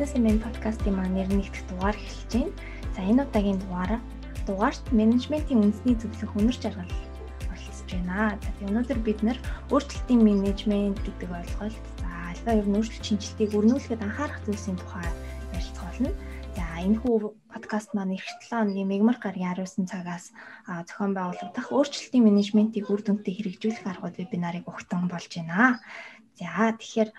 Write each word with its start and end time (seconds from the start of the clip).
Business 0.00 0.24
Man 0.24 0.40
podcast-ийн 0.40 0.96
маань 0.96 1.12
нэгдэх 1.12 1.60
дугаар 1.68 1.92
эхэлж 1.92 2.32
байна. 2.32 2.56
За 2.96 3.00
энэ 3.04 3.20
удаагийн 3.20 3.60
дугаараа 3.60 4.00
дугаарт 4.48 4.84
менежментийн 4.96 5.60
үндэсний 5.60 5.92
зөвлөх 6.00 6.32
үнэр 6.40 6.56
жаргал 6.56 6.92
оролцож 7.52 7.88
байна. 7.92 8.32
За 8.40 8.64
өнөөдөр 8.64 8.98
бид 9.04 9.20
нэр 9.20 9.36
өөрчлөлтийн 9.68 10.24
менежмент 10.24 11.04
гэдэг 11.04 11.28
ойлголт, 11.28 11.84
за 12.00 12.08
альва 12.32 12.52
ер 12.56 12.64
нь 12.64 12.76
өөрчлөлт 12.80 13.04
шинжилгээг 13.12 13.52
өрнүүлэхэд 13.52 14.00
анхаарах 14.00 14.40
зүйлсийн 14.48 14.80
тухай 14.80 15.04
ярилцах 15.52 15.84
болно. 15.84 16.10
За 16.56 16.64
энэ 16.80 16.96
хүү 17.04 17.36
подкаст 17.52 17.92
маань 17.92 18.16
эх 18.16 18.24
7 18.48 18.72
өдрийн 18.72 18.88
мегмар 18.88 19.20
гаргийн 19.20 19.52
19 19.52 19.84
цагаас 19.84 20.32
зохион 20.88 21.12
байгуулагдах 21.12 21.68
өөрчлөлтийн 21.76 22.24
менежментийг 22.24 22.88
үр 22.88 23.04
дүнтэй 23.04 23.36
хэрэгжүүлэх 23.36 23.84
аргууд 23.84 24.16
вебинарыг 24.16 24.64
өгтөн 24.64 25.12
болж 25.12 25.28
байна. 25.28 25.84
За 26.40 26.72
тэгэхээр 26.72 27.10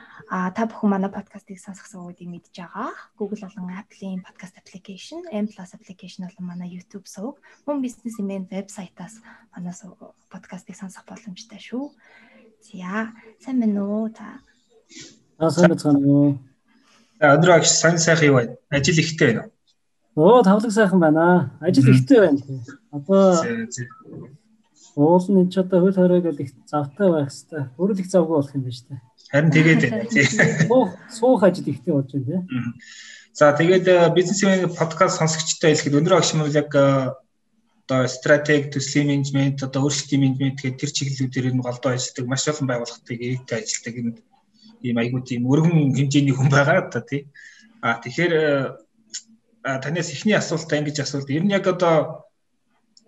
та 0.57 0.61
бүхэн 0.65 0.89
манай 0.89 1.13
подкастыг 1.13 1.61
сонсох 1.61 1.85
суугуудыг 1.85 2.25
мэдж 2.25 2.57
байгаа. 2.57 2.89
Google 3.13 3.45
болон 3.45 3.69
Apple-ийн 3.69 4.25
podcast 4.25 4.57
application, 4.57 5.21
M+ 5.29 5.45
application 5.45 6.25
болон 6.25 6.45
манай 6.49 6.73
YouTube 6.73 7.05
сувг, 7.05 7.37
мөн 7.69 7.85
бизнесмен 7.85 8.49
вебсайтаас 8.49 9.21
манай 9.53 9.77
подкастыг 10.33 10.73
сонсох 10.73 11.05
боломжтой 11.05 11.61
шүү. 11.61 11.93
За, 12.65 13.13
сайн 13.37 13.61
байна 13.61 13.85
уу 13.85 14.09
та? 14.09 14.41
Аа 15.37 15.53
сайн 15.53 15.69
байна 15.69 16.01
уу? 16.01 16.41
За 17.21 17.37
өнөөдөр 17.37 17.61
сайн 17.61 18.01
сайхан 18.01 18.25
юу 18.25 18.35
байна? 18.41 18.57
Ажил 18.73 18.97
ихтэй 18.97 19.37
байна 19.37 19.53
уу? 20.17 20.41
Оо 20.41 20.41
тавлаг 20.41 20.73
сайхан 20.73 20.97
байна. 20.97 21.53
Ажил 21.61 21.93
ихтэй 21.93 22.25
байна. 22.25 22.41
Одоо 22.89 23.37
Уулын 24.95 25.47
ч 25.47 25.59
одоо 25.59 25.79
хөл 25.87 25.95
хорой 25.95 26.21
гэдэг 26.21 26.45
их 26.45 26.51
завтай 26.67 27.07
байх 27.07 27.31
хэвээр. 27.31 27.67
Өөрөө 27.79 27.99
их 27.99 28.11
завгүй 28.11 28.35
болох 28.35 28.55
юм 28.55 28.63
байна 28.67 28.75
шүү 28.75 28.87
дээ. 28.91 29.01
Харин 29.31 29.51
тэгээд. 29.55 29.81
Суух 31.15 31.43
ажил 31.43 31.71
ихтэй 31.71 31.93
болж 31.95 32.11
байна 32.11 32.27
тий. 32.27 32.41
За 33.31 33.55
тэгээд 33.55 33.87
бизнесмен 34.11 34.67
подкаст 34.75 35.23
сонсогчтой 35.23 35.71
хэлэхэд 35.71 35.95
өндөр 35.95 36.19
агш 36.19 36.35
нь 36.35 36.43
яг 36.51 36.75
э, 36.75 37.15
одоо 37.87 38.07
стратеги, 38.11 38.75
төслийн 38.75 39.07
менежмент, 39.07 39.63
одоо 39.63 39.87
өөрчлөлтийн 39.87 40.19
менежмент 40.19 40.59
гэдэг 40.59 40.79
тэр 40.83 40.91
чиглэлүүдээр 40.91 41.55
нь 41.55 41.63
голдоо 41.63 41.95
ажилладаг 41.95 42.27
маш 42.27 42.43
олон 42.51 42.67
байгууллагатай 42.67 43.15
ирээдүйд 43.15 43.55
ажилладаг 43.55 43.95
юм 43.95 44.07
ийм 44.83 44.97
айгуу 44.99 45.21
тийм 45.23 45.47
өргөн 45.47 45.95
хэмжээний 45.95 46.35
хүн 46.35 46.51
байгаа 46.51 46.91
та 46.91 46.99
тий. 46.99 47.31
А 47.79 48.03
тэгэхээр 48.03 48.33
э, 48.35 49.79
танаас 49.79 50.11
эхний 50.11 50.35
асуултаа 50.35 50.83
ингэж 50.83 50.99
асуулт. 50.99 51.31
Ер 51.31 51.47
нь 51.47 51.55
яг 51.55 51.63
одоо 51.71 52.27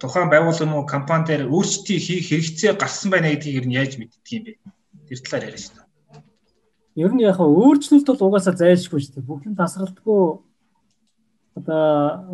тухайн 0.04 0.28
байгууллага 0.28 0.68
мөн 0.68 0.84
компани 0.84 1.24
дээр 1.32 1.48
өөрчлөлтийг 1.48 2.02
хийх 2.04 2.28
хэрэгцээ 2.28 2.76
гарсан 2.76 3.10
байна 3.12 3.32
гэдгийг 3.32 3.60
ер 3.64 3.68
нь 3.68 3.78
яаж 3.80 3.96
мэддэг 3.96 4.28
юм 4.36 4.44
бэ? 4.44 4.52
Тэр 5.08 5.20
талаар 5.24 5.48
яриа 5.48 5.64
шүү 5.64 5.76
дээ. 5.80 5.88
Ер 7.04 7.12
нь 7.16 7.24
яг 7.24 7.40
өөрчлөлт 7.40 8.08
бол 8.12 8.26
угаасаа 8.28 8.60
зайлшгүй 8.60 9.00
шүү 9.00 9.14
дээ. 9.16 9.30
Бүх 9.32 9.48
юм 9.48 9.56
тасралтгүй 9.56 10.22
одоо 11.56 11.84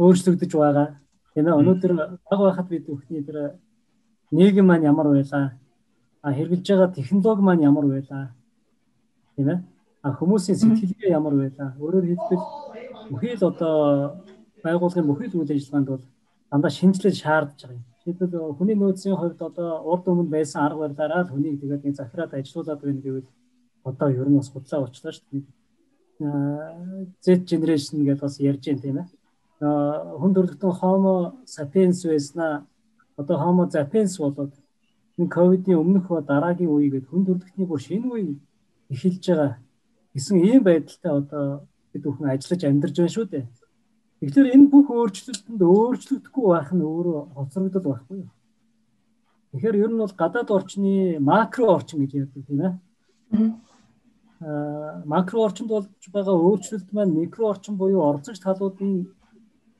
өөрчлөгдөж 0.02 0.52
байгаа. 0.58 0.98
Тийм 1.38 1.46
ээ. 1.46 1.60
Өнөөдөр 1.62 1.92
баг 2.26 2.40
байхад 2.42 2.68
бид 2.74 2.90
бүхний 2.90 3.22
тэр 3.22 3.62
нийгэм 4.34 4.66
маань 4.66 4.90
ямар 4.90 5.08
байлаа? 5.14 5.54
А 6.26 6.34
хэрэгжилж 6.34 6.68
байгаа 6.74 6.98
технологи 6.98 7.42
маань 7.46 7.68
ямар 7.70 7.86
байлаа? 7.86 8.34
Тийм 9.36 9.48
ээ. 9.50 9.60
А 10.02 10.10
хүмүүсийн 10.18 10.58
сэтгэлгээ 10.58 11.14
ямар 11.14 11.38
байлаа? 11.38 11.78
Өөрөөр 11.78 12.06
хэлбэл 12.10 12.44
бүхий 13.14 13.38
л 13.38 13.46
одоо 13.46 13.76
байгууллагын 14.64 15.08
бүхий 15.08 15.28
л 15.30 15.38
үйл 15.40 15.54
ажиллагаанд 15.54 15.90
бол 15.94 16.04
дандаа 16.52 16.72
шинжилэл 16.72 17.22
шаардж 17.22 17.60
байгаа 17.62 17.78
юм. 17.78 17.86
Жишээлбэл 18.06 18.58
хүний 18.58 18.78
нөөцийн 18.78 19.16
хувьд 19.18 19.42
одоо 19.42 19.70
урд 19.92 20.06
өмнө 20.10 20.34
байсан 20.34 20.66
арга 20.66 20.88
барилаараа 20.88 21.24
л 21.24 21.32
хүнийг 21.34 21.62
тэгээд 21.62 21.84
нэг 21.86 21.96
захираад 21.96 22.34
ажилуулад 22.34 22.82
байна 22.82 23.02
гэвэл 23.06 23.30
одоо 23.90 24.10
ер 24.10 24.28
нь 24.30 24.38
бас 24.40 24.50
худлаа 24.50 24.80
болчлаа 24.82 25.14
шүү 25.14 25.28
дээ. 25.32 25.46
Z 27.24 27.26
generation 27.50 28.04
гэдээ 28.06 28.26
бас 28.26 28.36
ярьж 28.40 28.64
байна 28.66 28.82
тийм 28.82 28.98
ээ. 29.02 29.08
Хүн 30.20 30.32
төрөлхтөн 30.34 30.74
Homo 30.80 31.16
sapiens 31.46 32.00
байснаа 32.08 32.66
одоо 33.20 33.38
Homo 33.44 33.70
sapiens 33.70 34.18
болоод 34.18 34.54
энэ 35.20 35.34
ковидын 35.36 35.82
өмнөх 35.84 36.08
ба 36.08 36.22
дараагийн 36.22 36.72
үе 36.72 36.90
гэдэг 36.90 37.12
хүн 37.12 37.26
төрөлхтний 37.28 37.68
бүр 37.68 37.82
шинэ 37.84 38.08
үе 38.08 38.36
эхэлж 38.90 39.24
байгаа 39.28 39.52
гэсэн 40.16 40.38
ийм 40.50 40.64
байдалтай 40.64 41.12
одоо 41.22 41.46
бид 41.92 42.04
бүхэн 42.04 42.32
ажиллаж 42.32 42.62
амьдарч 42.64 42.96
байна 42.98 43.16
шүү 43.16 43.26
дээ. 43.30 43.46
Тэгэхээр 44.20 44.52
энэ 44.52 44.68
бүх 44.68 44.88
өөрчлөлтөнд 44.92 45.62
өөрчлөгдөхгүй 45.64 46.46
байх 46.52 46.70
нь 46.76 46.84
өөрөө 46.84 47.20
хоцрогдол 47.40 47.86
байхгүй 47.88 48.18
юу? 48.20 48.32
Тэгэхээр 49.56 49.76
ер 49.80 49.92
нь 49.96 50.02
бол 50.04 50.12
гадаад 50.12 50.50
орчны 50.52 51.24
макро 51.24 51.66
орчин 51.80 52.04
гэж 52.04 52.12
ярьдаг 52.28 52.44
тийм 52.44 52.60
ээ. 52.68 52.74
Аа 54.44 55.08
макро 55.08 55.48
орчинд 55.48 55.72
болж 55.72 55.88
байгаа 56.12 56.36
өөрчлөлт 56.36 56.92
маань 56.92 57.16
микро 57.16 57.48
орчин 57.48 57.80
буюу 57.80 58.04
орцогч 58.12 58.44
талуудын 58.44 59.08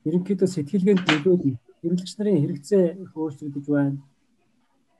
ерөнхийдөө 0.08 0.48
сэтгэлгээнд 0.48 1.04
нөлөөлнө. 1.04 1.60
Хэрэглэгч 1.84 2.12
нарын 2.16 2.40
хэрэгцээ 2.40 2.84
их 2.96 3.12
өөрчлөгдөж 3.12 3.66
байна. 3.68 4.00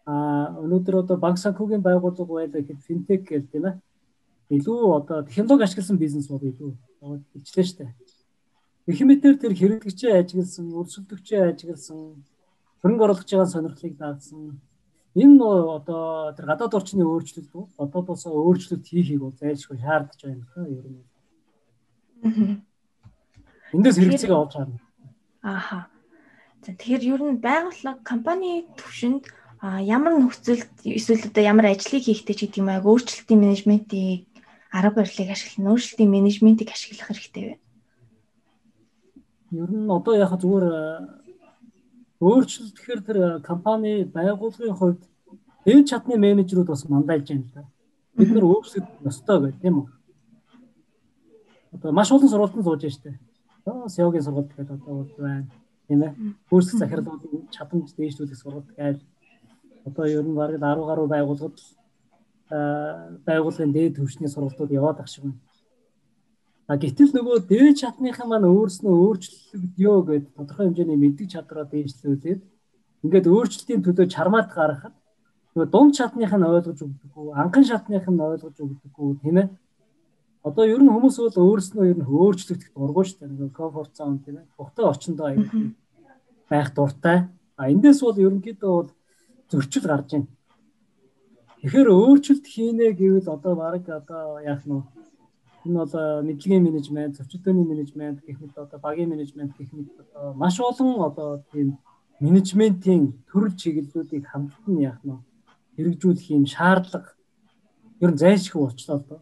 Аа 0.05 0.53
өнөөдөр 0.65 1.01
одоо 1.01 1.17
банк 1.17 1.41
санхүүгийн 1.41 1.81
байгууллага 1.81 2.29
байлаа 2.29 2.61
гэхэд 2.61 2.85
финтек 2.85 3.25
гэх 3.25 3.49
тийм 3.49 3.73
ээ. 3.73 3.81
Илүү 4.53 4.79
одоо 5.01 5.25
технологи 5.25 5.65
ашигласан 5.65 5.97
бизнес 5.97 6.29
бол 6.29 6.45
илүү 6.45 6.71
ичлээ 7.41 7.89
штэ. 8.85 8.93
Эхмэтэр 8.93 9.37
тэр 9.37 9.53
хэрэглэгчээ 9.53 10.13
ажигласан, 10.19 10.73
өрсөлдөгчөө 10.73 11.41
ажигласан, 11.53 12.25
хөрөнгө 12.81 13.05
оруулагч 13.05 13.31
байгаа 13.31 13.51
сонирхлыг 13.53 13.95
даасан. 13.97 14.61
Энэ 15.15 15.43
одоо 15.43 16.33
тэр 16.39 16.47
гадаад 16.47 16.75
орчны 16.75 17.03
өөрчлөлт? 17.05 17.51
Одоо 17.77 18.03
бас 18.07 18.25
өөрчлөлт 18.25 18.87
хийхийг 18.87 19.21
бол 19.21 19.35
зайлшгүй 19.35 19.79
шаардж 19.83 20.21
байна 20.23 20.47
хаа 20.55 20.67
ер 20.71 20.87
нь. 20.87 21.03
Эндээс 23.75 23.99
хэрэгцээг 23.99 24.31
олж 24.31 24.53
харна. 24.55 24.79
Ааха. 25.43 25.91
За 26.63 26.73
тэгэхээр 26.79 27.03
ер 27.11 27.23
нь 27.27 27.43
байгууллага 27.43 27.99
компани 28.07 28.71
төвшөнд 28.79 29.27
ямар 29.61 30.15
нөхцөлд 30.15 30.87
эсвэл 30.87 31.27
одоо 31.27 31.43
ямар 31.43 31.67
ажлыг 31.75 32.05
хийхдээ 32.07 32.37
ч 32.37 32.41
гэдэг 32.47 32.61
юм 32.63 32.71
аа 32.71 32.81
өөрчлөлтийн 32.81 33.41
менежментийг 33.41 34.31
арга 34.71 35.03
барилыг 35.03 35.29
ашиглах, 35.35 35.75
өөрчлөлтийн 35.75 36.11
менежментийг 36.11 36.71
ашиглах 36.71 37.11
хэрэгтэй 37.11 37.43
байна. 37.45 37.63
Ер 39.51 39.71
нь 39.71 39.91
одоо 39.91 40.15
яг 40.15 40.31
зүгээр 40.39 40.67
өөрчлөлт 42.21 42.77
гэхээр 42.77 43.01
тэр 43.03 43.19
компани 43.43 44.05
байгууллагын 44.05 44.79
хувьд 44.79 45.03
дээд 45.65 45.89
чадны 45.91 46.15
менежерүүд 46.17 46.69
бас 46.71 46.87
мандайлж 46.87 47.29
байна 47.29 47.45
л 47.49 47.55
да. 47.55 47.65
Бид 48.15 48.31
нар 48.31 48.45
өөрчлөлт 48.45 48.91
ёстой 49.03 49.39
байх 49.41 49.57
тийм 49.59 49.75
үү? 49.83 49.89
Одоо 51.75 51.91
маш 51.93 52.13
олон 52.13 52.29
сургуультанд 52.29 52.65
сууж 52.65 52.85
штэ. 52.95 53.19
Одоо 53.65 53.89
SEO-гийн 53.89 54.23
сургууль 54.23 54.47
гэдэг 54.55 54.71
одоо 54.71 54.95
бол 55.03 55.15
байна. 55.19 55.51
Тийм 55.89 56.03
ээ. 56.03 56.15
Хөөсөх 56.51 56.79
захирлуудын 56.79 57.49
чадамж 57.51 57.91
дээшлүүлэх 57.97 58.39
сургууль 58.39 58.71
гээл 58.77 59.03
одоо 59.85 60.05
ер 60.07 60.23
нь 60.23 60.35
бараг 60.35 60.61
10 60.61 60.87
гаруй 60.87 61.09
байгууллагад 61.09 61.59
байгууллагын 63.27 63.73
дээд 63.73 63.97
түвшний 63.97 64.29
сургалтууд 64.31 64.71
яваад 64.71 65.01
ах 65.01 65.09
шиг 65.09 65.25
байна. 65.25 65.39
А 66.71 66.79
гэтэл 66.79 67.11
нөгөө 67.11 67.51
дээд 67.51 67.83
чатныхан 67.83 68.31
маань 68.31 68.47
өөрснөө 68.47 68.95
өөрчлөгдөё 68.95 69.95
гэдэг 70.07 70.33
тодорхой 70.39 70.67
хэмжээний 70.71 70.99
мэддэг 71.03 71.27
чадвараа 71.35 71.67
дээшлүүлээд 71.67 72.41
ингээд 73.03 73.27
өөрчлөлтийн 73.27 73.83
төлөө 73.83 74.07
чармаат 74.07 74.55
гаргахад 74.55 74.95
нөгөө 75.51 75.67
дунд 75.67 75.99
чатных 75.99 76.31
нь 76.31 76.47
ойлгож 76.47 76.79
өгдөггүй, 76.79 77.35
анхан 77.35 77.65
шатных 77.67 78.07
нь 78.07 78.23
ойлгож 78.23 78.55
өгдөггүй 78.55 79.09
тийм 79.19 79.37
ээ. 79.43 79.49
Одоо 80.47 80.65
ер 80.71 80.79
нь 80.79 80.93
хүмүүс 80.95 81.17
бол 81.19 81.39
өөрснөө 81.51 81.85
ер 81.91 81.99
нь 81.99 82.07
өөрчлөгдөх 82.07 82.71
дургуй 82.71 83.05
шүү 83.05 83.19
дээ. 83.19 83.31
Нөгөө 83.35 83.51
комфорт 83.51 83.93
зон 83.99 84.23
тийм 84.23 84.39
ээ. 84.39 84.47
Бухтай 84.55 84.85
орчиндөө 84.87 85.27
аяг 85.27 85.51
байх 86.47 86.69
дуртай. 86.71 87.19
А 87.59 87.67
эндээс 87.67 87.99
бол 87.99 88.15
ерөнхийдөө 88.15 88.71
бол 88.71 88.91
зөрчил 89.51 89.91
гарч 89.91 90.09
байна. 90.15 90.31
Тэгэхээр 91.67 91.89
өөрчлөлт 91.99 92.47
хийнэ 92.47 92.95
гэвэл 92.95 93.27
одоо 93.27 93.55
баг 93.59 93.85
одоо 93.91 94.39
яах 94.39 94.63
нь 94.71 94.87
Энэ 95.65 95.77
бол 95.77 96.25
мэдлэгийн 96.25 96.65
менежмент, 96.65 97.17
зөрчилдөөний 97.17 97.67
менежмент 97.69 98.25
гэх 98.25 98.41
мэт 98.41 98.57
одоо 98.57 98.79
багийн 98.81 99.13
менежмент 99.13 99.53
гэх 99.59 99.73
мэт 99.77 99.93
одоо 100.01 100.33
маш 100.33 100.57
олон 100.61 101.05
одоо 101.05 101.45
тийм 101.53 101.77
менежментийн 102.21 103.13
төрөл 103.29 103.53
чиглэлүүдийг 103.61 104.25
хамтдан 104.25 104.77
яах 104.81 105.01
нь 105.05 105.21
хэрэгжүүлэх 105.77 106.33
юм 106.33 106.45
шаардлага. 106.49 107.13
Ер 108.01 108.11
нь 108.13 108.21
зайлшгүй 108.23 108.61
болчлоо 108.65 108.99
доо. 109.05 109.21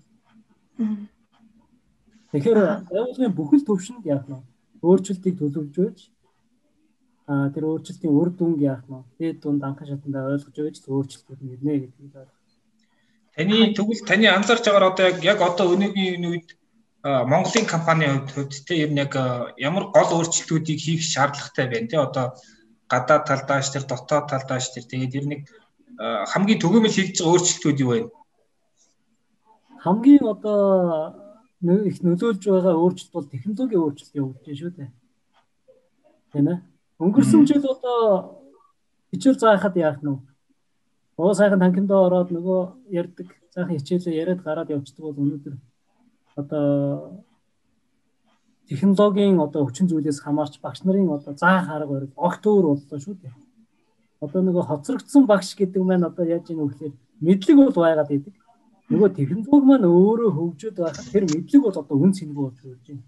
Тэгэхээр 2.30 2.58
байгууллагын 2.86 3.34
бүхэл 3.34 3.66
төвшөнд 3.66 4.04
яах 4.06 4.26
нь 4.30 4.38
өөрчлөлтийг 4.82 5.34
төлөвлөж 5.42 5.98
а 7.26 7.50
тэр 7.50 7.64
өөрчлөлтийн 7.66 8.14
үр 8.14 8.30
дүнг 8.30 8.58
яах 8.62 8.86
нь 8.86 9.02
дээд 9.18 9.42
дунд 9.42 9.62
анхан 9.66 9.90
шатанда 9.90 10.30
ойлгож 10.32 10.54
өгч 10.54 10.86
өөрчлөлтүүд 10.86 11.40
нь 11.42 11.52
ирнэ 11.54 11.74
гэдгийг 11.82 12.14
ойлгох 12.14 12.37
Таны 13.38 13.70
тэгвэл 13.70 14.02
таны 14.02 14.26
анзаарч 14.26 14.66
байгаагаар 14.66 14.90
одоо 14.90 15.06
яг 15.22 15.38
одоо 15.38 15.66
өнөөгийн 15.74 16.26
үед 16.26 16.48
Монголын 17.06 17.70
компанийн 17.70 18.26
хувьд 18.26 18.66
те 18.66 18.74
ер 18.82 18.90
нь 18.90 18.98
яг 18.98 19.14
ямар 19.54 19.94
гол 19.94 20.10
өөрчлөлтүүдийг 20.18 20.78
хийх 20.82 21.02
шаардлагатай 21.06 21.66
байна 21.70 21.86
те 21.86 21.96
одоо 22.02 22.26
гадаад 22.90 23.22
талдааш 23.30 23.70
тэр 23.70 23.84
дотоод 23.86 24.26
талдааш 24.26 24.74
тэр 24.74 24.84
тэгээд 24.90 25.18
ер 25.18 25.26
нь 25.30 25.36
хамгийн 26.32 26.58
төгөөмөл 26.58 26.94
хийж 26.94 27.22
байгаа 27.22 27.30
өөрчлөлтүүд 27.30 27.78
юу 27.84 27.90
вэ? 27.94 28.00
Хамгийн 29.86 30.24
одоо 30.34 31.14
их 31.90 31.98
нөлөөлж 32.02 32.42
байгаа 32.42 32.74
өөрчлөлт 32.74 33.14
бол 33.14 33.32
технологийн 33.32 33.82
өөрчлөлт 33.82 34.18
явагдаж 34.18 34.46
байна 34.46 34.58
шүү 34.58 34.72
дээ. 34.74 34.90
Тийм 36.32 36.46
ээ. 36.50 36.58
Өнгөрсөн 37.02 37.46
жил 37.46 37.64
одоо 37.70 38.02
хичээл 39.14 39.38
заахад 39.38 39.78
яах 39.78 40.02
нь 40.02 40.10
вэ? 40.10 40.27
Oo 41.18 41.34
сайхан 41.34 41.58
танхимдаа 41.58 42.06
ороод 42.06 42.30
нөгөө 42.30 42.60
ярддаг 42.94 43.28
сайхан 43.54 43.74
хичээлээ 43.74 44.18
яриад 44.22 44.40
гараад 44.46 44.70
явцдаг 44.70 45.02
бол 45.02 45.18
өнөөдөр 45.18 45.54
одоо 46.40 47.26
технологийн 48.70 49.40
одоо 49.42 49.66
хүчин 49.66 49.90
зүйлээс 49.90 50.22
хамаарч 50.22 50.60
багш 50.62 50.84
нарын 50.86 51.10
одоо 51.18 51.34
заах 51.34 51.66
арга 51.74 51.92
барил 51.92 52.12
огт 52.14 52.46
өөр 52.46 52.64
боллоо 52.70 52.98
шүү 53.02 53.16
дээ. 53.18 53.34
Одоо 54.20 54.40
нөгөө 54.46 54.64
хоцрогдсон 54.70 55.26
багш 55.26 55.58
гэдэг 55.58 55.82
маань 55.82 56.06
одоо 56.06 56.24
яаж 56.24 56.46
ийм 56.50 56.62
вөхлөөр 56.62 56.94
мэдлэг 57.26 57.56
бол 57.58 57.76
байгаад 57.82 58.10
идэг. 58.14 58.34
Нөгөө 58.92 59.08
технологи 59.18 59.66
маань 59.66 59.90
өөрөө 59.90 60.30
хөгжөөд 60.38 60.76
байхад 60.78 61.06
тэр 61.12 61.24
мэдлэг 61.26 61.62
бол 61.66 61.80
одоо 61.82 61.96
үн 61.98 62.12
цэнгүй 62.14 62.44
болж 62.46 62.58
байна. 62.62 63.02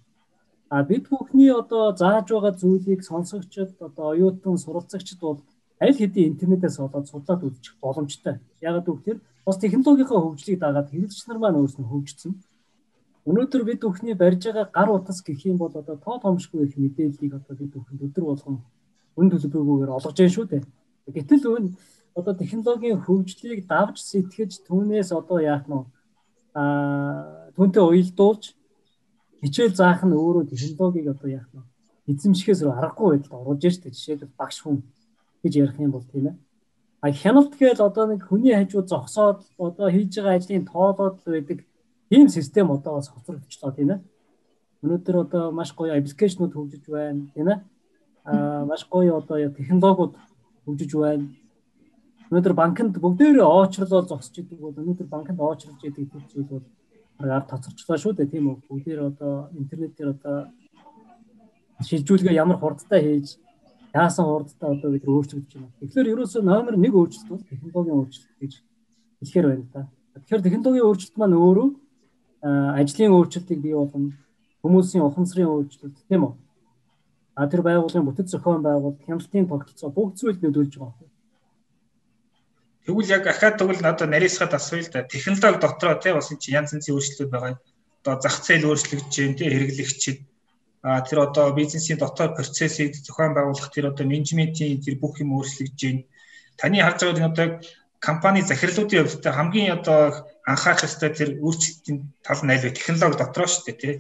А 0.70 0.82
бид 0.82 1.04
бүхний 1.10 1.50
одоо 1.50 1.94
зааж 1.94 2.26
байгаа 2.30 2.54
зүйлийг 2.58 3.00
сонсогчд 3.06 3.78
одоо 3.78 4.04
оюутан 4.14 4.58
суралцагчд 4.58 5.20
бол 5.20 5.38
аль 5.80 5.96
хэдийн 5.96 6.36
интернетээс 6.36 6.76
олоод 6.78 7.08
судлаад 7.08 7.42
үзчих 7.42 7.74
боломжтой. 7.80 8.36
Ягаад 8.60 8.84
гэвэл 8.84 9.20
бас 9.46 9.56
технологийнхаа 9.56 10.20
хөгжлийг 10.20 10.60
дагаад 10.60 10.92
хэрэглэгч 10.92 11.24
нар 11.26 11.38
маань 11.40 11.60
өөрсдөө 11.64 11.86
хөгжсөн. 11.88 12.32
Өнөөдөр 13.24 13.62
бид 13.64 13.80
бүхний 13.80 14.14
барьж 14.14 14.44
байгаа 14.44 14.68
гар 14.68 14.88
утас 14.92 15.24
гэх 15.24 15.40
юм 15.48 15.56
бол 15.56 15.72
одоо 15.72 15.96
тоо 15.96 16.16
томшгүй 16.20 16.68
их 16.68 16.76
мэдээллийг 16.76 17.32
одоо 17.40 17.54
бид 17.56 17.72
бүхэнд 17.72 18.04
өдөр 18.12 18.24
болгон 18.28 18.56
үн 19.16 19.28
төлбөргүйгээр 19.32 19.94
олгож 19.96 20.16
байна 20.16 20.34
шүү 20.36 20.46
дээ. 20.52 20.62
Гэтэл 21.08 21.44
өн 21.48 21.64
одоо 22.14 22.34
технологийн 22.34 23.00
хөгжлийг 23.00 23.64
давж 23.68 24.04
сэтгэж 24.04 24.64
түүнээс 24.68 25.12
одоо 25.16 25.38
яах 25.40 25.64
нь 25.68 25.76
аа 26.54 27.48
түүнтэй 27.56 27.84
уялдуулж 27.84 28.44
хичээл 29.42 29.74
заах 29.76 30.04
нь 30.04 30.16
өөрөө 30.16 30.44
технологиг 30.52 31.06
одоо 31.14 31.28
яах 31.28 31.48
нь 31.54 31.64
эзэмшихээс 32.10 32.64
аргагүй 32.66 33.20
байдалд 33.20 33.36
оруулж 33.36 33.64
штэ 33.64 33.94
жишээлбэл 33.94 34.36
багш 34.36 34.58
хүн 34.64 34.82
гэж 35.42 35.52
ярих 35.56 35.78
юм 35.78 35.90
бол 35.90 36.04
тийм 36.04 36.26
ээ. 36.28 36.36
А 37.00 37.12
хяналт 37.12 37.56
гээл 37.56 37.80
одоо 37.80 38.06
нэг 38.06 38.28
хүний 38.28 38.54
хажуу 38.54 38.84
зогсоод 38.84 39.40
одоо 39.58 39.88
хийж 39.88 40.16
байгаа 40.16 40.36
ажлын 40.36 40.66
тоолоод 40.68 41.24
байдаг 41.24 41.64
ийм 42.10 42.28
систем 42.28 42.70
одоо 42.70 43.00
бас 43.00 43.08
хоцрогдчихлоо 43.08 43.72
тийм 43.72 43.90
ээ. 43.90 44.00
Өнөөдөр 44.84 45.16
одоо 45.24 45.52
маш 45.52 45.72
гоё 45.72 45.96
аппликейшнууд 45.96 46.52
хөгжиж 46.52 46.84
байна 46.88 47.24
тийм 47.34 47.48
ээ. 47.48 47.58
А 48.24 48.64
маш 48.64 48.84
гоё 48.84 49.16
одоо 49.16 49.48
технологиуд 49.48 50.14
хөгжиж 50.64 50.92
байна. 50.92 51.28
Өнөөдөр 52.30 52.54
банкнд 52.54 53.00
бүгдээрээ 53.00 53.46
оочрлол 53.48 54.04
зогсож 54.04 54.36
идэг 54.36 54.60
бол 54.60 54.76
өнөөдөр 54.76 55.08
банкнд 55.08 55.40
оочрлж 55.40 55.80
идэг 55.80 56.04
зүйл 56.28 56.48
бол 56.52 56.64
ард 57.20 57.48
тоцорчлоо 57.48 57.96
шүү 57.96 58.12
дээ 58.16 58.32
тийм 58.32 58.48
үү. 58.48 58.56
Бүгдээр 58.68 59.00
одоо 59.08 59.48
интернетээр 59.56 60.08
одоо 60.14 60.36
шилжүүлгээ 61.80 62.36
ямар 62.36 62.58
хурдтай 62.60 63.00
хийж 63.00 63.40
яасан 63.94 64.24
хурдтай 64.26 64.70
одоо 64.70 64.90
бид 64.90 65.04
өөрчлөгдөж 65.04 65.54
байна. 65.54 65.74
Тэгэхээр 65.80 66.12
ерөөсөө 66.14 66.42
номер 66.46 66.74
1 66.78 66.94
өөрчлөлт 66.94 67.28
бол 67.30 67.42
технологийн 67.50 67.98
өөрчлөлт 67.98 68.36
гэж 68.38 68.52
хэлэхээр 69.18 69.46
байна 69.50 69.66
та. 69.72 69.80
Тэгэхээр 70.14 70.46
технологийн 70.46 70.86
өөрчлөлт 70.86 71.16
маань 71.18 71.34
өөрөө 71.34 71.68
ажлын 72.80 73.16
өөрчлөлтийг 73.18 73.60
бий 73.60 73.74
болгоно. 73.74 74.14
Хүмүүсийн 74.62 75.02
ухамсарын 75.02 75.50
өөрчлөлт 75.50 75.96
тийм 76.06 76.22
үү? 76.24 76.34
А 77.34 77.48
тэр 77.50 77.62
байгууллагын 77.66 78.06
бүтэц 78.06 78.30
зохион 78.30 78.62
байгуулалт, 78.62 79.02
хяналтын 79.06 79.48
тогтолцоо 79.48 79.90
бүгд 79.90 80.14
зүйл 80.20 80.38
нөлөөлж 80.38 80.74
байгаа. 80.78 81.08
Тэгвэл 82.86 83.12
яг 83.16 83.24
ахаад 83.26 83.58
тэгвэл 83.58 83.84
одоо 83.86 84.06
нарийсгаад 84.06 84.54
асууя 84.54 84.82
л 84.84 84.92
да. 84.92 85.02
Технологи 85.02 85.60
дотроо 85.60 85.94
тийм 85.98 86.14
бас 86.16 86.30
энэ 86.30 86.46
янз 86.52 86.70
янзын 86.76 86.94
өөрчлөлт 86.94 87.32
байгаа. 87.32 87.58
Одоо 88.04 88.14
зах 88.20 88.36
зээл 88.44 88.68
өөрчлөгдөж 88.68 89.08
тийм 89.14 89.32
хэрэглэгчид 89.36 90.18
а 90.82 91.00
тэр 91.02 91.28
одоо 91.28 91.52
бизнесийн 91.52 91.98
дотоод 91.98 92.36
процессыг 92.36 92.96
зохион 92.96 93.34
байгуулах 93.34 93.70
тэр 93.70 93.92
одоо 93.92 94.06
менежментийн 94.06 94.80
тэр 94.80 94.96
бүх 94.96 95.20
юм 95.20 95.36
өөрчлөгдөж 95.36 95.76
байна. 95.76 96.04
Таны 96.56 96.80
харж 96.80 97.00
байгаа 97.04 97.28
одоо 97.28 97.48
компани 98.00 98.40
захирлуудын 98.40 99.04
хувьд 99.04 99.24
хамгийн 99.24 99.76
одоо 99.76 100.00
анхаарах 100.48 100.88
ёстой 100.88 101.10
тэр 101.12 101.36
өөрчлөлтийн 101.44 101.98
тал 102.24 102.40
нь 102.44 102.52
аль 102.52 102.64
вэ? 102.64 102.72
Технологи 102.72 103.20
дотроо 103.20 103.46
шүү 103.46 103.64
дээ 103.66 103.76
тий. 103.76 103.94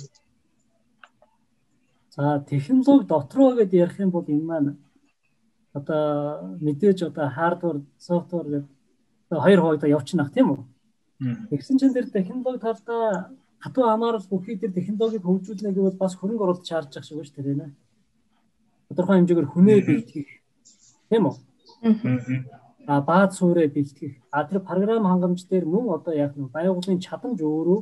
За 2.16 2.40
технологи 2.48 3.04
дотроо 3.04 3.50
гэдээ 3.60 3.82
ярих 3.84 4.00
юм 4.00 4.10
бол 4.10 4.24
энэ 4.24 4.48
маань 4.48 4.78
одоо 5.76 6.56
мэдээж 6.64 7.12
одоо 7.12 7.28
хардвар, 7.28 7.76
софтвер 8.00 8.44
гэдэг 8.48 8.64
хоёр 9.44 9.60
хувьд 9.60 9.84
явчихнах 9.84 10.32
тийм 10.32 10.48
үү? 10.56 10.60
Тэгсэн 11.52 11.76
чинь 11.78 11.92
тэр 11.92 12.08
технологи 12.08 12.58
талдаа 12.58 13.36
хатуу 13.60 13.84
хамаарал 13.84 14.26
бүхий 14.30 14.56
дээр 14.56 14.72
технологиг 14.72 15.22
хөгжүүлнэ 15.24 15.70
гэвэл 15.76 16.00
бас 16.00 16.16
хөрөнгө 16.16 16.44
оруулалт 16.44 16.66
шаардж 16.66 16.96
байгаа 16.96 17.04
шиг 17.04 17.16
байна 17.16 17.28
шүү 17.28 17.44
дээ. 17.44 17.70
Тодорхой 18.88 19.16
хэмжээгээр 19.20 19.52
хүнээ 19.52 19.78
бэлтгэх 19.84 20.30
тийм 21.08 21.24
үү? 21.28 21.36
А 22.88 23.00
бааз 23.04 23.36
суурэ 23.36 23.68
бэлтгэх. 23.68 24.16
А 24.32 24.44
тэр 24.48 24.60
програм 24.64 25.04
хангамж 25.04 25.44
дээр 25.44 25.64
мөн 25.68 25.94
одоо 25.94 26.14
яг 26.16 26.32
нь 26.36 26.48
байгууллагын 26.48 27.04
чадамж 27.04 27.38
өөрөө 27.38 27.80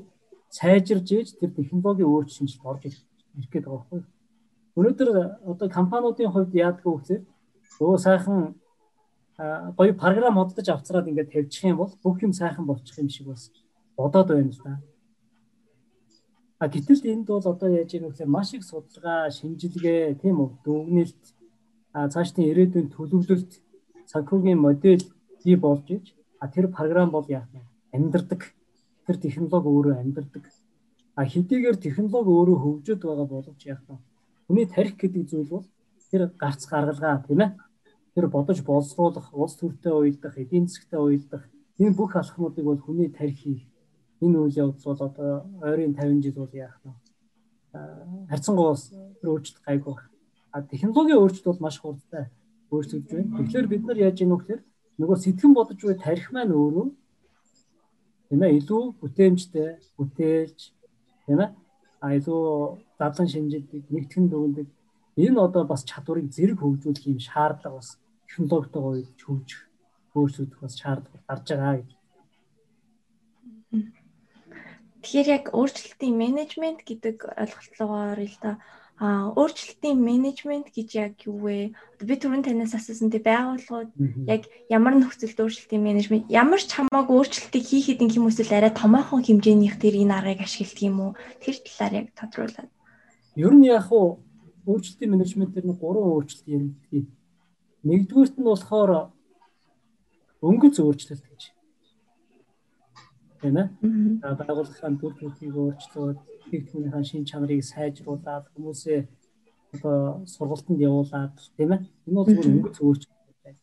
сайжирж 0.50 1.08
ийж 1.14 1.28
тэр 1.38 1.50
технологийн 1.54 2.10
өөрчлөлт 2.10 2.60
орж 2.66 2.82
ирэх 2.90 3.50
гээд 3.52 3.64
байгаа 3.64 3.78
байхгүй. 3.78 4.02
Өнөөдөр 4.78 5.08
одоо 5.46 5.68
компаниудын 5.70 6.32
хувьд 6.32 6.52
яадаг 6.54 6.84
вэ 6.84 6.92
гэхээр 6.98 7.22
өө 7.80 7.98
сайхан 7.98 8.58
гоё 9.78 9.92
програм 9.94 10.34
худалдаж 10.34 10.68
авцраад 10.68 11.08
ингээд 11.08 11.32
тавьчих 11.32 11.64
юм 11.70 11.78
бол 11.78 11.92
бүх 12.02 12.18
юм 12.26 12.32
сайхан 12.32 12.66
болчих 12.66 12.98
юм 12.98 13.08
шиг 13.08 13.26
бас 13.30 13.50
бодоод 13.96 14.28
байна 14.28 14.50
л 14.50 14.60
да. 14.64 14.80
А 16.58 16.66
гэтэл 16.66 17.02
энд 17.06 17.26
бол 17.30 17.46
одоо 17.46 17.68
яаж 17.70 17.94
ийм 17.94 18.10
вэ 18.10 18.26
маш 18.26 18.50
их 18.54 18.64
судалгаа, 18.66 19.30
шинжилгээ, 19.30 20.18
тийм 20.22 20.36
үү, 20.42 20.50
дүгнэлт, 20.64 21.22
а 21.94 22.10
цаашдын 22.10 22.50
ирээдүйн 22.50 22.88
төлөвлөлт, 22.90 23.52
санхүүгийн 24.10 24.58
модель 24.58 25.04
бий 25.44 25.56
болж 25.56 25.86
иж 25.96 26.06
а 26.42 26.48
тэр 26.48 26.66
програм 26.76 27.10
бол 27.10 27.26
яах 27.28 27.46
вэ? 27.52 27.62
Амьдардаг. 27.94 28.42
Тэр 29.06 29.16
технологи 29.22 29.68
өөрөө 29.70 29.94
амьдардаг. 30.02 30.44
А 31.14 31.22
хэдийгээр 31.26 31.76
технологи 31.78 32.30
өөрөө 32.38 32.58
хөгжөд 32.62 33.00
байгаа 33.06 33.26
боловч 33.30 33.60
яах 33.66 33.82
вэ? 33.86 33.96
Хүний 34.46 34.66
тарих 34.66 34.96
гэдэг 34.98 35.24
зүйл 35.30 35.48
бол 35.54 35.66
тэр 36.10 36.22
гарц 36.42 36.66
гаргалгаа 36.66 37.22
тийм 37.26 37.40
ээ. 37.42 37.50
Тэр 38.14 38.26
бодож 38.34 38.58
боловсруулах, 38.66 39.30
улс 39.34 39.54
төртэй 39.58 39.94
уялдах, 39.94 40.34
эдийн 40.38 40.66
засгтай 40.66 40.98
уялдах 40.98 41.46
энэ 41.78 41.94
бүх 41.94 42.16
алхмуудыг 42.16 42.64
бол 42.66 42.80
хүний 42.82 43.08
тарих 43.08 43.38
хийх 43.38 43.62
энэ 44.22 44.38
үйл 44.38 44.58
явдал 44.58 44.84
бол 44.84 45.02
одоо 45.08 45.30
ойрын 45.62 45.94
50 45.94 46.22
жил 46.22 46.36
бол 46.42 46.54
яах 46.54 46.78
вэ? 46.84 46.92
Харьцангуйс 48.30 48.92
өөрчлөлт 49.22 49.62
гайгүй. 49.66 49.96
А 50.52 50.62
технологийн 50.62 51.18
өөрчлөлт 51.18 51.46
бол 51.46 51.64
маш 51.64 51.76
хурдтай 51.78 52.26
өөрчлөгдөж 52.70 53.12
байна. 53.12 53.36
Тэгэхээр 53.38 53.66
бид 53.68 53.82
нар 53.86 53.98
яаж 53.98 54.18
ийм 54.20 54.32
вөхөр 54.34 54.60
нөгөө 54.98 55.16
сэтгэн 55.22 55.52
бодож 55.54 55.80
буй 55.82 55.94
тарих 55.94 56.28
маань 56.32 56.52
өөрөө 56.52 56.86
тийм 58.28 58.40
ээ 58.42 58.56
илүү 58.58 58.82
бүтээмжтэй, 59.00 59.68
бүтээлж 59.96 60.58
тийм 61.24 61.38
ээ 61.44 61.50
а 62.00 62.06
илүү 62.18 62.42
задлан 62.98 63.28
шинжилдэг, 63.28 63.82
нэгтгэн 63.90 64.26
дүгндэг 64.28 64.68
энэ 65.18 65.38
одоо 65.40 65.64
бас 65.66 65.82
чадварыг 65.82 66.30
зэрэг 66.30 66.58
хөгжүүлэх 66.62 67.06
юм 67.10 67.18
шаардлага 67.18 67.78
бас 67.78 67.98
технологитойгоо 68.26 68.94
хөгжих, 69.18 69.62
өөрчлөгдөх 70.14 70.60
бас 70.62 70.74
шаардлага 70.78 71.22
гарч 71.26 71.46
байгаа 71.50 71.74
гэж 71.82 71.90
Тэгэхээр 75.02 75.28
яг 75.30 75.44
өөрчлөлтийн 75.54 76.14
менежмент 76.18 76.82
гэдэг 76.82 77.16
ойлголтоор 77.38 78.18
л 78.18 78.38
да 78.42 78.58
а 78.98 79.30
өөрчлөлтийн 79.30 79.94
менежмент 79.94 80.74
гэж 80.74 80.88
яг 80.98 81.14
юу 81.22 81.38
вэ? 81.46 81.70
Би 82.02 82.14
түрүүн 82.18 82.42
танаас 82.42 82.74
асуусан 82.74 83.14
тий 83.14 83.22
байгууллагууд 83.22 83.94
яг 84.26 84.50
ямар 84.66 84.98
нөхцөлд 84.98 85.38
өөрчлөлтийн 85.38 85.86
менежмент 85.86 86.26
ямар 86.26 86.58
ч 86.58 86.74
хамаагүй 86.74 87.14
өөрчлөлтийг 87.14 87.62
хийхэд 87.62 88.02
ин 88.02 88.10
хүмүүс 88.10 88.42
л 88.42 88.58
арай 88.58 88.74
томоохон 88.74 89.22
хэмжээнийх 89.22 89.78
тэр 89.78 90.02
энэ 90.02 90.18
аргыг 90.18 90.42
ашигладаг 90.42 90.82
юм 90.82 90.98
уу? 90.98 91.12
Тэр 91.38 91.56
талаар 91.62 91.94
яг 91.94 92.06
тодруулаад. 92.18 92.70
Ер 93.38 93.54
нь 93.54 93.70
яг 93.70 93.86
уу 93.94 94.18
өөрчлөлтийн 94.66 95.10
менежмент 95.14 95.54
дээр 95.54 95.66
нэг 95.70 95.78
гурван 95.78 96.18
өөрчлөлт 96.18 96.50
яригдгийг. 96.50 97.06
Нэгдүгээрт 97.86 98.34
нь 98.34 98.48
болохоор 98.50 99.14
өнгөц 100.42 100.74
өөрчлөлт 100.82 101.22
гэж 101.22 101.42
тийм 103.40 103.56
ээ. 103.56 103.68
Байгууллагын 104.22 104.98
төр 105.00 105.12
төрхийг 105.18 105.54
өөрчлөөд 105.54 106.18
техникийн 106.50 107.04
шин 107.04 107.24
чанарыг 107.24 107.62
сайжруулад 107.64 108.44
хүмүүсээ 108.54 109.00
одоо 109.74 110.24
сургалтанд 110.26 110.80
явуулаад 110.80 111.36
тийм 111.56 111.70
ээ. 111.72 111.80
Энэ 112.06 112.16
бол 112.16 112.26
зөвхөн 112.28 112.56
өнгөц 112.58 112.78
өөрчлөлт 112.80 113.38
байна. 113.44 113.60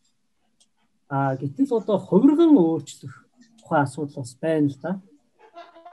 А 1.10 1.36
гэтэл 1.36 1.78
одоо 1.82 1.98
хувирган 2.00 2.54
өөрчлөх 2.56 3.14
тухайн 3.60 3.84
асуудал 3.84 4.22
бас 4.22 4.34
байна 4.42 4.68
л 4.70 4.80
да. 4.82 4.92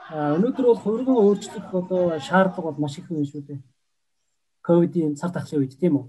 А 0.09 0.35
өнөөдөр 0.37 0.65
бол 0.69 0.83
хувирган 0.85 1.17
өөрчлөх 1.17 1.67
одоо 1.73 2.03
шаардлага 2.19 2.69
бол 2.71 2.81
маш 2.83 2.97
их 2.97 3.09
байна 3.09 3.25
шүү 3.25 3.43
дээ. 3.47 3.61
ковидын 4.63 5.15
цар 5.19 5.31
тахлын 5.31 5.61
үед 5.61 5.75
тийм 5.75 5.99
үү? 5.99 6.05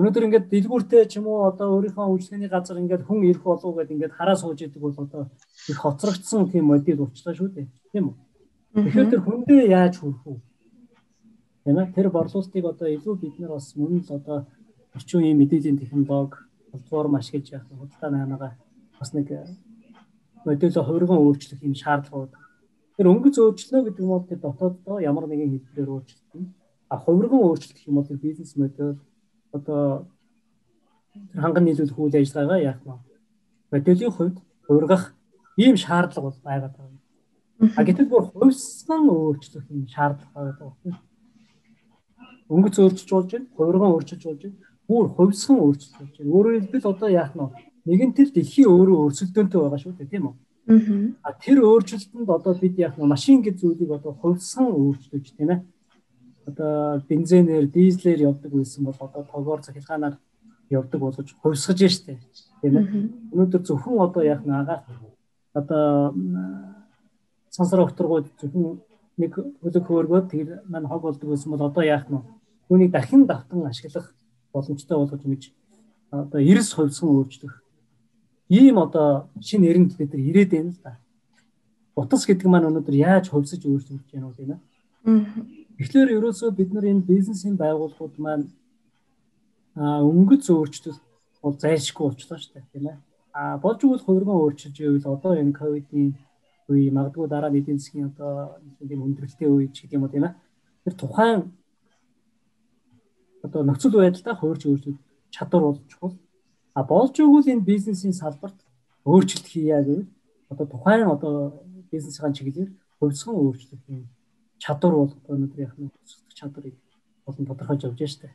Өнөөдөр 0.00 0.26
ингээд 0.32 0.48
дэлгүүртэй 0.48 1.04
ч 1.12 1.20
юм 1.20 1.28
уу 1.28 1.44
одоо 1.44 1.76
өөрийнхөө 1.76 2.08
үйлчлэгээний 2.08 2.48
газар 2.48 2.80
ингээд 2.80 3.04
хүн 3.04 3.20
ирэх 3.28 3.44
болов 3.44 3.76
гэдээ 3.76 3.94
ингээд 4.00 4.16
хараа 4.16 4.32
сууж 4.32 4.64
идэг 4.64 4.80
бол 4.80 4.96
одоо 4.96 5.28
их 5.68 5.76
хоцрогдсон 5.76 6.48
тийм 6.48 6.72
модель 6.72 7.04
болчихлоо 7.04 7.36
шүү 7.36 7.48
дээ. 7.52 7.68
Тийм 7.92 8.04
үү? 8.08 8.16
Тэгэхээр 8.80 9.10
тэр 9.12 9.20
хүндээ 9.20 9.62
яаж 9.68 10.00
хүрэх 10.00 10.24
вэ? 10.24 10.40
Тийм 11.68 11.76
ээ 11.84 11.92
тэр 11.92 12.08
борлуулалтыг 12.08 12.64
одоо 12.64 12.88
илүү 12.88 13.14
бид 13.20 13.36
нар 13.44 13.52
бас 13.60 13.76
мөн 13.76 14.00
л 14.00 14.16
одоо 14.16 14.48
орчин 14.96 15.20
үеийн 15.20 15.36
мэдээллийн 15.36 15.76
технологи 15.76 16.48
платформ 16.72 17.12
ашиглаж 17.20 17.46
явах 17.52 17.68
худалдаа 17.68 18.10
наймаага 18.10 18.56
бас 18.96 19.12
нэг 19.12 19.28
модельо 20.48 20.80
хувирган 20.80 21.20
өөрчлөх 21.20 21.60
юм 21.60 21.76
шаардлагууд. 21.76 22.32
Тэр 22.96 23.06
өнгөц 23.12 23.36
өөрчлөлөө 23.36 23.82
гэдэг 23.84 24.04
нь 24.04 24.12
бол 24.16 24.24
тэр 24.24 24.40
дотооддоо 24.40 24.96
ямар 25.04 25.28
нэгэн 25.28 25.52
хэлбэрээр 25.60 25.92
өөрчлөлтөн. 25.92 26.44
А 26.88 26.96
хувирган 26.96 27.40
өөрчлөлт 27.44 27.84
юм 27.84 28.00
бол 28.00 28.08
бизнес 28.16 28.56
модель 28.56 28.96
одоо 29.52 30.06
тэр 31.32 31.40
ханган 31.42 31.64
нийлүүлэх 31.64 31.98
үйл 31.98 32.16
ажиллагаагаа 32.16 32.60
яах 32.60 32.80
вэ? 32.84 32.94
Моделийн 33.72 34.12
хувьд 34.12 34.36
хувиргах 34.66 35.14
ийм 35.56 35.76
шаардлага 35.76 36.26
бол 36.28 36.40
байгаад 36.44 36.74
байна. 36.78 36.98
А 37.76 37.84
гэтэл 37.84 38.08
бүр 38.08 38.24
хувьсан 38.32 39.02
өөрчлөх 39.10 39.66
юм 39.70 39.86
шаардлага 39.86 40.34
байгаа 40.34 40.56
байхгүй. 40.58 40.92
Өнгөц 42.50 42.76
өөрчилж 42.80 43.10
болж 43.12 43.30
байна, 43.32 43.46
хувирган 43.56 43.90
өөрчилж 43.94 44.22
болж 44.26 44.40
байна, 44.42 44.58
бүр 44.88 45.06
хувьсан 45.16 45.56
өөрчилж 45.60 45.94
болж 45.98 46.14
байна. 46.18 46.32
Өөрөөр 46.34 46.56
хэлбэл 46.60 46.90
одоо 46.92 47.08
яах 47.08 47.34
нь 47.36 47.44
нэгэн 47.86 48.12
тэр 48.16 48.28
дэлхий 48.32 48.66
өөрөө 48.66 48.98
өрсөлдөөнтэй 49.06 49.60
байгаа 49.60 49.80
шүү 49.80 49.94
дээ, 49.98 50.12
тийм 50.12 50.24
үү? 50.28 50.34
Аа. 51.26 51.32
Тэр 51.42 51.58
өөрчлөлтөнд 51.66 52.28
одоо 52.30 52.54
бид 52.54 52.78
яах 52.78 52.96
нь 52.98 53.08
машин 53.08 53.42
гэж 53.42 53.56
зүйлийг 53.60 53.90
одоо 53.90 54.12
хувьсан 54.14 54.70
өөрчлөж 54.70 55.26
тийм 55.34 55.50
ээ. 55.50 55.60
Одоо 56.46 57.02
бензинээр, 57.08 57.66
дизелээр 57.68 58.20
явдаг 58.30 58.52
байсан 58.52 58.84
бол 58.84 58.96
одоо 58.98 59.22
тогоор 59.24 59.60
цахилгаанаар 59.62 60.16
явдаг 60.70 61.00
болгож 61.00 61.28
хувьсгаж 61.42 61.80
штэ 61.90 62.18
тийм 62.62 62.76
ээ. 62.76 62.86
Өнөөдөр 63.32 63.62
зөвхөн 63.66 63.98
одоо 64.00 64.22
яах 64.22 64.44
нь 64.46 64.50
агаар 64.50 64.82
одоо 65.54 66.14
сансар 67.50 67.80
окторгууд 67.80 68.30
зөвхөн 68.40 68.80
нэг 69.18 69.32
хөлөг 69.34 69.84
хөөргөө 69.84 70.20
тэр 70.30 70.48
маань 70.70 70.86
хог 70.86 71.02
болдог 71.02 71.28
байсан 71.28 71.50
бол 71.52 71.66
одоо 71.66 71.84
яах 71.84 72.06
нь 72.08 72.22
түүнийг 72.68 72.90
дахин 72.92 73.26
давтан 73.26 73.66
ашиглах 73.66 74.14
боломжтой 74.52 74.96
болгож 74.96 75.22
ингэж 75.24 75.52
одоо 76.10 76.40
эрс 76.40 76.72
хувьсан 76.72 77.08
өөрчлөх 77.08 77.62
ийм 78.48 78.78
одоо 78.78 79.28
шинэ 79.42 79.70
эрэнд 79.70 79.96
бид 79.98 80.12
нар 80.12 80.22
ирээд 80.22 80.50
байна 80.50 80.70
л 80.70 80.80
да. 80.82 80.98
Утас 81.94 82.26
гэдэг 82.26 82.46
маань 82.46 82.66
өнөөдөр 82.70 82.94
яаж 82.94 83.30
хувьсаж 83.30 83.62
өөрчлөгдөж 83.66 84.10
байна 84.10 84.26
вэ 84.30 84.34
тийм 84.38 84.50
ээ. 84.54 84.60
Тэгэхээр 85.80 86.12
ерөөсөө 86.12 86.50
бид 86.52 86.70
нар 86.76 86.84
энэ 86.92 87.08
бизнесийн 87.08 87.56
байгууллагууд 87.56 88.16
маань 88.20 88.52
өнгөц 90.12 90.44
өөрчлөлт 90.52 91.00
бол 91.40 91.56
зайлшгүй 91.56 92.04
болчихлоо 92.04 92.36
шүү 92.36 92.52
дээ 92.52 92.68
тийм 92.68 92.86
ээ. 92.92 92.98
А 93.32 93.56
болж 93.56 93.80
игэл 93.80 94.04
хувирган 94.04 94.36
өөрчилж 94.44 94.76
ивэл 94.76 95.08
одоо 95.08 95.32
энэ 95.40 95.56
ковидын 95.56 96.12
үе 96.68 96.92
магадгүй 96.92 97.26
дараа 97.32 97.48
эдийн 97.48 97.80
засгийн 97.80 98.12
одоо 98.12 98.60
юм 98.84 99.08
өндөрлөлтийн 99.08 99.52
үе 99.56 99.72
ч 99.72 99.88
гэдэг 99.88 99.96
юм 99.96 100.04
уу 100.04 100.12
тийм 100.12 100.28
ээ. 100.28 100.36
Тэр 100.84 100.94
тухайн 101.00 101.40
одоо 103.40 103.60
нөхцөл 103.64 103.96
байдлаа 103.96 104.36
хувирч 104.36 104.62
өөрчлөх 104.68 105.00
чадвар 105.32 105.62
болж 105.64 105.80
чухал. 105.88 106.16
А 106.76 106.84
болж 106.84 107.16
игэл 107.16 107.56
энэ 107.56 107.64
бизнесийн 107.64 108.12
салбарт 108.12 108.60
өөрчлөлт 109.08 109.48
хийя 109.48 109.80
гэвэл 109.80 110.12
одоо 110.52 110.66
тухайн 110.68 111.08
одоо 111.08 111.64
бизнесийн 111.88 112.36
чиглэлээр 112.36 112.70
хувьсган 113.00 113.36
өөрчлөх 113.40 113.80
юм 113.88 114.04
чадвар 114.60 114.94
бол 114.94 115.12
өнөөдөр 115.32 115.60
яг 115.64 115.74
нэг 115.80 115.92
чадварыг 116.36 116.76
болон 117.24 117.44
тодорхойж 117.48 117.80
явж 117.88 118.00
штэ. 118.04 118.28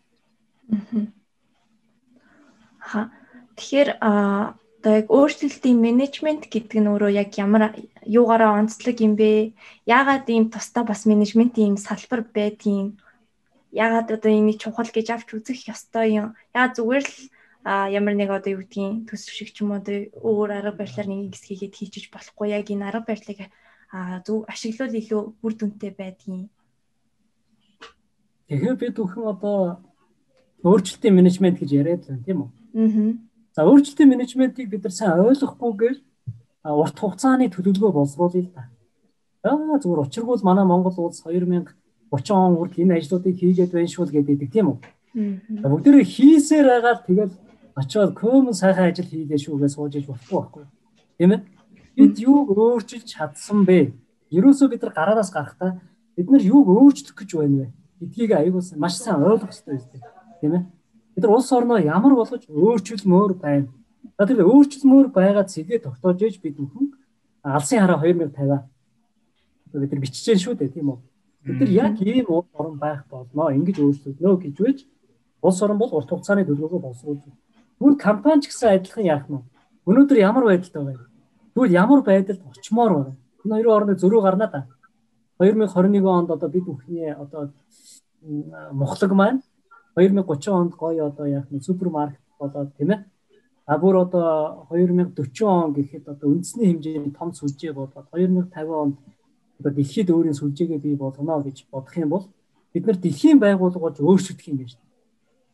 Аа. 2.81 3.09
Тэгэхээр 3.55 3.89
а 4.01 4.57
одоо 4.85 4.93
яг 5.01 5.07
өөрчлөлтийн 5.09 5.81
менежмент 5.81 6.45
гэдэг 6.45 6.77
нь 6.81 6.89
өөрөө 6.89 7.11
яг 7.17 7.29
ямар 7.41 7.73
юугаараа 8.05 8.61
онцлог 8.61 8.97
юм 9.01 9.17
бэ? 9.17 9.57
Яагаад 9.89 10.29
ийм 10.29 10.53
тусдаа 10.53 10.85
бас 10.85 11.09
менежментийн 11.09 11.73
ийм 11.73 11.77
салбар 11.81 12.21
байдгийг 12.21 12.93
яагаад 13.73 14.13
одоо 14.13 14.31
энийг 14.31 14.61
чухал 14.61 14.85
гэж 14.85 15.07
авч 15.09 15.33
үзэх 15.33 15.65
ёстой 15.73 16.07
юм? 16.21 16.27
Яагаад 16.53 16.77
зүгээр 16.77 17.05
л 17.09 17.17
ямар 17.65 18.13
нэг 18.13 18.29
одоо 18.29 18.53
юу 18.53 18.61
гэдгийг 18.61 19.09
төсөв 19.09 19.33
шиг 19.33 19.49
ч 19.49 19.65
юм 19.65 19.73
уу 19.73 19.81
өөр 19.81 20.49
арга 20.53 20.77
барилаар 20.77 21.09
нэг 21.09 21.33
хэсгийгээд 21.33 21.73
хийчих 21.73 22.13
болохгүй 22.13 22.53
яг 22.53 22.69
энэ 22.69 22.85
арга 22.85 23.09
барилыг 23.09 23.49
зөв 24.25 24.45
ашиглал 24.47 24.93
илүү 24.93 25.21
үр 25.43 25.53
дүнтэй 25.53 25.91
байдгийг. 25.95 26.49
Тэгэхээр 28.49 28.77
бид 28.81 28.95
бүхэн 28.97 29.25
одоо 29.33 29.79
өөрчлөлтийн 30.63 31.15
менежмент 31.15 31.57
гэж 31.59 31.69
яриад 31.71 32.03
байна 32.05 32.25
тийм 32.25 32.39
үү? 32.43 32.49
Аа 32.49 33.25
За 33.55 33.63
өөрчлөлтийн 33.63 34.09
менежментийг 34.11 34.67
бид 34.67 34.83
нар 34.83 34.91
сайн 34.91 35.23
ойлгохгүйгээр 35.23 35.97
урт 36.75 36.97
хугацааны 36.99 37.47
төлөвлөгөө 37.47 37.91
боловсруулъя 37.95 38.43
л 38.43 38.51
да. 38.51 38.67
Аа 39.47 39.79
зүгээр 39.79 40.03
учиргүй 40.03 40.43
манай 40.43 40.67
Монгол 40.67 41.07
улс 41.07 41.23
2030 41.23 41.71
он 42.35 42.59
хүртэл 42.59 42.83
энэ 42.83 42.99
ажлуудыг 42.99 43.39
хийгээд 43.39 43.71
байна 43.71 43.87
шүү 43.87 44.11
л 44.11 44.11
гэдэг 44.11 44.51
тийм 44.51 44.75
үү? 44.75 44.77
Бүгдээрээ 45.71 46.03
хийсээр 46.03 46.67
байгаа 46.67 46.95
тэгэл 47.07 47.33
очиод 47.79 48.11
көмөн 48.19 48.59
сайхан 48.59 48.91
ажил 48.91 49.07
хийлээ 49.07 49.39
шүүгээ 49.39 49.71
сууж 49.71 49.95
иж 49.95 50.05
болохгүй 50.11 50.35
байхгүй. 50.35 50.63
Тийм 51.15 51.31
ээ? 51.31 51.41
Бид 51.95 52.19
юуг 52.19 52.51
өөрчилж 52.51 53.07
чадсан 53.07 53.65
бэ? 53.65 53.93
Ерөөсөө 54.31 54.67
бид 54.71 54.81
нар 54.83 54.93
гараараас 54.93 55.31
гарахдаа 55.31 55.79
бид 56.15 56.29
нар 56.29 56.43
юуг 56.43 56.67
өөрчлөх 56.67 57.15
гэж 57.15 57.31
байна 57.39 57.57
вэ? 57.57 57.67
Гэдгийг 57.99 58.31
аягүй 58.35 58.61
маш 58.75 58.99
сайн 58.99 59.23
ойлгох 59.23 59.51
хэрэгтэй 59.51 59.99
юм. 60.03 60.11
Тийм 60.41 60.53
ээ? 60.55 60.63
бид 61.15 61.23
нар 61.23 61.31
улс 61.31 61.51
орноо 61.51 61.77
ямар 61.79 62.13
болгож 62.13 62.43
өөрчилмөр 62.49 63.33
байна. 63.39 63.67
За 64.19 64.27
тэр 64.27 64.43
өөрчилмөр 64.43 65.07
байгаа 65.15 65.47
цэгээ 65.47 65.79
тогтоож 65.79 66.21
ээж 66.21 66.41
бид 66.43 66.59
бүхэн 66.59 66.91
алсын 67.43 67.79
хараа 67.79 68.03
2050 68.03 68.67
бид 69.79 69.91
нар 69.91 70.01
биччихээн 70.03 70.39
шүү 70.43 70.55
дээ 70.59 70.75
тийм 70.75 70.91
үү. 70.91 70.99
Бид 71.47 71.59
нар 71.59 71.71
яг 71.71 71.95
ийм 72.03 72.25
улс 72.27 72.51
орн 72.53 72.77
байх 72.77 73.07
болно. 73.07 73.55
Ингэж 73.55 73.79
өөрчлөгднө 73.79 74.35
гэж 74.43 74.55
үж 74.59 74.77
улс 75.41 75.61
орн 75.63 75.79
бол 75.79 75.91
урт 75.95 76.09
хугацааны 76.11 76.43
төлөвлөгөө 76.43 76.83
боловсруулж 76.83 77.23
байна. 77.23 77.39
Түр 77.79 77.95
компани 77.95 78.41
ч 78.43 78.51
гэсэн 78.51 78.75
адилхан 78.75 79.05
яах 79.07 79.27
нь. 79.31 79.39
Өнөөдөр 79.87 80.19
ямар 80.19 80.43
байдалтай 80.43 80.83
байна? 80.83 81.07
Тэгвэл 81.55 81.71
ямар 81.71 82.03
байдалд 82.03 82.41
очимоор 82.51 82.91
байна? 82.93 83.15
Энэ 83.45 83.55
хоёрын 83.55 83.71
хооронд 83.71 83.99
зөрүү 84.03 84.21
гарна 84.21 84.47
да. 84.51 84.67
2021 85.39 86.03
онд 86.03 86.29
одоо 86.31 86.49
бид 86.49 86.65
бүхний 86.67 87.13
одоо 87.13 87.53
мухлаг 88.75 89.11
маань 89.15 89.39
2030 89.95 90.51
онд 90.51 90.75
гоё 90.75 91.07
одоо 91.07 91.25
яг 91.25 91.47
нэг 91.51 91.63
супермаркет 91.63 92.19
болоод 92.39 92.75
тийм 92.75 92.91
ээ. 92.91 93.05
А 93.67 93.77
бүр 93.79 94.03
одоо 94.03 94.67
2040 94.69 95.47
он 95.47 95.71
гэхэд 95.71 96.09
одоо 96.11 96.27
үндэсний 96.27 96.75
хэмжээний 96.75 97.15
том 97.15 97.31
сүлжээ 97.31 97.71
болоод 97.71 98.03
2050 98.11 98.75
онд 98.75 98.99
одоо 99.59 99.71
дэлхийд 99.71 100.11
өөрийн 100.11 100.35
сүлжээгээ 100.35 100.83
бий 100.83 100.95
болгоно 100.99 101.39
гэж 101.39 101.71
бодох 101.71 101.95
юм 101.95 102.09
бол 102.09 102.27
бид 102.73 102.85
нар 102.85 102.99
дэлхийн 102.99 103.39
байгууллагууд 103.39 104.03
өөрчлөгдөх 104.03 104.47
юм 104.51 104.57
байна. 104.59 104.83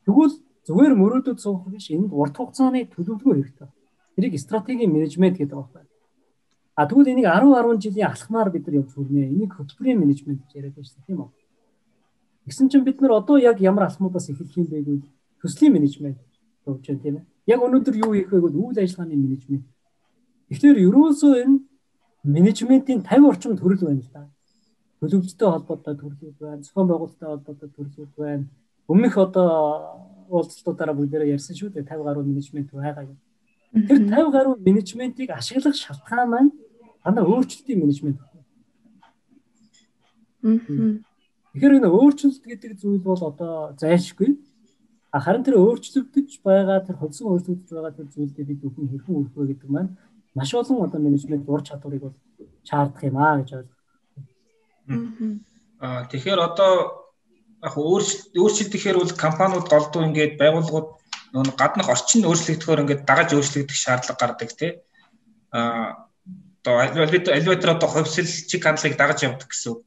Тэгвэл 0.10 0.34
зүгээр 0.66 0.94
мөрөөдөд 0.98 1.38
суух 1.38 1.70
биш 1.70 1.94
энд 1.94 2.10
урт 2.10 2.34
хугацааны 2.42 2.90
төлөвлөгөө 2.90 3.34
хэрэгтэй. 3.38 3.70
Тэрийг 4.18 4.34
стратегийн 4.42 4.90
менежмент 4.90 5.38
гэдэг 5.38 5.58
байна. 5.70 5.91
А 6.76 6.88
тэгвэл 6.88 7.12
энийг 7.12 7.28
10 7.28 7.52
10 7.52 7.82
жилийн 7.84 8.08
алхмаар 8.08 8.50
бид 8.52 8.68
нар 8.68 8.76
явж 8.82 8.92
хүрнэ. 8.96 9.28
Энийг 9.28 9.54
хөтөлбөрийн 9.54 10.00
менежмент 10.00 10.42
гэж 10.48 10.52
яриад 10.56 10.76
дээ, 10.76 11.06
тийм 11.08 11.20
үү? 11.22 11.30
Гэсэн 12.48 12.70
чинь 12.70 12.84
бид 12.84 13.02
нар 13.02 13.12
одоо 13.12 13.38
яг 13.38 13.60
ямар 13.62 13.86
алхмуудаас 13.86 14.30
эхэлэх 14.30 14.58
юм 14.58 14.66
бэ 14.66 14.82
гэвэл 14.82 15.06
төслийн 15.42 15.74
менежмент 15.74 16.18
төвч 16.66 16.86
тийм 16.88 17.22
ээ. 17.22 17.26
Яг 17.46 17.60
өнөөдөр 17.62 17.96
юу 18.02 18.14
хийх 18.16 18.32
вэ 18.32 18.40
гэвэл 18.40 18.58
үйл 18.58 18.80
ажиллагааны 18.80 19.16
менежмент. 19.16 19.66
Тэгэхээр 20.50 20.78
ерөөсөө 20.88 21.34
энэ 21.44 21.60
менежментийн 22.24 23.02
50 23.04 23.30
орчим 23.30 23.58
төрөл 23.58 23.86
байна 23.86 24.02
л 24.02 24.12
да. 24.14 24.30
Төлөвлөлттэй 25.02 25.48
холбоотой 25.50 25.96
төрлүүд 25.98 26.38
байна, 26.40 26.62
зохион 26.62 26.88
байгуулалттай 26.88 27.30
холбоотой 27.30 27.70
төрлүүд 27.70 28.12
байна. 28.18 28.46
Өмнөх 28.88 29.18
одоо 29.18 29.50
уулзалтуудаараа 30.30 30.96
бүгдээрээ 30.96 31.34
ярьсан 31.36 31.56
шүү 31.58 31.74
дээ 31.74 31.86
50 31.86 32.06
гаруй 32.06 32.24
менежмент 32.26 32.70
байгаа 32.72 33.06
юм. 33.10 33.18
Тэр 33.74 34.02
50 34.06 34.32
гаруй 34.34 34.56
менежментийг 34.62 35.30
ашиглах 35.34 35.76
шалтгаан 35.76 36.30
маань 36.30 36.52
дандаа 37.04 37.26
өөрчлөлтийн 37.26 37.80
менежмент. 37.82 38.20
Тэгэхээр 40.42 41.78
энэ 41.78 41.90
өөрчлөлт 41.90 42.44
гэдэг 42.46 42.72
зүйл 42.80 43.02
бол 43.04 43.22
одоо 43.22 43.76
зайлшгүй. 43.78 44.40
А 45.12 45.20
харин 45.20 45.44
тэр 45.44 45.60
өөрчлөгдөж 45.60 46.40
байгаа 46.42 46.80
тэр 46.88 46.96
холсон 46.96 47.36
өөрчлөгдөж 47.36 47.70
байгаа 47.70 47.94
тэр 47.94 48.08
зүйлдээ 48.16 48.46
бид 48.48 48.60
бүхэн 48.64 48.88
хэрхэн 48.90 49.18
үрэх 49.20 49.36
вэ 49.36 49.46
гэдэг 49.52 49.70
маань 49.70 49.92
маш 50.34 50.54
олон 50.56 50.88
одоо 50.88 51.00
менежмент 51.04 51.44
ур 51.52 51.62
чадварыг 51.62 52.02
бол 52.02 52.16
шаардах 52.64 53.04
юм 53.04 53.18
аа 53.20 53.44
гэж 53.44 53.50
ойлгоо. 53.60 53.78
Аа 55.84 56.08
тэгэхээр 56.08 56.40
одоо 56.40 56.74
яг 57.60 57.76
өөрчлөлт 57.76 58.32
өөрчлөлт 58.40 58.72
гэхээр 58.72 58.98
бол 59.04 59.14
компаниуд 59.26 59.68
голдуу 59.68 60.02
ингээд 60.08 60.40
байгууллагууд 60.40 60.90
нөгөө 61.36 61.56
гаднах 61.60 61.92
орчин 61.92 62.24
өөрчлөгдөхөөр 62.26 62.82
ингээд 62.84 63.04
дагаж 63.04 63.30
өөрчлөгдөх 63.36 63.78
шаардлага 63.78 64.22
гардаг 64.22 64.50
тий. 64.56 64.72
Аа 65.52 66.08
одоо 66.62 66.86
элеватор 67.38 67.70
одоо 67.76 67.90
хувьсэл 67.90 68.30
чиг 68.50 68.64
хандлагыг 68.64 68.98
дагаж 68.98 69.20
явдаг 69.26 69.50
гэсэн 69.50 69.72
үг. 69.74 69.82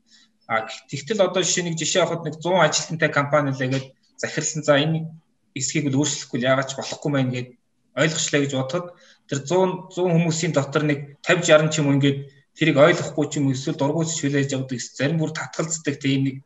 А 0.47 0.66
тэгтэл 0.90 1.25
одоо 1.25 1.43
жишээ 1.43 1.64
нэг 1.71 1.78
жишээ 1.78 2.02
авахад 2.02 2.26
нэг 2.26 2.37
100 2.43 2.66
ажилтнтай 2.66 3.11
компани 3.14 3.54
л 3.54 3.64
ингээд 3.64 3.87
захирлсан 4.19 4.62
за 4.66 4.76
энэ 4.83 5.09
эсхийг 5.54 5.88
л 5.88 5.99
өөрчлөхгүй 6.02 6.43
яагаад 6.43 6.69
ч 6.69 6.73
болохгүй 6.76 7.11
мэн 7.14 7.31
гэд 7.33 7.49
ойлгочлаа 7.95 8.40
гэж 8.43 8.52
бодоход 8.59 8.87
тэр 9.31 9.38
100 9.47 9.95
100 9.95 10.14
хүмүүсийн 10.14 10.52
дотор 10.52 10.83
нэг 10.85 11.16
50 11.23 11.49
60 11.49 11.73
ч 11.73 11.75
юм 11.81 11.95
ингээд 11.95 12.19
тэрийг 12.59 12.76
ойлгохгүй 12.76 13.26
ч 13.31 13.33
юм 13.38 13.54
эсвэл 13.54 13.78
дургуйч 13.78 14.11
хүлээж 14.19 14.50
авдаг 14.52 14.81
зарим 14.83 15.19
бүр 15.23 15.33
татгалздаг 15.33 15.95
тийм 16.02 16.21
нэг 16.26 16.37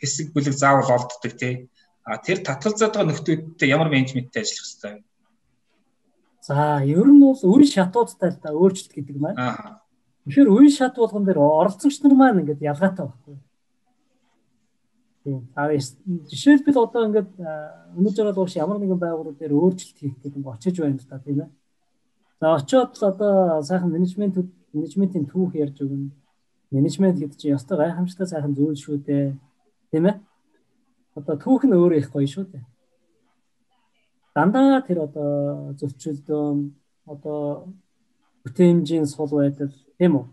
хэсэг 0.00 0.32
бүлэг 0.32 0.54
заавал 0.56 0.90
олддог 0.96 1.32
тийм 1.38 1.68
а 2.04 2.18
тэр 2.18 2.44
татгалзаад 2.44 2.92
байгаа 2.92 3.08
нөхдүүдтэй 3.08 3.68
ямар 3.68 3.88
менежменттэй 3.88 4.44
ажиллах 4.44 4.66
хэрэгтэй 4.68 4.92
вэ? 4.92 5.00
За 6.44 6.84
ер 6.84 7.08
нь 7.08 7.20
бол 7.24 7.40
үе 7.40 7.64
шатуудтай 7.64 8.28
л 8.28 8.36
да 8.36 8.52
өөрчлөлт 8.52 8.92
гэдэг 8.92 9.16
маань. 9.16 9.40
Аа. 9.40 9.80
Тэгэхээр 10.28 10.52
үе 10.52 10.68
шат 10.68 10.92
болгон 11.00 11.24
дээр 11.24 11.40
оролцогч 11.40 12.04
нар 12.04 12.12
маань 12.12 12.44
ингээд 12.44 12.60
ялгаатай 12.60 13.08
байхгүй. 13.08 13.36
Тийм. 15.24 15.48
А 15.56 15.72
жишээлбэл 15.72 16.84
одоо 16.84 17.08
ингээд 17.08 17.32
өнөөдөр 17.96 18.36
бол 18.36 18.60
ямар 18.60 18.76
нэгэн 18.76 19.00
байгууллага 19.00 19.40
дээр 19.40 19.56
өөрчлөлт 19.56 19.96
хийх 19.96 20.20
гэдэг 20.20 20.36
нь 20.36 20.44
очиж 20.44 20.76
байна 20.84 21.00
л 21.00 21.08
да 21.08 21.16
тийм 21.24 21.40
ээ. 21.48 21.50
За 22.40 22.46
очиод 22.60 22.92
л 22.92 23.08
одоо 23.08 23.62
сайхан 23.64 23.88
менежмент 23.88 24.36
менежментийн 24.76 25.24
түүх 25.24 25.56
ярьж 25.56 25.80
өгнө. 25.80 26.12
Менежмент 26.76 27.16
гэдэг 27.24 27.40
чинь 27.40 27.56
ёстой 27.56 27.80
гайхамшигтай 27.80 28.28
сайхан 28.28 28.52
зүйл 28.52 28.76
шүү 28.76 29.00
дээ. 29.00 29.32
Тийм 29.96 30.12
ээ. 30.12 30.20
Одоо 31.16 31.40
түүх 31.40 31.64
нь 31.64 31.72
өөрөө 31.72 32.04
их 32.04 32.12
гоё 32.12 32.28
шүү 32.28 32.52
дээ 32.52 32.64
дандаа 34.34 34.82
тэр 34.82 35.06
одоо 35.06 35.72
зөрчилдөөн 35.78 36.58
одоо 37.06 37.68
бүтээмжийн 38.44 39.06
сул 39.06 39.30
байдал 39.30 39.72
тийм 39.98 40.12
үү 40.18 40.26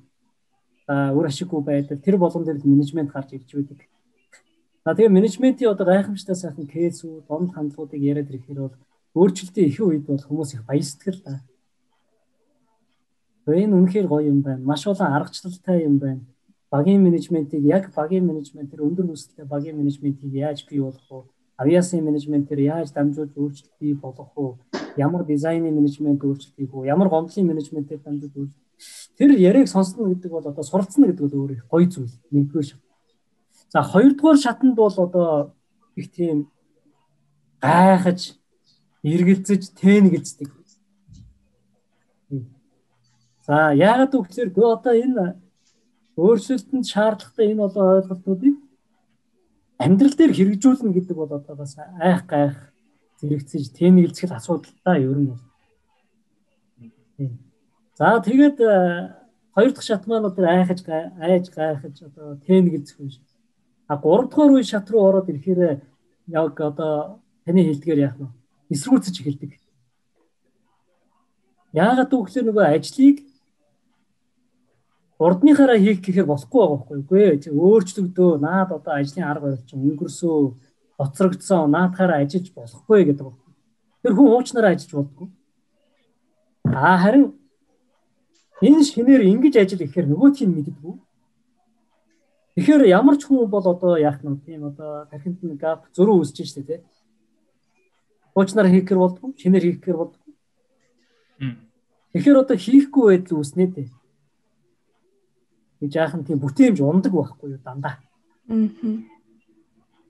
а 0.92 1.14
үр 1.16 1.26
ашиггүй 1.28 1.62
байдал 1.64 1.98
тэр 2.04 2.18
болгон 2.18 2.44
дээр 2.44 2.60
менежмент 2.66 3.12
гарч 3.12 3.32
ирж 3.32 3.50
байдаг. 3.56 3.88
За 4.84 4.92
тэгээ 4.92 5.16
менежментийн 5.18 5.72
одоо 5.72 5.86
гайхамшигтай 5.88 6.36
сайхан 6.36 6.68
кейсүүд, 6.68 7.28
донд 7.30 7.54
хандлагуудыг 7.54 8.02
яриад 8.02 8.28
ирэхээр 8.28 8.60
бол 8.60 8.76
өөрчлөлтийн 9.16 9.70
их 9.70 9.80
үед 9.80 10.06
бол 10.10 10.20
хүмүүс 10.20 10.52
их 10.58 10.66
баясдаг 10.66 11.16
л 11.16 11.22
да. 11.24 11.40
Энэ 13.48 13.72
үнэхээр 13.72 14.08
гоё 14.08 14.28
юм 14.28 14.42
байна. 14.42 14.66
Маш 14.66 14.84
олон 14.88 15.16
аргачлалтай 15.16 15.86
юм 15.88 15.96
байна. 16.00 16.22
Багийн 16.72 17.04
менежментийг 17.04 17.64
яг 17.64 17.94
багийн 17.96 18.26
менежмент 18.26 18.72
тэр 18.72 18.84
өндөр 18.84 19.06
нөхцөлтэй 19.06 19.46
багийн 19.46 19.78
менежментийг 19.78 20.34
яаж 20.34 20.68
бий 20.68 20.80
болгох 20.80 21.08
вэ? 21.08 21.24
Авиасын 21.62 22.02
менежментээр 22.04 22.60
яаж 22.60 22.90
дамжуулж 22.92 23.38
өөрчлөлт 23.38 23.76
бий 23.80 23.94
болгох 23.94 24.34
вэ? 24.36 24.58
Ямар 24.98 25.26
дизайны 25.26 25.70
менежмент 25.70 26.24
өөрчлөлт 26.24 26.58
хийх 26.58 26.74
вэ? 26.74 26.88
Ямар 26.90 27.10
гомдлын 27.10 27.48
менежментээр 27.48 28.02
дамжуулж 28.02 28.36
өөрчлөлт. 28.36 28.58
Тэр 29.18 29.38
яриаг 29.38 29.68
сонсно 29.70 30.10
гэдэг 30.10 30.32
бол 30.32 30.48
одоо 30.48 30.64
суралцна 30.64 31.06
гэдэг 31.08 31.22
бол 31.30 31.40
өөр 31.46 31.52
их 31.54 31.68
гоё 31.70 31.86
зүйл. 31.86 32.16
Нэгдүгээр 32.34 32.66
шат. 32.66 32.82
За 33.70 33.84
хоёрдугаар 33.86 34.38
шатанд 34.38 34.76
бол 34.76 34.96
одоо 34.98 35.54
их 35.96 36.12
тийм 36.12 36.50
гайхаж 37.62 38.34
эргэлзэж 39.04 39.78
тэнэгэлздэг. 39.78 40.50
За 43.46 43.74
яагаад 43.74 44.14
гэвэл 44.14 44.56
би 44.56 44.62
одоо 44.62 44.94
энэ 44.94 45.26
өөрчлөлтөнд 46.18 46.86
шаардлагатай 46.86 47.52
энэ 47.52 47.66
олон 47.66 47.86
ойлголтуудыг 47.96 48.56
амьдрал 49.82 50.14
дээр 50.14 50.34
хэрэгжүүлнэ 50.38 50.94
гэдэг 50.94 51.18
бол 51.18 51.34
одоо 51.34 51.56
бас 51.58 51.74
айх 51.98 52.26
гайх 52.30 52.58
зэрэгцэж 53.20 53.74
тэнэгэлцэл 53.74 54.34
асуудал 54.38 54.74
та 54.86 54.98
ер 54.98 55.18
нь 55.18 55.30
бол. 55.34 55.42
За 57.98 58.22
тэгээд 58.22 58.58
э, 58.62 58.72
хоёр 59.54 59.72
дахь 59.74 59.86
шат 59.86 60.06
маань 60.06 60.30
одоо 60.30 60.46
айхаж 60.46 60.86
айж 60.86 61.50
гайхаж 61.50 61.96
одоо 62.02 62.38
тэнэгэлцэх 62.46 63.00
юм 63.02 63.10
шиг. 63.10 63.26
А 63.88 63.98
гурав 63.98 64.30
дахь 64.30 64.54
үе 64.54 64.64
шат 64.64 64.90
руу 64.90 65.10
ороод 65.10 65.30
ирэхээр 65.30 65.82
яг 66.28 66.56
одоо 66.62 67.22
таны 67.46 67.62
хэлдгээр 67.66 68.00
яах 68.06 68.18
нь 68.22 68.30
эсрүүцэж 68.74 69.16
эхэлдэг. 69.22 69.52
Яагаад 71.74 72.12
гэвэл 72.12 72.48
нөгөө 72.48 72.66
ажлыг 72.76 73.18
урдныхаараа 75.22 75.78
хийх 75.78 76.02
гэхээр 76.02 76.26
болохгүй 76.26 76.60
байгаа 76.66 76.78
байхгүй? 76.82 76.98
Үгүй 77.06 77.22
ээ. 77.22 77.54
Өөрчлөгдөө. 77.54 78.32
Наад 78.42 78.70
одоо 78.74 78.94
ажлын 78.98 79.30
арга 79.30 79.54
барил 79.54 79.66
чинь 79.70 79.86
өнгөрсөө, 79.86 80.40
хоцрогдсон. 80.98 81.70
Наадхаараа 81.70 82.26
ажиллаж 82.26 82.50
болохгүй 82.58 83.00
гэдэг 83.06 83.26
байна. 83.30 83.54
Тэр 84.02 84.14
хүн 84.18 84.34
уучнараа 84.34 84.74
ажиллаж 84.74 84.94
болдгоо. 84.98 85.30
Аа 86.74 86.98
харин 86.98 87.38
энэ 88.66 88.82
шинээр 88.82 89.22
ингэж 89.30 89.62
ажил 89.62 89.86
ихээр 89.86 90.10
нөгөөтг 90.10 90.42
нь 90.42 90.56
мэддэггүй. 90.58 90.96
Тэгэхээр 92.58 92.84
ямар 92.90 93.16
ч 93.22 93.30
хүн 93.30 93.46
бол 93.46 93.62
одоо 93.62 94.02
яах 94.02 94.26
нь 94.26 94.42
тийм 94.42 94.74
одоо 94.74 95.06
тархинд 95.06 95.38
нь 95.46 95.54
гап 95.54 95.86
зөрүү 95.94 96.18
үүсэж 96.18 96.50
штэ 96.50 96.66
тий. 96.66 96.80
Уучнараа 98.34 98.74
хийхээр 98.74 98.98
болдгоо, 98.98 99.38
шинээр 99.38 99.66
хийхээр 99.70 99.98
болдгоо. 100.02 100.34
Тэгэхээр 102.14 102.42
одоо 102.42 102.58
хийхгүй 102.58 103.06
байдал 103.06 103.38
үүснэ 103.38 103.66
дээ 103.70 104.01
нэг 105.82 105.90
жаахан 105.92 106.24
тийм 106.24 106.40
бүтээмж 106.40 106.78
ундаг 106.82 107.12
байхгүй 107.12 107.58
юу 107.58 107.62
дандаа. 107.66 107.98
Аа. 108.48 108.70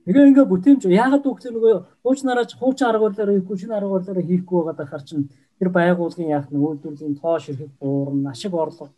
Тэгээ 0.04 0.28
ингээ 0.28 0.46
бүтээмж 0.52 0.82
яагаад 0.84 1.24
үгээр 1.24 1.54
нөгөө 1.56 1.74
хуучнараа 2.04 2.44
хуучин 2.44 2.86
арга 2.90 3.08
барилаараа 3.08 3.36
хийхгүй 3.40 3.56
шинэ 3.56 3.76
арга 3.78 3.94
барилаараа 3.96 4.26
хийхгүй 4.28 4.58
байгаа 4.60 4.76
дахаар 4.76 5.04
чинь 5.06 5.30
тэр 5.56 5.68
байгуулгын 5.72 6.28
яах 6.28 6.50
нь 6.50 6.60
үйлдвэрлэлийн 6.60 7.16
тоо 7.22 7.38
ширхэг 7.38 7.70
буурна, 7.80 8.34
ашиг 8.34 8.52
орлого 8.52 8.90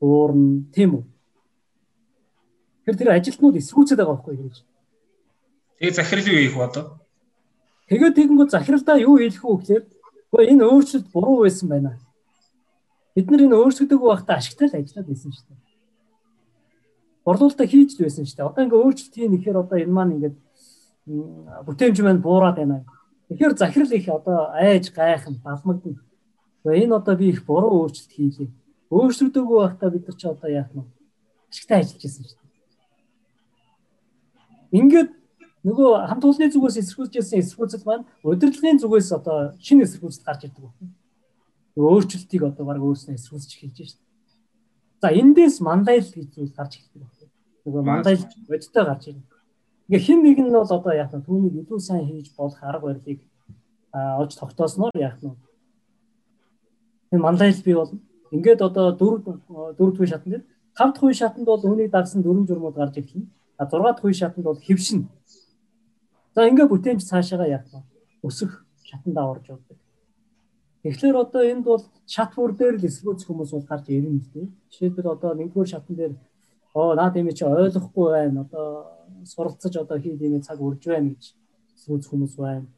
буурна, 0.00 0.64
тийм 0.74 0.90
үү? 0.98 1.04
Тэр 2.88 2.96
тэр 2.96 3.10
ажилтнууд 3.14 3.60
эсвүүцээд 3.60 4.00
байгаа 4.00 4.16
байхгүй 4.16 4.34
юу. 4.34 4.50
Тэгээ 5.76 5.92
захирал 5.94 6.26
юу 6.32 6.40
хийх 6.40 6.56
бодоо? 6.56 6.84
Тэгээ 7.92 8.16
тэгэнгүүт 8.16 8.50
захиралдаа 8.56 8.96
юу 8.96 9.20
хийх 9.20 9.44
вэ 9.44 9.52
гэхээр 9.60 9.84
үгүй 10.32 10.44
энэ 10.56 10.64
өөрчлөлт 10.64 11.08
буруу 11.12 11.44
байсан 11.44 11.68
байна. 11.68 12.00
Бид 13.12 13.28
нар 13.28 13.44
энэ 13.44 13.60
өөрчлөгдөг 13.60 14.00
байхдаа 14.00 14.40
ашигтай 14.40 14.72
л 14.72 14.78
ажиллаад 14.80 15.08
байсан 15.12 15.30
шүү 15.36 15.44
дээ 15.52 15.65
борлуулалтаа 17.26 17.66
хийж 17.66 17.98
л 17.98 18.06
байсан 18.06 18.22
шүү 18.22 18.38
дээ. 18.38 18.46
Одоо 18.46 18.62
ингээ 18.62 18.82
өөрчлөлт 18.86 19.14
хийн 19.18 19.34
гэхээр 19.34 19.58
одоо 19.58 19.76
энэ 19.82 19.90
маань 19.90 20.14
ингээд 20.14 20.36
бүтээмж 21.66 21.98
маань 22.02 22.22
буураад 22.22 22.56
байна. 22.62 22.86
Тэгэхээр 23.28 23.58
захирал 23.58 23.92
их 23.92 24.06
одоо 24.08 24.38
айж 24.54 24.94
гайхан 24.94 25.42
балмагдан. 25.42 25.98
Энэ 26.62 26.94
одоо 26.94 27.14
би 27.18 27.34
их 27.34 27.42
буруу 27.46 27.90
өөрчлөлт 27.90 28.12
хийлээ. 28.14 28.50
Өөрчлөгдөөгүй 28.90 29.58
байхдаа 29.58 29.90
бид 29.90 30.06
нар 30.06 30.16
ч 30.16 30.22
одоо 30.26 30.50
яах 30.50 30.70
нь 30.70 30.86
ашигтай 31.50 31.82
ажиллаж 31.82 32.02
байсан 32.02 32.24
шүү 32.26 32.38
дээ. 32.38 32.54
Ингээд 34.78 35.10
нөгөө 35.66 35.90
хамт 36.06 36.24
олонны 36.26 36.50
зүгээс 36.54 36.78
эсэргүүцсэн 36.82 37.42
эсэргүүцэл 37.42 37.86
маань 37.86 38.06
удирдлагын 38.22 38.78
зүгээс 38.82 39.10
одоо 39.18 39.54
шинэ 39.58 39.82
эсэргүүцэл 39.86 40.26
гарч 40.26 40.40
ирдэг 40.46 40.62
байна. 40.62 40.94
Өөрчлөлтийг 41.74 42.42
одоо 42.46 42.64
баг 42.66 42.78
өөрснөө 42.82 43.18
эсэргүүцэж 43.18 43.52
хэлж 43.58 43.76
шүү 43.82 43.98
дээ. 43.98 44.06
За 45.02 45.08
эндээс 45.10 45.58
мандайл 45.62 46.06
гэж 46.06 46.28
зүйл 46.34 46.54
гарч 46.54 46.78
ирдэг 46.78 47.02
байна 47.02 47.15
нөгөө 47.66 47.82
мандал 47.82 48.16
бодтой 48.46 48.84
гарч 48.86 49.02
ирнэ. 49.10 49.22
Ингээ 49.90 50.06
хин 50.06 50.22
нэг 50.22 50.38
нь 50.38 50.54
бол 50.54 50.70
одоо 50.70 50.92
яах 50.94 51.10
вэ? 51.10 51.26
Түүнийг 51.26 51.54
илүү 51.66 51.80
сайн 51.82 52.06
хийж 52.06 52.30
болох 52.38 52.62
арга 52.62 52.86
барилыг 52.86 53.20
олж 53.92 54.32
тогтоосноор 54.38 54.94
яах 54.94 55.18
нь. 55.22 55.34
Энэ 57.10 57.22
мандал 57.22 57.62
би 57.66 57.74
бол 57.74 57.90
ингээд 58.30 58.62
одоо 58.62 58.94
дөрөв 58.94 59.20
дөрөвдүгээр 59.78 60.10
шатнд 60.10 60.30
дээр 60.30 60.44
гав 60.78 60.90
дахь 60.94 61.04
үе 61.04 61.14
шатанд 61.14 61.46
бол 61.46 61.62
үүнийг 61.62 61.90
дагсан 61.90 62.22
дөрвөн 62.22 62.46
журмууд 62.46 62.76
гарч 62.78 62.98
ирлээ. 63.02 63.26
А 63.58 63.66
6 63.66 63.82
дахь 63.82 64.04
үе 64.06 64.14
шатанд 64.14 64.46
бол 64.46 64.58
хэвшин. 64.58 65.08
За 66.34 66.46
ингээ 66.46 66.70
бүтээмж 66.70 67.02
цаашаага 67.02 67.46
яах 67.50 67.66
вэ? 67.72 67.82
Өсөх 68.22 68.62
шатандаа 68.86 69.26
орж 69.32 69.50
явдаг. 69.50 69.78
Тэгэхээр 70.82 71.16
одоо 71.16 71.42
энд 71.42 71.64
бол 71.64 71.82
шат 72.06 72.30
бүр 72.34 72.54
дээр 72.54 72.78
л 72.78 72.86
эсвүүц 72.86 73.26
хүмүүс 73.26 73.50
бол 73.54 73.66
гарч 73.66 73.90
ирнэ 73.90 74.22
дээ. 74.34 74.46
Жишээлбэл 74.70 75.14
одоо 75.18 75.34
нэгдүгээр 75.34 75.72
шатан 75.72 75.96
дээр 75.96 76.14
оо 76.76 76.92
наад 76.94 77.16
юм 77.16 77.32
чи 77.32 77.44
ойлгохгүй 77.44 78.06
байна. 78.12 78.44
Одоо 78.44 78.66
суралцаж 79.24 79.74
одоо 79.80 79.98
хий 79.98 80.16
димээ 80.16 80.44
цаг 80.44 80.60
урж 80.60 80.84
байна 80.84 81.16
гэж 81.16 81.32
сүүц 81.80 82.04
хүмүүс 82.12 82.36
байна. 82.36 82.68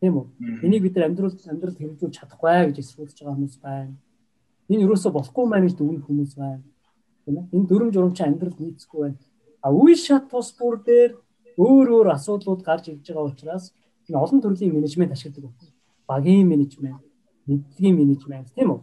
Тийм 0.00 0.16
үү? 0.16 0.26
Энийг 0.64 0.82
бид 0.88 0.96
нар 0.96 1.12
амьдрал 1.12 1.36
амьдрал 1.52 1.76
хэрэгжүүлж 1.76 2.14
чадахгүй 2.16 2.72
гэж 2.72 2.78
эсвүүлж 2.80 3.16
байгаа 3.20 3.36
хүмүүс 3.36 3.56
байна. 3.60 3.92
Энэ 4.72 4.84
юусоо 4.88 5.12
болохгүй 5.12 5.44
маань 5.44 5.66
гэж 5.68 5.76
дүгнэх 5.76 6.04
хүмүүс 6.08 6.32
байна. 6.40 6.64
Тийм 7.28 7.36
ээ? 7.36 7.44
Энэ 7.52 7.68
дөрөв 7.68 7.92
журам 7.92 8.14
чи 8.16 8.24
амьдрал 8.24 8.56
нийцэхгүй 8.56 9.00
байна. 9.04 9.18
А 9.60 9.68
үе 9.68 9.94
шат 10.00 10.32
тус 10.32 10.56
бүр 10.56 10.80
дээр 10.80 11.20
өөр 11.60 11.86
өөр 12.00 12.08
асуудлууд 12.16 12.64
гарч 12.64 12.88
ирж 12.88 13.04
байгаа 13.04 13.28
учраас 13.28 13.64
энэ 14.08 14.16
олон 14.16 14.40
төрлийн 14.40 14.72
менежмент 14.72 15.12
ашигладаг. 15.12 15.52
Багийн 16.08 16.48
менежмент, 16.48 17.04
нийтлийн 17.44 17.94
менежмент 18.00 18.48
тийм 18.56 18.72
үү? 18.72 18.80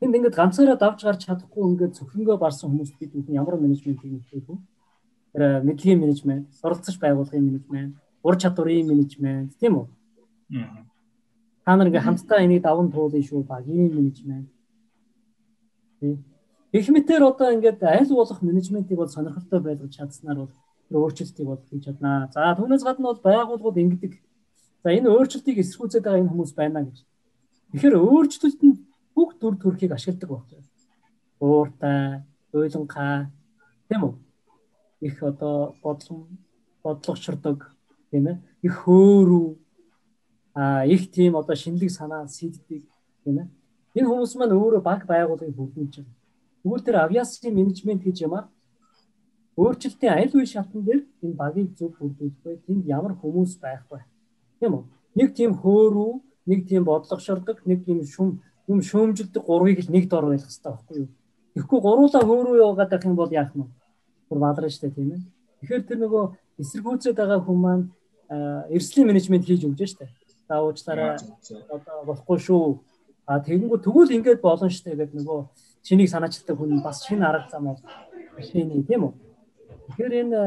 Тэнд 0.00 0.12
ингээд 0.12 0.36
ганцаараа 0.36 0.76
давж 0.76 1.00
гарч 1.04 1.24
чадахгүй 1.24 1.62
ингээд 1.72 1.96
зөвхөнгөө 1.96 2.36
барсан 2.36 2.68
хүмүүст 2.68 3.00
бид 3.00 3.16
бүхэн 3.16 3.40
ямар 3.40 3.56
менежментийг 3.56 4.20
хийх 4.28 4.44
вэ? 4.44 4.60
Тэр 5.32 5.42
мэдлэгийн 5.64 6.00
менежмент, 6.04 6.52
суралцж 6.60 7.00
байгуулгын 7.00 7.40
менежмент, 7.40 7.96
ур 8.20 8.36
чадварын 8.36 8.92
менежмент 8.92 9.56
тийм 9.56 9.80
үү? 9.80 9.86
Та 11.64 11.76
нар 11.76 11.88
ингээд 11.88 12.04
хамтдаа 12.04 12.44
энийг 12.44 12.62
даван 12.62 12.92
туулын 12.92 13.24
шүү 13.24 13.48
багийн 13.48 13.88
менежмент. 13.88 14.52
Их 16.76 16.88
мэтэр 16.92 17.24
одоо 17.24 17.56
ингээд 17.56 17.80
аль 17.82 18.12
болох 18.12 18.42
менежментийг 18.44 18.98
бол 19.00 19.08
сонирхолтой 19.08 19.60
байлгаж 19.64 19.96
чадсанаар 19.96 20.44
бол 20.44 20.52
тэр 20.88 20.96
өөрчлөлтийг 21.00 21.46
бол 21.48 21.62
хийж 21.72 21.88
чаднаа. 21.88 22.28
За 22.30 22.52
түүнээс 22.52 22.84
гадна 22.84 23.16
бол 23.16 23.24
байгууллагууд 23.24 23.80
ингэдэг. 23.80 24.12
За 24.84 24.92
энэ 24.92 25.08
өөрчлөлтийг 25.08 25.56
эсэргүүцээд 25.64 26.04
байгаа 26.04 26.20
энэ 26.20 26.30
хүмүүс 26.30 26.52
байна 26.52 26.84
гэж. 26.84 27.00
Тэгэхээр 27.72 27.96
өөрчлөлт 27.96 28.60
нь 28.60 28.76
бүх 29.16 29.38
төр 29.40 29.56
төрхийг 29.56 29.92
ашигладаг 29.92 30.30
байна. 30.30 30.68
ууртай, 31.40 32.22
уйланхай 32.52 33.26
тийм 33.88 34.02
үү? 34.04 34.14
Их 35.00 35.22
одоо 35.22 35.74
бодлон 35.82 36.38
бодлогочрдог 36.84 37.72
тийм 38.10 38.26
ээ. 38.28 38.36
Их 38.62 38.74
хөөрөв 38.84 39.56
а 40.54 40.84
их 40.86 41.10
тийм 41.10 41.36
одоо 41.36 41.56
шинэлэг 41.56 41.90
санаа 41.90 42.28
сийддэг 42.28 42.84
тийм 43.24 43.36
ээ. 43.40 43.48
Энэ 43.96 44.08
хүмүүс 44.08 44.36
маань 44.36 44.56
өөрөө 44.56 44.82
баг 44.84 45.08
байгууллагыг 45.08 45.56
бүрдүүлж 45.56 45.94
байгаа. 45.96 46.16
Тэгвэл 46.62 46.84
тэр 46.84 46.96
авиасын 47.04 47.54
менежмент 47.54 48.02
гэж 48.04 48.28
юмаа 48.28 48.48
өөрчлөлтийн 49.56 50.12
аль 50.12 50.36
үе 50.36 50.44
шатн 50.44 50.84
дээр 50.84 51.00
энэ 51.24 51.38
багийг 51.40 51.72
зөв 51.78 51.96
бүрдүүлэх 51.96 52.44
вэ? 52.44 52.60
Тэнд 52.68 52.84
ямар 52.84 53.16
хүмүүс 53.16 53.56
байх 53.56 53.88
вэ? 53.88 54.04
Тийм 54.60 54.72
үү? 54.76 54.84
Нэг 55.16 55.28
тийм 55.32 55.52
хөөрөв, 55.56 56.20
нэг 56.44 56.60
тийм 56.68 56.84
бодлогошордог, 56.84 57.64
нэг 57.64 57.88
тийм 57.88 58.04
шүм 58.04 58.44
юм 58.68 58.82
шөөмжилдэг 58.82 59.42
гурвыг 59.42 59.78
л 59.86 59.92
нэг 59.94 60.08
дор 60.10 60.26
байх 60.26 60.42
хэрэгтэй 60.42 60.70
байхгүй 60.72 60.96
юу? 60.98 61.08
Тэгэхгүй 61.54 61.80
гуруула 61.80 62.20
хөөрөв 62.20 62.56
яваад 62.58 62.90
байх 62.90 63.04
юм 63.06 63.16
бол 63.16 63.30
яах 63.30 63.52
нь 63.54 63.62
вэ? 63.62 63.70
Гур 64.28 64.38
бадраа 64.42 64.70
штэ 64.70 64.90
тийм 64.90 65.14
ээ. 65.14 65.22
Тэгэхээр 65.62 65.82
тэр 65.86 65.98
нөгөө 66.02 66.24
эсэргүүцээд 66.60 67.16
байгаа 67.16 67.40
хүмүүс 67.40 67.62
маань 67.62 67.84
эрслийн 68.74 69.06
менежмент 69.06 69.46
хийж 69.46 69.62
өгч 69.64 69.80
штэ. 69.86 70.10
Заавуучлаараа 70.50 71.16
одоо 71.70 71.96
болохгүй 72.10 72.38
шүү. 72.42 72.82
А 73.26 73.40
тэгэнгүүт 73.40 73.82
тэгвэл 73.86 74.14
ингээд 74.18 74.40
болно 74.42 74.68
штэ 74.70 74.98
гэдэг 74.98 75.14
нөгөө 75.22 75.38
чинийг 75.86 76.10
санаачилдаг 76.10 76.56
хүн 76.58 76.82
бас 76.82 77.06
шинэ 77.06 77.26
арга 77.26 77.50
зам 77.50 77.70
бол 77.70 77.80
шинэ 78.42 78.82
тийм 78.86 79.06
үү? 79.06 79.12
Тэгэхээр 79.94 80.14
энэ 80.26 80.38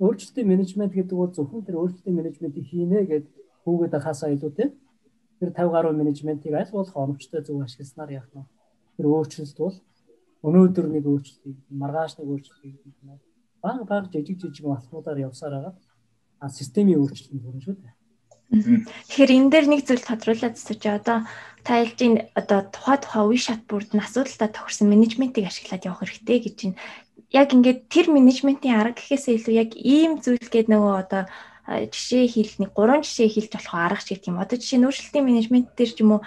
өөрчлөлтийн 0.00 0.48
менежмент 0.48 0.92
гэдэг 0.92 1.16
бол 1.16 1.32
зөвхөн 1.32 1.64
тэр 1.64 1.78
өөрчлөлтийн 1.78 2.16
менежментийг 2.16 2.66
хийнэ 2.66 3.04
гэд 3.04 3.24
хүүгээд 3.64 3.94
хасаа 4.00 4.32
илүү 4.32 4.52
тийм 4.56 4.70
тэр 5.44 5.52
50 5.52 5.72
гаруй 5.76 5.92
менежментийг 5.92 6.54
аль 6.56 6.72
болох 6.72 6.96
оновчтой 6.96 7.44
зөв 7.44 7.60
ашигласнаар 7.60 8.10
яах 8.24 8.28
нь 8.32 8.48
тэр 8.96 9.06
өөрчлөлт 9.12 9.58
бол 9.60 9.76
өнөөдөр 10.44 10.86
нэг 10.88 11.04
өөрчлөлтийг 11.04 11.56
маргааш 11.68 12.12
нэг 12.16 12.28
өөрчлөлтийг 12.32 12.76
баг 13.60 13.78
баг 13.84 14.04
жижиг 14.12 14.40
жижиг 14.40 14.64
алхмуудаар 14.64 15.18
явсаар 15.28 15.52
байгаа 15.52 15.74
а 16.40 16.48
системийн 16.48 17.00
өөрчлөлт 17.00 17.32
нь 17.32 17.64
шүү 17.64 17.76
дээ. 17.76 17.94
Тэгэхээр 19.08 19.34
энэ 19.36 19.50
дээр 19.52 19.66
нэг 19.68 19.80
зүйл 19.88 20.04
тодруулаад 20.04 20.54
зүсэж 20.56 20.82
одоо 21.00 21.18
та 21.64 21.72
ялжийн 21.80 22.28
одоо 22.36 22.60
тухай 22.68 22.96
тухай 23.00 23.24
үе 23.24 23.40
шат 23.40 23.64
бүрд 23.66 23.96
нь 23.96 24.04
асуудалтай 24.04 24.48
тохирсон 24.52 24.92
менежментийг 24.92 25.48
ашиглаад 25.48 25.88
явах 25.88 26.04
хэрэгтэй 26.04 26.38
гэж 26.44 26.56
байна 26.60 26.78
яг 27.34 27.50
ингээд 27.50 27.90
тэр 27.90 28.06
менежментийн 28.14 28.78
арга 28.78 28.94
гэхээсээ 28.94 29.34
илүү 29.42 29.54
яг 29.58 29.70
ийм 29.74 30.22
зүйл 30.22 30.38
гээд 30.38 30.70
нөгөө 30.70 30.94
одоо 31.02 31.22
жишээ 31.64 32.28
хэлэх 32.28 32.56
нэг 32.60 32.70
гурван 32.76 33.00
жишээ 33.00 33.28
хэлж 33.32 33.52
болох 33.56 33.74
арга 33.74 34.04
шиг 34.04 34.20
тийм. 34.20 34.36
Одоо 34.36 34.60
жишээ 34.60 34.78
нь 34.80 34.86
өөрчлөлтийн 34.88 35.24
менежмент 35.24 35.68
дээр 35.72 35.90
ч 35.96 35.98
юм 36.04 36.20
уу 36.20 36.22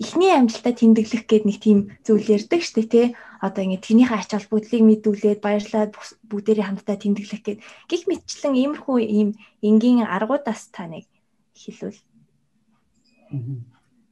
эхний 0.00 0.32
амжилтаа 0.32 0.72
тэмдэглэх 0.72 1.24
гээд 1.28 1.44
нэг 1.44 1.58
тийм 1.60 1.78
зүйл 2.00 2.32
ярьдаг 2.32 2.64
шүү 2.64 2.88
дээ 2.88 2.88
тий. 2.88 3.06
Одоо 3.44 3.62
ингэ 3.68 3.84
тэрнийхээ 3.84 4.18
ач 4.24 4.32
холбогдлыг 4.32 4.82
мэдүүлээд 4.88 5.40
баярлаад 5.44 5.92
бүгдээрээ 6.32 6.64
хамтдаа 6.64 6.96
тэмдэглэх 6.96 7.42
гээд 7.44 7.60
гих 7.92 8.02
мэтчлэн 8.08 8.56
иймэрхүү 8.56 8.98
ийм 9.04 9.28
энгийн 9.60 10.08
аргуудаас 10.08 10.72
та 10.72 10.88
нэг 10.88 11.04
хэлвэл. 11.52 12.00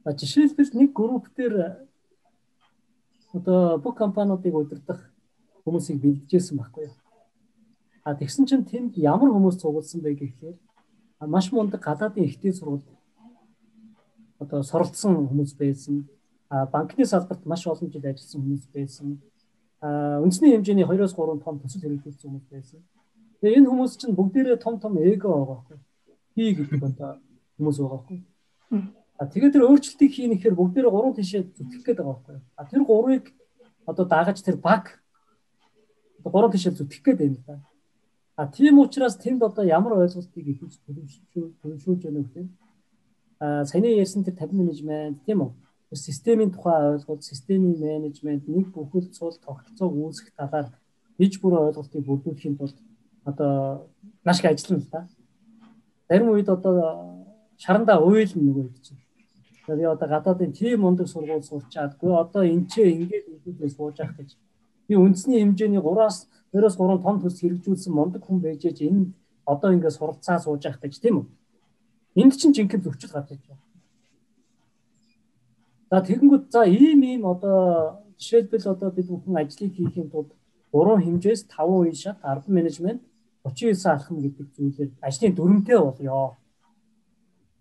А 0.05 0.13
жишээлбэл 0.13 0.71
нэг 0.77 0.89
групп 0.93 1.33
дээр 1.33 1.81
одоо 3.33 3.81
бүх 3.81 3.97
компаниудыг 3.97 4.53
удирдах 4.53 5.01
хүмүүсийг 5.65 5.97
бэлдэжсэн 5.97 6.57
байхгүй 6.61 6.87
юу. 6.87 6.95
А 8.07 8.15
тэгсэн 8.15 8.47
чинь 8.47 8.63
тэнд 8.63 8.95
ямар 8.95 9.35
хүмүүс 9.35 9.59
цугласан 9.59 9.99
бэ 9.99 10.15
гэхээр 10.15 10.55
маш 11.27 11.51
мундаг 11.51 11.83
гадаадын 11.83 12.23
ихтэй 12.23 12.55
сургууль 12.55 12.87
одоо 14.39 14.63
суралцсан 14.63 15.27
хүмүүс 15.27 15.59
байсан. 15.59 16.07
А 16.47 16.63
банкны 16.71 17.03
салбарт 17.03 17.43
маш 17.43 17.67
олон 17.67 17.91
жил 17.91 18.07
ажилласан 18.07 18.47
хүмүүс 18.47 18.71
байсан. 18.71 19.19
А 19.83 20.23
үндэсний 20.23 20.55
хэмжээний 20.55 20.87
2-3 20.87 21.43
том 21.43 21.59
төсөл 21.59 21.83
хэрэгжүүлсэн 21.83 22.31
хүмүүс 22.31 22.47
байсан. 22.47 22.79
Тэгээ 23.43 23.59
энэ 23.59 23.69
хүмүүс 23.75 23.93
чинь 23.99 24.15
бүгдээрээ 24.15 24.57
том 24.63 24.79
том 24.79 24.95
эго 25.03 25.27
байгаа 25.27 25.67
байхгүй. 25.67 25.77
Хий 26.31 26.55
гэдэг 26.55 26.79
одоо 26.87 27.19
хүмүүс 27.59 27.75
байгаа 27.75 27.91
байхгүй. 28.07 28.19
А 29.19 29.27
тэгээд 29.27 29.51
тэр 29.51 29.67
өөрчлөлтийг 29.67 30.11
хийнэхээр 30.15 30.55
бүгдээрээ 30.55 30.93
гурван 30.95 31.11
тишээ 31.11 31.43
зүтгэх 31.43 31.83
гээд 31.83 31.99
байгаа 31.99 32.15
байхгүй. 32.23 32.37
А 32.55 32.63
тэр 32.71 32.81
гурвыг 32.87 33.35
одоо 33.83 34.05
дагаж 34.07 34.39
тэр 34.39 34.55
баг 34.55 35.03
гурван 36.23 36.55
тишэл 36.55 36.71
зүтгэх 36.71 37.03
гээд 37.03 37.19
байна 37.19 37.41
да. 37.43 37.55
А 38.37 38.45
тийм 38.45 38.77
учраас 38.77 39.17
тэнд 39.17 39.41
одоо 39.41 39.65
ямар 39.65 39.93
ойлголтыг 39.97 40.45
их 40.45 40.61
төлөвшүүлж 40.61 42.01
байна 42.05 42.21
вэ 42.21 42.25
гэхээр 42.29 42.47
а 43.39 43.65
саяны 43.65 43.97
ярьсан 43.97 44.23
тэр 44.23 44.37
50 44.37 44.53
менежмент 44.53 45.25
тийм 45.25 45.41
үү? 45.41 45.51
Тэр 45.89 45.97
системийн 45.97 46.51
тухай 46.53 46.93
ойлголт, 46.93 47.23
системийн 47.25 47.81
менежмент 47.81 48.47
нэг 48.47 48.69
бүхэл 48.69 49.09
цул 49.09 49.33
тогтолцоог 49.41 49.89
үүсгэх 49.89 50.37
талаар 50.37 50.69
иж 51.17 51.41
бүр 51.41 51.73
ойлголтыг 51.73 52.05
бүрдүүлэхийн 52.05 52.57
тулд 52.61 52.77
одоо 53.25 53.89
маш 54.23 54.37
их 54.39 54.45
ажиллана 54.45 54.85
л 54.85 54.89
да. 54.91 55.07
Зарим 56.07 56.29
үед 56.29 56.49
одоо 56.49 57.25
шарандаа 57.57 58.05
уйлна 58.05 58.37
нөгөө 58.37 58.69
гэж 58.69 58.85
чинь. 58.85 59.01
Тэгээ 59.65 59.81
би 59.81 59.85
одоо 59.89 60.07
гадаадын 60.13 60.53
тийм 60.53 60.81
мундаг 60.85 61.09
сургууль 61.09 61.41
сурчаадгүй 61.41 62.13
одоо 62.13 62.45
энэ 62.45 62.69
ч 62.69 62.85
ингэж 62.85 63.49
ингэж 63.49 63.73
сууж 63.73 63.97
явах 63.97 64.21
гэж 64.21 64.37
би 64.87 64.93
үндэсний 64.95 65.41
хэмжээний 65.41 65.81
3-аас 65.81 66.29
2-3 66.57 67.03
том 67.05 67.15
төс 67.21 67.37
хэрэгжүүлсэн 67.39 67.93
мундаг 67.93 68.25
хүн 68.25 68.41
байж 68.41 68.65
энэ 68.65 69.13
одоо 69.45 69.69
ингээд 69.73 69.97
суралцаа 69.97 70.39
сууж 70.39 70.65
явах 70.65 70.81
гэж 70.81 70.99
тийм 70.99 71.15
үү? 71.21 71.25
Энд 72.19 72.33
чинь 72.39 72.53
жинхэнэ 72.53 72.83
зөрчил 72.83 73.13
гарч 73.13 73.31
иж 73.31 73.43
байна. 73.47 73.63
За 75.89 76.01
тэгэнгүүт 76.01 76.45
за 76.51 76.65
ийм 76.65 77.01
ийм 77.03 77.23
одоо 77.25 78.03
жишээлбэл 78.19 78.73
одоо 78.73 78.89
бид 78.91 79.07
бүхэн 79.07 79.39
ажлыг 79.39 79.71
хийхийн 79.77 80.09
тулд 80.11 80.33
3 80.73 81.05
хэмжээс 81.05 81.47
5 81.47 81.79
үе 81.79 81.93
шат 81.93 82.17
10 82.19 82.49
менежмент 82.51 83.01
39 83.45 83.85
алхам 83.85 84.17
гэдэг 84.19 84.47
зүйлээр 84.55 84.89
ажлын 84.99 85.33
дүрмтэй 85.35 85.79
болёо. 85.79 86.35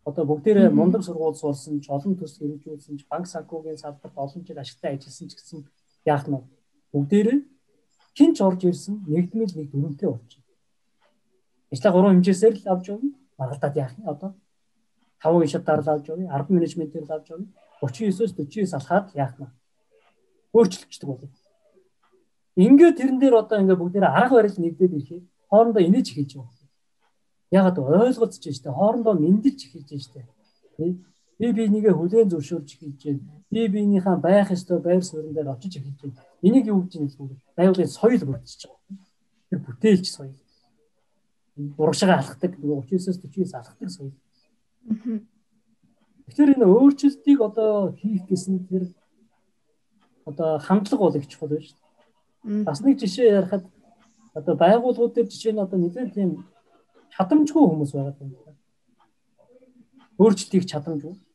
Одоо 0.06 0.24
бүгдээрээ 0.26 0.70
мундаг 0.70 1.02
сургууль 1.02 1.34
сурсан, 1.34 1.82
олон 1.88 2.14
төс 2.18 2.38
хэрэгжүүлсэн, 2.38 2.98
банк 3.10 3.26
санхүүгийн 3.26 3.78
салбарт 3.78 4.14
олон 4.14 4.42
жил 4.46 4.58
ашигтай 4.58 4.94
ажилласан 4.94 5.28
ч 5.30 5.34
гэсэн 5.34 5.58
яах 6.06 6.26
нь 6.26 6.38
бүгдээрээ 6.92 7.38
хинч 8.16 8.40
орж 8.40 8.60
ирсэн 8.64 9.04
нэгдмэл 9.06 9.52
нэг 9.56 9.68
дүрмтэй 9.70 10.08
болчихно. 10.08 10.44
Ажлаа 11.72 11.92
гурван 11.92 12.14
хэмжээсээр 12.16 12.54
л 12.56 12.68
авч 12.72 12.84
явна. 12.88 13.10
Маргалдаад 13.38 13.76
яах 13.76 13.94
нь 13.98 14.08
одоо 14.08 14.30
5 15.20 15.44
иш 15.44 15.52
дараал 15.60 15.88
авч 15.94 16.06
явна. 16.08 16.32
10 16.32 16.50
менежментээр 16.50 17.04
л 17.04 17.12
авч 17.12 17.26
явна. 17.30 17.46
39-оос 17.82 18.32
49 18.32 18.72
алхаад 18.72 19.06
яах 19.14 19.34
нь 19.36 19.46
өөрчлөгчдөг 20.56 21.08
болов. 21.08 21.32
Ингээд 22.56 22.96
тэрэн 22.96 23.18
дээр 23.20 23.34
одоо 23.44 23.60
ингээд 23.60 23.80
бүгдээрээ 23.80 24.16
арга 24.16 24.34
барил 24.40 24.56
нэгдээд 24.56 24.92
ирэхэд 24.96 25.24
хоорондоо 25.52 25.82
инээж 25.84 26.06
эхэлж 26.16 26.32
байгаа. 26.40 26.68
Ягаад 27.52 27.76
ойлгоцож 27.78 28.44
штэ 28.56 28.72
хоорондоо 28.72 29.14
мэндэлж 29.14 29.60
эхэлж 29.68 29.90
штэ. 30.08 30.24
Би 31.36 31.52
би 31.52 31.68
нэгэ 31.68 31.92
хүлээн 31.92 32.32
зөвшөөрж 32.32 32.68
эхэлж 32.72 33.00
байна. 33.04 33.44
Би 33.52 33.68
биенийхээ 33.68 34.16
байх 34.24 34.48
ёстой 34.56 34.80
байр 34.80 35.04
суурин 35.04 35.36
дээр 35.36 35.52
очиж 35.52 35.76
эхэлж 35.76 36.00
байна. 36.00 36.16
Энийг 36.46 36.66
юу 36.70 36.86
гэж 36.86 36.94
нэрлэв? 37.02 37.42
Байгууллагын 37.58 37.90
соёл 37.90 38.22
бүрдэж 38.22 38.62
байгаа. 38.70 39.02
Тэр 39.50 39.60
бүтээлч 39.66 40.06
соёл. 40.06 40.38
Урагшаа 41.74 42.22
алхдаг 42.22 42.54
39-оос 42.62 43.18
49 43.18 43.50
алхдаг 43.58 43.90
соёл. 43.90 44.14
Тэгэхээр 46.30 46.54
энэ 46.54 46.66
өөрчлөлтийг 46.70 47.40
одоо 47.42 47.90
хийх 47.98 48.30
гэсэн 48.30 48.62
тэр 48.70 48.94
одоо 50.22 50.58
хандлага 50.62 51.02
бол 51.02 51.18
их 51.18 51.26
чухал 51.26 51.50
дээ. 51.50 51.66
Бас 52.62 52.78
нэг 52.78 53.02
жишээ 53.02 53.42
ярихад 53.42 53.66
одоо 54.34 54.54
байгууллагууд 54.54 55.14
дээр 55.18 55.26
жишээ 55.26 55.50
нь 55.50 55.64
одоо 55.66 55.78
нэлээд 55.82 56.14
тийм 56.14 56.46
чадамжгүй 57.10 57.62
хүмүүс 57.66 57.90
байгаа 57.90 58.22
юм 58.22 58.38
байна. 58.38 58.58
Өөрчлөлтийг 60.18 60.70
чадамжгүй 60.70 61.25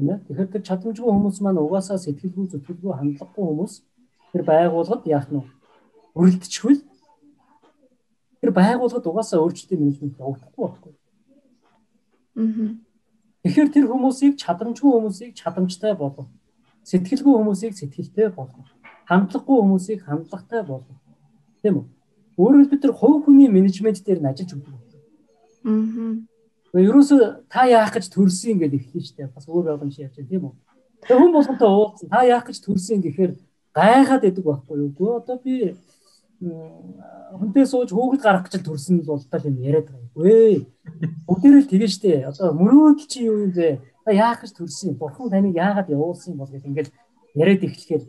тийм 0.00 0.10
ээ. 0.10 0.18
Тэгэхээр 0.24 0.48
тэр 0.56 0.62
чадамжгүй 0.64 1.04
хүмүүс 1.12 1.38
маань 1.44 1.60
угаасаа 1.60 1.98
сэтгэлгүй 2.00 2.48
зүтгэлгүй 2.48 2.92
хандлагагүй 2.96 3.44
хүмүүс 3.44 3.74
тэр 4.32 4.42
байгууллагад 4.48 5.04
яах 5.04 5.28
нь 5.28 5.44
өрөлдчихвэл 6.16 6.80
тэр 8.40 8.50
байгууллагад 8.56 9.04
угаасаа 9.04 9.44
өөрчлөлтийн 9.44 9.80
менежмент 9.80 10.16
явагдахгүй 10.16 10.62
байхгүй. 10.64 10.92
Аа. 12.40 12.72
Тэгэхээр 13.44 13.68
тэр 13.68 13.86
хүмүүсийг 13.92 14.34
чадамжгүй 14.40 14.90
хүмүүсийг 14.90 15.32
чадамжтай 15.36 15.92
болгох. 15.92 16.28
Сэтгэлгүй 16.88 17.34
хүмүүсийг 17.36 17.76
сэтгэлтэй 17.76 18.28
болгох. 18.32 18.68
Хандлагагүй 19.04 19.56
хүмүүсийг 19.60 20.00
хандлагатай 20.08 20.64
болгох. 20.64 21.00
Тийм 21.60 21.84
үү? 21.84 21.86
Өөрөөр 22.40 22.60
хэлбэл 22.64 22.84
тэр 22.88 22.94
хувь 22.96 23.24
хүний 23.28 23.48
менежмент 23.52 24.00
дээр 24.00 24.20
нь 24.24 24.30
ажиллаж 24.32 24.56
өгдөг. 24.56 24.80
Аа. 25.68 26.29
Ерөөсө 26.70 27.46
та 27.50 27.66
яах 27.66 27.90
гэж 27.94 28.10
төрсөн 28.14 28.60
гэж 28.62 28.72
эхлэн 28.78 29.02
штэ. 29.02 29.30
Бас 29.34 29.48
өөр 29.50 29.74
ойлгомж 29.74 29.98
яаж 29.98 30.14
тийм 30.14 30.46
үү? 30.46 30.54
Тэгээ 31.02 31.18
хүн 31.18 31.32
болгонтой 31.34 31.66
уулзсан. 31.66 32.08
Та 32.10 32.22
яах 32.22 32.46
гэж 32.46 32.58
төрсөн 32.62 33.02
гэхээр 33.02 33.32
гайхаад 33.74 34.22
идэг 34.22 34.44
байхгүй 34.46 34.76
юу? 34.78 34.90
Гөө 34.94 35.10
одоо 35.18 35.36
би 35.42 35.74
хүнтэй 36.40 37.66
сууж 37.66 37.90
хөөгд 37.90 38.22
гарах 38.22 38.46
гэж 38.46 38.62
төрсөн 38.62 39.02
бол 39.02 39.18
тал 39.18 39.44
юм 39.50 39.58
яриад 39.58 39.90
байгаа. 39.90 40.14
Үгүй. 40.14 40.66
Бүгдээрээ 41.26 41.66
тэгэн 41.66 41.90
штэ. 41.90 42.12
Одоо 42.30 42.54
мөрөөдөл 42.54 43.10
чи 43.10 43.26
юу 43.26 43.50
юм 43.50 43.52
бэ? 43.52 43.82
Та 44.06 44.14
яах 44.14 44.46
гэж 44.46 44.54
төрсөн 44.54 44.94
юм? 44.94 44.96
Бурхан 45.02 45.26
таныг 45.26 45.58
яагаад 45.58 45.90
явуулсан 45.90 46.32
юм 46.32 46.40
бол 46.40 46.54
гэж 46.54 46.64
ингээд 46.70 46.88
яриад 47.34 47.66
эхлэхээр 47.66 48.02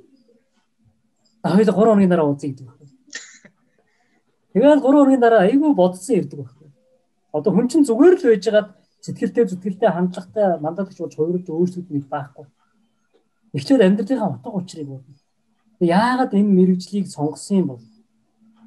хоёул 1.44 1.66
3 1.66 1.74
хоногийн 1.74 2.10
дараа 2.10 2.26
уулзъя 2.30 2.54
гэдэг 2.54 2.66
байна. 2.70 2.86
Тэгээд 4.54 4.80
3 4.80 4.82
хоногийн 4.82 5.22
дараа 5.22 5.42
айгүй 5.50 5.74
бодсон 5.74 6.16
ирдэг 6.16 6.40
байна. 6.46 6.61
Одоо 7.32 7.52
хүн 7.56 7.68
чинь 7.72 7.88
зүгээр 7.88 8.16
л 8.20 8.28
байжгаад 8.28 8.70
сэтгэлтэй 9.02 9.46
зүтгэлтэй 9.48 9.90
хандлагатай 9.92 10.60
мандатч 10.60 11.00
болж 11.00 11.16
хувирж 11.16 11.48
өөрсдөд 11.48 11.88
нэг 11.90 12.06
байхгүй. 12.12 12.46
Ихчээд 13.56 13.82
амьдралынхаа 13.82 14.36
утга 14.36 14.50
учирыг 14.52 14.88
бодно. 14.92 15.16
Яагаад 15.80 16.36
энэ 16.36 16.56
мэрэгжлийг 16.58 17.08
сонгосон 17.08 17.58
юм 17.58 17.68
бол? 17.72 17.84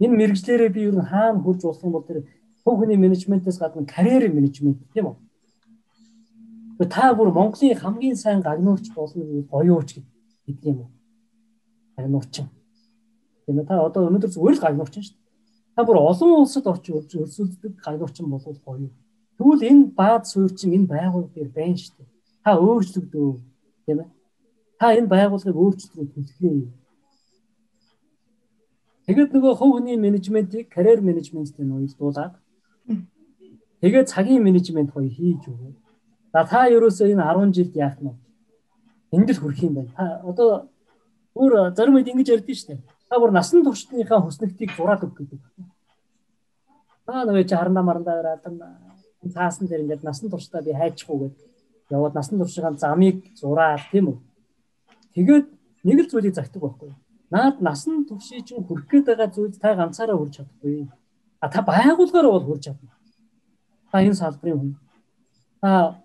Энэ 0.01 0.17
мэрэгжлэрээ 0.17 0.71
би 0.75 0.81
ер 0.89 0.97
нь 0.97 1.05
хаана 1.05 1.39
хурж 1.45 1.61
уулсан 1.65 1.93
бол 1.93 2.03
тэр 2.09 2.27
хүүхний 2.65 2.97
менежментээс 2.97 3.59
гадна 3.61 3.87
карьер 3.87 4.33
менежмент 4.33 4.81
тийм 4.93 5.13
үү? 5.13 5.17
Та 6.91 7.15
бүр 7.15 7.31
Монголын 7.31 7.79
хамгийн 7.79 8.17
сайн 8.17 8.43
гагнуурч 8.43 8.91
болно 8.97 9.23
гоёуч 9.53 10.03
гэдэг 10.49 10.65
юм 10.67 10.79
уу? 10.83 10.91
Гагнуурч. 11.97 12.35
Тийм 13.47 13.59
ээ 13.61 13.69
та 13.69 13.79
одоо 13.85 14.09
өнөөдөр 14.11 14.33
зүгээр 14.35 14.57
л 14.59 14.65
гагнуурч 14.65 14.95
шүү 14.99 15.15
дээ. 15.15 15.24
Та 15.75 15.85
бүр 15.87 15.99
олон 16.11 16.31
улсад 16.41 16.67
орч 16.67 16.85
өрсөлддөг 16.93 17.73
гагнуурч 17.85 18.17
болвол 18.23 18.59
гоё. 18.65 18.91
Тэгвэл 19.39 19.63
энэ 19.71 19.91
баад 19.99 20.25
суурчин 20.31 20.71
энэ 20.77 20.91
байгууллага 20.95 21.35
дээр 21.35 21.51
байна 21.51 21.77
шүү 21.77 21.95
дээ. 21.99 22.09
Та 22.45 22.51
өөрчлөгдөө 22.55 23.29
тийм 23.87 23.99
ээ. 24.03 24.11
Та 24.79 24.87
энэ 24.95 25.11
байгууллагыг 25.11 25.59
өөрчлөлтөөр 25.59 26.09
төлөхөө 26.15 26.85
Тэгээд 29.05 29.37
нөгөө 29.37 29.55
хүний 29.61 29.97
менежментийг 30.01 30.73
карьер 30.73 31.05
менежменттэй 31.05 31.67
ноёлдуулаад 31.69 32.41
тэгээд 33.85 34.09
цагийн 34.09 34.41
менежмент 34.41 34.97
гоё 34.97 35.13
хийж 35.13 35.45
өгөө. 35.45 35.73
За 36.33 36.41
та 36.49 36.65
ерөөсөө 36.73 37.13
энэ 37.13 37.21
10 37.21 37.53
жилд 37.53 37.75
яах 37.77 38.01
нь 38.01 38.09
вэ? 38.09 38.17
Энд 39.13 39.29
л 39.29 39.41
хүрэх 39.45 39.61
юм 39.61 39.75
байна. 39.77 39.93
Та 39.93 40.05
одоо 40.25 40.73
бүр 41.37 41.53
зарим 41.77 42.01
үед 42.01 42.09
ингэж 42.09 42.29
ярьдэн 42.33 42.57
штэ. 42.57 42.81
Та 43.15 43.21
бүр 43.23 43.31
насан 43.31 43.63
туршдынхаа 43.63 44.25
хүснэгтийг 44.27 44.75
зураад 44.75 45.05
өг 45.07 45.15
гэдэг. 45.15 45.39
Та 47.07 47.23
нөгөө 47.23 47.47
чи 47.47 47.55
харна 47.55 47.87
марандаа 47.87 48.19
гараад 48.19 48.43
цаасан 49.31 49.71
дээр 49.71 49.87
ингээд 49.87 50.03
насан 50.03 50.35
туршдаа 50.35 50.67
би 50.67 50.75
хайчихгүй 50.75 51.19
гэдэг. 51.23 51.47
Яваад 51.95 52.19
насан 52.19 52.43
туршийн 52.43 52.75
замыг 52.75 53.23
зураад 53.39 53.87
тийм 53.95 54.11
үү? 54.11 54.19
Тэгээд 55.15 55.47
нэг 55.87 55.99
л 56.03 56.11
зүйлийг 56.11 56.35
загтдаг 56.35 56.59
байхгүй? 56.59 56.91
Наад 57.31 57.63
насан 57.63 58.03
туршийн 58.03 58.43
чинь 58.43 58.67
хүрх 58.67 58.91
гээд 58.91 59.07
байгаа 59.07 59.31
зүйл 59.31 59.63
та 59.63 59.79
ганцаараа 59.79 60.19
хүрч 60.19 60.35
чадахгүй. 60.43 60.91
А 61.39 61.47
та 61.47 61.63
байгуулгаар 61.63 62.27
бол 62.35 62.47
хүрч 62.51 62.67
чадна. 62.67 62.99
Та 63.95 64.03
энэ 64.03 64.19
салбарын 64.19 64.59
хүн. 64.59 64.75
Та 65.63 66.03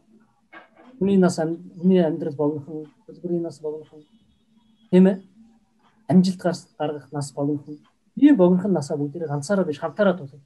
хүний 1.02 1.18
нас 1.18 1.42
хүний 1.42 2.06
амьдрал 2.06 2.38
богинохон, 2.38 2.86
төлбөрийн 3.10 3.50
нас 3.50 3.58
богинохон. 3.58 4.06
Тийм 4.94 5.10
ээ? 5.10 5.18
Амжилт 6.10 6.42
гаргах 6.42 7.12
нас 7.12 7.32
богинохон. 7.32 7.78
Би 8.16 8.32
богинохон 8.34 8.74
насаа 8.74 8.98
бүгдээ 8.98 9.30
ганцаараа 9.30 9.66
биш 9.66 9.80
хамтаараа 9.80 10.18
тулах. 10.18 10.42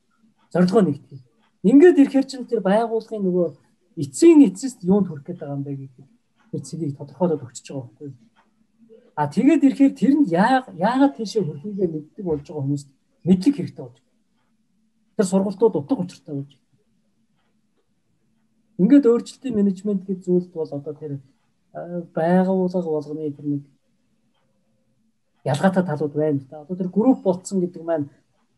Зорилгоо 0.51 0.81
нэгтгэх. 0.83 1.23
Ингээд 1.63 1.97
ирэхээр 2.03 2.27
чинь 2.27 2.45
тэр 2.45 2.59
байгууллагын 2.59 3.23
нөгөө 3.23 3.47
эцсийн 3.95 4.43
эцэст 4.43 4.83
юунд 4.83 5.07
хүрэх 5.07 5.23
гээд 5.23 5.39
байгаа 5.39 5.55
юм 5.55 5.63
бэ 5.63 5.71
гэдэг 5.79 6.05
тэр 6.51 6.61
цэгийг 6.67 6.97
тодорхойлоод 6.99 7.43
өгчөж 7.47 7.65
байгаа 7.71 7.87
байхгүй 7.87 8.07
юу? 8.11 8.15
А 9.15 9.27
тэгээд 9.31 9.61
ирэхээр 9.63 9.93
тэрэнд 9.95 10.27
яагаад 10.29 11.13
тийшээ 11.15 11.43
хөрхийгээ 11.47 11.87
мэддэг 11.87 12.25
болж 12.25 12.43
байгаа 12.43 12.63
хүмүүст 12.67 12.89
мэдлэг 13.23 13.55
хэрэгтэй 13.55 13.83
болж 13.85 13.97
байна. 14.03 14.11
Тэр 15.15 15.27
сургалтууд 15.31 15.75
утга 15.79 15.95
учиртай 16.03 16.35
болж 16.35 16.51
байна. 16.51 16.67
Ингээд 18.81 19.05
өөрчлөлтийн 19.07 19.55
менежмент 19.55 20.03
гэж 20.03 20.19
зүйлд 20.27 20.51
бол 20.51 20.67
одоо 20.67 20.93
тэр 20.97 21.13
байгууллага 22.11 22.89
болгоны 22.89 23.31
тэр 23.31 23.47
нэг 23.47 23.63
ялгаатай 25.43 25.83
талууд 25.83 26.13
байна 26.13 26.39
л 26.39 26.47
да. 26.49 26.61
Одоо 26.61 26.75
тэр 26.75 26.89
групп 26.89 27.23
болцсон 27.23 27.59
гэдэг 27.59 27.83
маань 27.83 28.09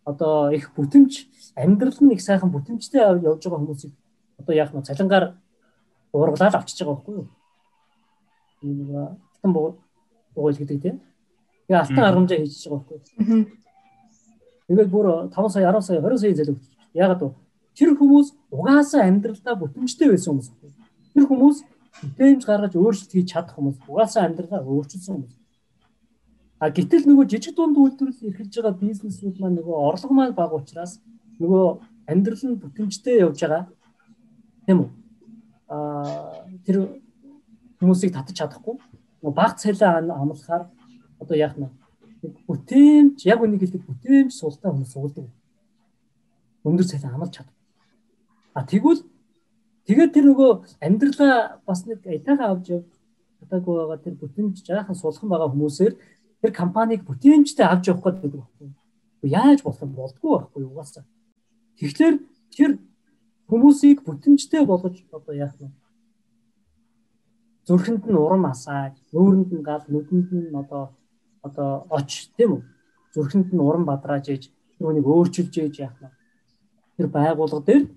одоо 0.05 0.49
их 0.51 0.73
бүтэмж 0.75 1.27
амьдрал 1.55 1.97
нь 2.01 2.13
их 2.13 2.21
сайхан 2.21 2.51
бүтэмжтэй 2.51 3.01
явж 3.01 3.41
байгаа 3.43 3.59
хүмүүсийг 3.59 3.93
одоо 4.37 4.53
яах 4.55 4.73
нь 4.73 4.85
цалингаар 4.85 5.35
уургалаад 6.13 6.55
авчиж 6.55 6.79
байгаа 6.79 6.95
байхгүй 6.95 7.15
юу? 7.15 7.27
Энэ 8.61 8.83
нэг 8.83 9.17
тан 9.41 9.51
угайл 10.35 10.57
гэдэг 10.57 10.81
тийм. 10.81 11.01
Тэгээ 11.67 11.81
алтан 11.81 12.05
аргамжаа 12.05 12.37
хийж 12.37 12.67
байгаа 12.69 12.85
байхгүй. 12.85 13.65
Тэгээд 14.67 14.89
бүр 14.89 15.05
5 15.29 15.49
сая, 15.49 15.71
10 15.71 15.81
сая, 15.81 16.01
20 16.01 16.17
сая 16.17 16.33
зэлэг. 16.33 16.57
Ягаад 16.93 17.21
вэ? 17.21 17.33
Тэр 17.75 17.91
хүмүүс 17.99 18.27
угаасаа 18.49 19.05
амьдралдаа 19.05 19.55
бүтэмжтэй 19.59 20.09
байсан 20.09 20.31
хүмүүс. 20.33 20.49
Тэр 21.13 21.25
хүмүүс 21.29 21.57
бүтэмж 22.01 22.41
гаргаж 22.45 22.73
өөрчлөлт 22.73 23.11
хийж 23.13 23.27
чадах 23.29 23.55
хүмүүс. 23.55 23.77
Угаасаа 23.85 24.25
амьдралаа 24.25 24.63
өөрчилсөн 24.63 25.13
хүмүүс. 25.15 25.33
А 26.59 26.69
гэтэл 26.71 27.03
нөгөө 27.03 27.25
жижиг 27.27 27.55
дунд 27.55 27.75
үйлдвэрлэл 27.75 28.31
эрхэлж 28.31 28.53
байгаа 28.55 28.79
бизнесүүд 28.79 29.35
маань 29.39 29.57
нөгөө 29.59 29.75
орлого 29.75 30.13
маань 30.15 30.37
бага 30.37 30.55
учраас 30.55 31.01
нөгөө 31.39 31.65
амьдрал 32.07 32.43
нь 32.47 32.61
бүтэмжтэй 32.63 33.19
явж 33.27 33.39
байгаа. 33.43 33.63
Тийм 34.65 34.77
үү? 34.87 34.89
А 35.67 36.47
тэр 36.63 36.95
хүмүүсийг 37.79 38.15
татаж 38.15 38.35
чадахгүй 38.39 38.79
баг 39.21 39.57
цалин 39.57 40.11
амлахаар 40.11 40.69
одоо 41.19 41.35
яах 41.37 41.57
нь 41.57 41.67
бүтээмж 42.47 43.25
яг 43.25 43.41
үнийг 43.41 43.61
хэлдэг 43.61 43.83
бүтээмж 43.85 44.31
суултаа 44.33 44.71
хүмүүс 44.71 44.93
суулдаг. 44.93 45.25
Өндөр 46.63 46.85
цалин 46.85 47.13
амлаж 47.13 47.31
чад. 47.35 47.49
А 48.53 48.63
тэгвэл 48.63 49.03
тэгээд 49.85 50.13
тэр 50.13 50.25
нөгөө 50.31 50.51
амьдралаа 50.81 51.59
бас 51.65 51.85
нэг 51.85 52.05
айтайхан 52.05 52.47
авч 52.47 52.65
яв 52.69 52.83
чадаагүй 53.39 53.73
байгаа 53.75 53.99
тэр 54.01 54.15
бүтээмж 54.21 54.55
жаахан 54.65 54.95
сулхан 54.95 55.29
байгаа 55.29 55.51
хүмүүсээр 55.53 55.93
тэр 56.45 56.53
компанийг 56.53 57.01
бүтээмжтэй 57.09 57.65
авч 57.65 57.89
явах 57.89 58.21
гэдэг 58.21 58.37
байхгүй. 58.37 58.69
Яаж 59.25 59.65
болох 59.65 59.81
юм 59.81 59.93
болдгоо 59.97 60.31
байхгүй 60.37 60.63
угаасаа. 60.69 61.03
Тэгэхээр 61.81 62.15
тэр 62.53 62.71
хүмүүсийг 63.49 64.05
бүтэмжтэй 64.05 64.61
болгож 64.61 65.01
одоо 65.09 65.33
яах 65.33 65.57
нь 65.57 65.73
зүрхэнд 67.65 68.05
нь 68.05 68.13
урам 68.13 68.45
асааж, 68.45 68.93
нүүрэнд 69.09 69.49
нь 69.57 69.65
гал, 69.65 69.81
нүдэнд 69.89 70.29
нь 70.29 70.53
одоо 70.53 70.93
одоо 71.41 71.89
оч 71.89 72.29
тийм 72.37 72.61
үү? 72.61 72.61
Зүрхэнд 73.17 73.49
нь 73.49 73.65
урам 73.65 73.89
бадрааж 73.89 74.29
ээж 74.29 74.53
түүнийг 74.77 75.05
өөрчилж 75.09 75.53
ээж 75.57 75.75
яах 75.81 75.97
нь. 75.97 76.13
Тэр 76.97 77.09
байгууллага 77.09 77.65
дээр 77.65 77.89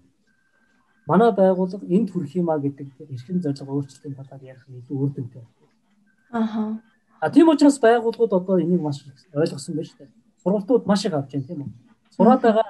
манай 1.05 1.31
байгууллага 1.37 1.85
энд 1.85 2.09
хүрэх 2.17 2.33
юмаа 2.41 2.57
гэдэг 2.65 2.89
тэр 2.97 3.13
эрхэм 3.13 3.45
зорилго 3.45 3.77
өөрчлөлтийн 3.77 4.17
талаар 4.17 4.43
ярих 4.57 4.65
нь 4.73 4.81
илүү 4.81 4.97
үр 4.97 5.11
дүнтэй. 5.13 5.45
Аха. 6.33 6.81
А 7.21 7.31
тийм 7.31 7.49
учраас 7.49 7.79
байгууллагууд 7.79 8.33
одоо 8.33 8.61
энийг 8.61 8.81
маш 8.81 9.05
ойлгосон 9.35 9.75
байж 9.75 9.91
таа. 9.99 10.07
Сургалтууд 10.43 10.87
маш 10.87 11.05
их 11.05 11.13
авч 11.15 11.33
байна 11.33 11.47
тийм 11.47 11.61
үү? 11.63 11.71
Сураад 12.15 12.43
байгаа 12.43 12.69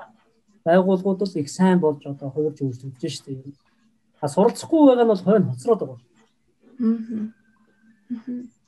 байгууллагууд 0.65 1.23
л 1.23 1.39
их 1.41 1.51
сайн 1.51 1.81
болж 1.81 2.05
одоо 2.07 2.31
хувирж 2.31 2.61
өөрчлөгдөж 2.63 3.13
штэ 3.13 3.33
юм. 3.33 3.53
А 4.21 4.29
суралцахгүй 4.29 4.81
байгаа 4.89 5.05
нь 5.05 5.13
бол 5.13 5.25
хойно 5.25 5.51
хоцроод 5.53 5.81
байгаа. 5.81 6.01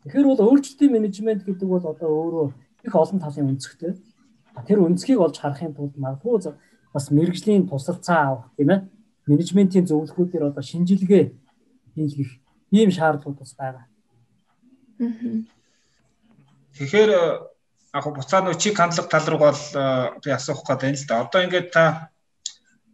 Тэгэхээр 0.05 0.27
бол 0.29 0.45
өөрчлөлтийн 0.45 0.93
менежмент 0.93 1.45
гэдэг 1.45 1.69
бол 1.69 1.85
одоо 1.85 2.09
өөрөө 2.09 2.47
их 2.85 2.95
олон 2.95 3.21
талын 3.21 3.57
өнцгтэй. 3.57 3.97
Тэр 4.66 4.85
өнцгийг 4.85 5.21
олж 5.21 5.37
харахын 5.40 5.73
тулд 5.73 5.97
магадгүй 5.97 6.53
бас 6.93 7.11
мэрэгжлийн 7.11 7.69
тусалцаа 7.69 8.21
авах 8.29 8.49
тийм 8.57 8.71
ээ. 8.71 8.81
Менежментийн 9.29 9.87
зөвлөгөөлөөр 9.87 10.51
одоо 10.51 10.62
шинжилгээ 10.64 11.25
хийх 11.95 12.40
ийм 12.73 12.90
шаардлага 12.90 13.38
бас 13.38 13.55
байгаа. 13.55 13.87
Тэгэхээр 16.81 17.12
яг 17.93 18.05
буцаа 18.09 18.40
нөө 18.40 18.57
чиг 18.57 18.81
хандлага 18.81 19.12
тал 19.12 19.27
руу 19.29 19.40
бол 19.45 19.62
би 20.25 20.31
асуух 20.33 20.64
гээд 20.64 20.81
байна 20.81 20.97
л 20.97 21.05
да. 21.05 21.21
Одоо 21.29 21.40
ингээд 21.45 21.69
та 21.77 22.09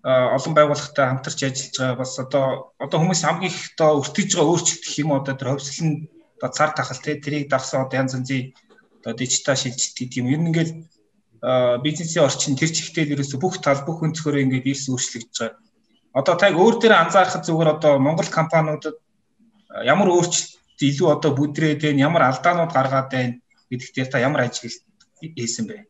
олон 0.02 0.52
байгууллагатай 0.58 1.06
хамтарч 1.06 1.38
ажиллаж 1.46 1.76
байгаа 1.78 2.00
бас 2.02 2.18
одоо 2.18 2.74
одоо 2.82 2.98
хүмүүс 2.98 3.22
хамгийн 3.22 3.54
их 3.54 3.78
одоо 3.78 4.02
өртөж 4.02 4.28
байгаа 4.34 4.50
өөрчлөлт 4.50 4.98
юм 4.98 5.10
одоо 5.14 5.34
тэр 5.38 5.54
хөвсөл 5.54 5.86
нь 5.86 5.96
одоо 6.34 6.50
цар 6.50 6.70
тахал 6.74 6.98
те 6.98 7.14
тэрийг 7.14 7.46
дагсан 7.46 7.86
одоо 7.86 7.96
янз 8.02 8.18
янзын 8.18 8.50
одоо 8.98 9.12
дижитал 9.14 9.54
шилжилт 9.54 9.94
гэдэг 9.94 10.18
юм. 10.18 10.34
Ер 10.34 10.40
нь 10.42 10.48
ингээл 10.50 10.74
бизнесийн 11.86 12.26
орчин 12.26 12.58
тэр 12.58 12.74
чигтэл 12.74 13.14
ерөөсө 13.14 13.38
бүх 13.38 13.62
тал 13.62 13.86
бүх 13.86 14.02
өнцгөрөө 14.02 14.42
ингээд 14.50 14.66
ирс 14.66 14.90
өөрчлөгдөж 14.90 15.36
байгаа. 15.38 15.62
Одоо 16.10 16.34
таг 16.34 16.58
өөр 16.58 16.74
дээр 16.82 16.94
анзаарах 17.06 17.38
зүгээр 17.38 17.70
одоо 17.78 18.02
Монгол 18.02 18.26
компаниудад 18.34 18.98
ямар 19.86 20.10
өөрчлөлт 20.10 20.80
илүү 20.90 21.08
одоо 21.14 21.30
бүдрээд 21.38 21.86
байна, 21.86 22.02
ямар 22.10 22.22
алдаанууд 22.26 22.74
гаргаад 22.74 23.10
байна 23.14 23.45
гэдэгт 23.70 23.94
дээр 23.94 24.08
та 24.10 24.18
ямар 24.18 24.46
ажил 24.46 24.74
хийсэн 25.20 25.66
бэ? 25.66 25.86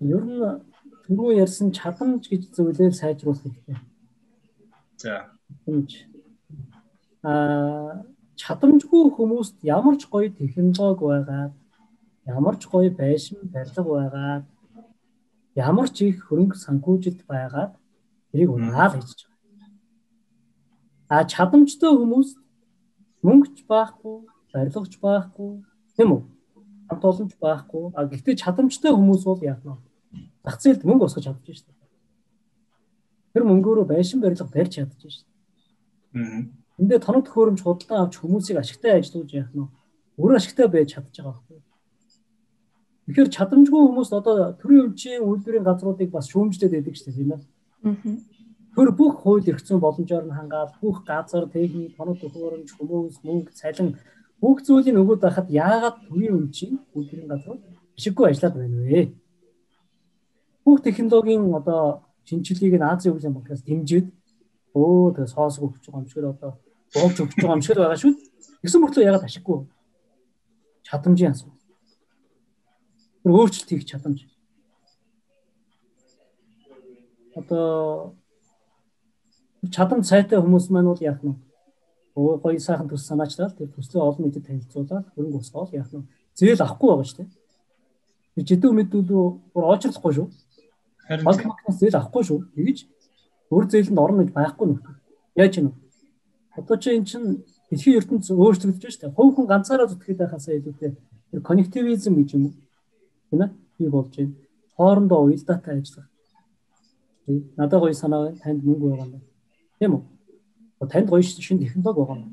Ер 0.00 0.22
нь 0.24 0.42
түрүү 1.04 1.30
ярьсан 1.44 1.72
чадамж 1.72 2.28
гэж 2.28 2.42
зүйлээр 2.56 2.94
сайжруулах 2.96 3.42
хэрэгтэй. 3.44 3.78
За. 5.00 5.28
Аа 7.22 8.04
чадамжгүй 8.36 9.14
хүмүүст 9.16 9.56
ямар 9.62 9.96
ч 10.00 10.10
гоё 10.10 10.28
технологи 10.28 11.04
байгаа 11.06 11.46
ямар 12.26 12.56
ч 12.60 12.66
гоё 12.72 12.90
байшин 12.90 13.38
барилга 13.54 13.82
байгаад 13.84 14.44
ямар 15.54 15.88
ч 15.94 16.10
их 16.10 16.26
хөрөнгө 16.26 16.56
санхүүжилт 16.58 17.22
байгаад 17.30 17.72
тэрийг 18.30 18.50
унаал 18.50 18.92
хийж 18.96 19.20
байгаа. 19.24 19.70
А 21.14 21.16
чадамжтай 21.32 21.92
хүмүүс 21.94 22.28
мөнгөч 23.26 23.56
байхгүй, 23.70 24.16
барилгач 24.54 24.94
байхгүй, 25.02 25.50
тийм 25.98 26.14
үү? 26.14 26.22
Хамт 26.88 27.04
олонч 27.04 27.32
байхгүй. 27.42 27.90
А 27.98 28.06
гэхдээ 28.06 28.38
чадамжтай 28.38 28.92
хүмүүс 28.94 29.22
бол 29.26 29.42
яг 29.42 29.60
нь 29.66 29.74
зах 30.44 30.60
зээлд 30.62 30.86
мөнгө 30.86 31.04
босгож 31.10 31.26
байна 31.26 31.42
шүү 31.42 31.66
дээ. 31.66 31.90
Тэр 33.34 33.44
мөнгөөрөө 33.50 33.86
байшин 33.90 34.22
барилга 34.22 34.46
барьж 34.46 34.78
байна 34.78 34.94
шүү 34.94 35.10
дээ. 35.10 35.34
Аа. 36.14 36.42
Эндээ 36.78 37.00
тоног 37.02 37.26
төхөөрөмж 37.26 37.60
худалдан 37.62 37.98
авч 38.02 38.14
хүмүүсийг 38.18 38.58
ашигтай 38.58 38.98
ажилуулж 38.98 39.30
яах 39.34 39.50
нь 39.54 39.66
өөр 40.18 40.38
ашигтай 40.38 40.66
байж 40.70 40.94
чадж 40.94 41.10
байгаа 41.18 41.34
байхгүй. 41.34 41.58
Тэгэхээр 43.04 43.30
чадамжгүй 43.36 43.80
хүмүүс 43.84 44.10
одоо 44.16 44.56
төрийн 44.58 44.90
өмчийн 44.90 45.22
үйлдвэрийн 45.22 45.66
газруудыг 45.66 46.10
бас 46.10 46.26
шүүмжлээд 46.32 46.72
байдаг 46.74 46.94
шүү 46.96 47.06
дээ 47.10 47.18
тийм 47.18 47.30
ээ. 47.36 47.42
Тэр 48.74 48.90
бүх 48.90 49.22
хууль 49.22 49.46
эрх 49.46 49.62
зүйн 49.62 49.78
боломжоор 49.78 50.24
нь 50.26 50.34
хангаад 50.34 50.72
бүх 50.82 51.04
газар, 51.06 51.46
техник, 51.46 51.94
тоног 51.94 52.18
төхөөрөмж, 52.18 52.70
хүмүүс, 52.74 53.22
мөнгө, 53.22 53.54
цалин 53.54 53.94
бүх 54.40 54.62
зүйлийг 54.66 54.96
өгөөд 54.98 55.20
байхад 55.24 55.48
яагаад 55.50 55.96
төрийн 56.08 56.34
өмчийн 56.38 56.74
үйлдвэрийн 56.94 57.30
газрууд 57.30 57.62
бишиггүй 57.96 58.26
ажиллаад 58.28 58.54
байна 58.58 58.78
вэ? 58.88 59.02
Бүх 60.64 60.78
технологийн 60.82 61.54
одоо 61.54 62.04
шинжилгээг 62.28 62.74
нь 62.78 62.88
Азийн 62.88 63.12
хөгжлийн 63.14 63.36
банкнаас 63.36 63.62
дэмжиж 63.64 64.06
өө 64.74 65.14
тэгээ 65.14 65.32
соос 65.34 65.56
өгч 65.60 65.84
байгаа 65.86 66.02
юм 66.02 66.08
шиг 66.08 66.24
одоо 66.24 66.52
боолж 66.94 67.16
өгч 67.20 67.34
байгаа 67.36 67.56
юм 67.56 67.64
шиг 67.64 67.76
байгаа 67.76 68.00
шүү. 68.00 68.14
Тэгсэн 68.62 68.80
мөртлөө 68.80 69.04
яагаад 69.04 69.28
ашиггүй? 69.28 69.58
Чадамжийн 70.88 71.32
асуудал 71.32 71.64
тэр 73.24 73.32
өөрчлөлт 73.32 73.70
хийх 73.72 73.88
чадамж. 73.88 74.28
Одоо 77.32 78.14
чадамж 79.72 80.04
сайтай 80.04 80.38
хүмүүс 80.44 80.68
маань 80.68 80.92
бол 80.92 81.00
яах 81.00 81.24
нь 81.24 81.40
өө 82.14 82.38
гоё 82.42 82.58
сайхан 82.62 82.88
төс 82.88 83.06
санаачлал 83.06 83.50
тэр 83.50 83.68
төслөө 83.74 84.02
олон 84.02 84.24
нийтэд 84.30 84.46
танилцуулаад 84.46 85.06
хөрөнгө 85.14 85.38
босгоол 85.38 85.70
яах 85.74 85.90
нь 85.90 86.06
зээл 86.38 86.62
авахгүй 86.62 86.88
байгаа 86.90 87.06
шүү 87.10 87.18
дээ. 87.18 87.30
Жидүү 88.48 88.72
мэдүүлүү 88.78 89.24
бүр 89.54 89.64
очрлохгүй 89.74 90.12
шүү. 90.14 90.28
Харин 91.10 91.26
банкнаас 91.26 91.78
зээл 91.78 91.98
авахгүй 91.98 92.22
шүү. 92.22 92.38
Тэгэж 92.54 92.78
өөр 93.50 93.64
зээлэнд 93.66 93.98
орно 93.98 94.22
гэж 94.22 94.30
байхгүй 94.30 94.66
нүх. 94.70 94.86
Яаж 95.34 95.54
юм? 95.58 95.74
Одоо 96.54 96.76
чи 96.78 96.94
эн 96.94 97.04
чин 97.04 97.42
дэлхийн 97.70 97.98
ертөнц 97.98 98.30
өөрчлөгдөж 98.30 98.94
шүү 98.94 99.02
дээ. 99.10 99.16
Хувь 99.18 99.34
хүн 99.34 99.50
ганцаараа 99.50 99.90
зүтгэхэд 99.90 100.22
байхасаа 100.22 100.54
илүүтэй 100.54 100.94
тэр 100.94 101.40
коннективизм 101.42 102.14
гэж 102.14 102.28
юм 102.38 102.54
тийм 103.30 103.42
ээ 103.42 103.50
би 103.78 103.90
болж 103.90 104.14
байна. 104.14 104.34
Хоорондоо 104.78 105.18
уялдаатай 105.26 105.82
ажиллах. 105.82 106.08
Надад 107.58 107.80
гоё 107.82 107.94
санаа 107.94 108.30
байна. 108.30 108.38
Танд 108.38 108.62
мөнгө 108.62 108.86
байгаа 108.86 109.06
юм 109.06 109.12
байна. 109.18 109.26
Тийм 109.78 109.92
үү? 109.98 110.02
Танд 110.92 111.08
гоё 111.08 111.22
шин 111.22 111.58
технологи 111.58 111.98
байгаа 112.00 112.16
юм. 112.22 112.32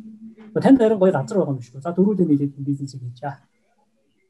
Танд 0.54 0.78
харин 0.80 1.00
гоё 1.00 1.12
газар 1.12 1.38
байгаа 1.38 1.56
юм 1.56 1.62
шүү. 1.62 1.82
За 1.82 1.92
дөрүүдээ 1.96 2.28
нийлээд 2.28 2.54
бизнесийг 2.58 3.02
хийж 3.02 3.20
чаа. 3.22 3.36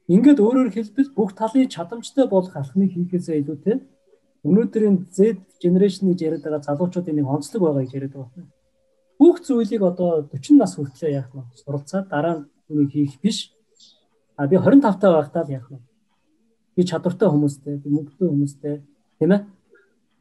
Ингээд 0.08 0.38
өөрөөр 0.42 0.70
хэлбэл 0.74 1.10
бүх 1.16 1.30
талын 1.38 1.68
чадамжтай 1.68 2.26
болох 2.26 2.54
алхмыг 2.56 2.90
хийхээсээ 2.92 3.40
илүүтэй 3.42 3.76
өнөөдрийн 4.42 5.06
Z 5.14 5.38
generation-ыг 5.62 6.18
яриад 6.18 6.42
байгаа 6.42 6.66
залуучуудын 6.66 7.16
нэг 7.16 7.26
онцлог 7.26 7.62
байгаа 7.62 7.82
гэж 7.86 7.92
яриад 7.94 8.14
байгаа. 8.18 8.46
Бүх 9.18 9.36
зүйлийг 9.46 9.82
одоо 9.86 10.26
40 10.26 10.58
нас 10.58 10.74
хүртлээр 10.74 11.14
яах 11.22 11.30
нь 11.30 11.46
суралцаад 11.62 12.06
дараа 12.10 12.34
нь 12.42 12.90
хийх 12.90 13.22
биш. 13.22 13.54
А 14.36 14.46
би 14.50 14.58
25 14.58 14.98
таа 14.98 15.22
байхдаа 15.22 15.46
яах 15.46 15.70
нь 15.70 15.82
би 16.76 16.82
чадвартай 16.82 17.28
хүмүүстэй, 17.28 17.76
би 17.78 17.88
мөнгөтэй 17.94 18.28
хүмүүстэй, 18.28 18.74
тийм 19.18 19.32
ээ? 19.32 19.40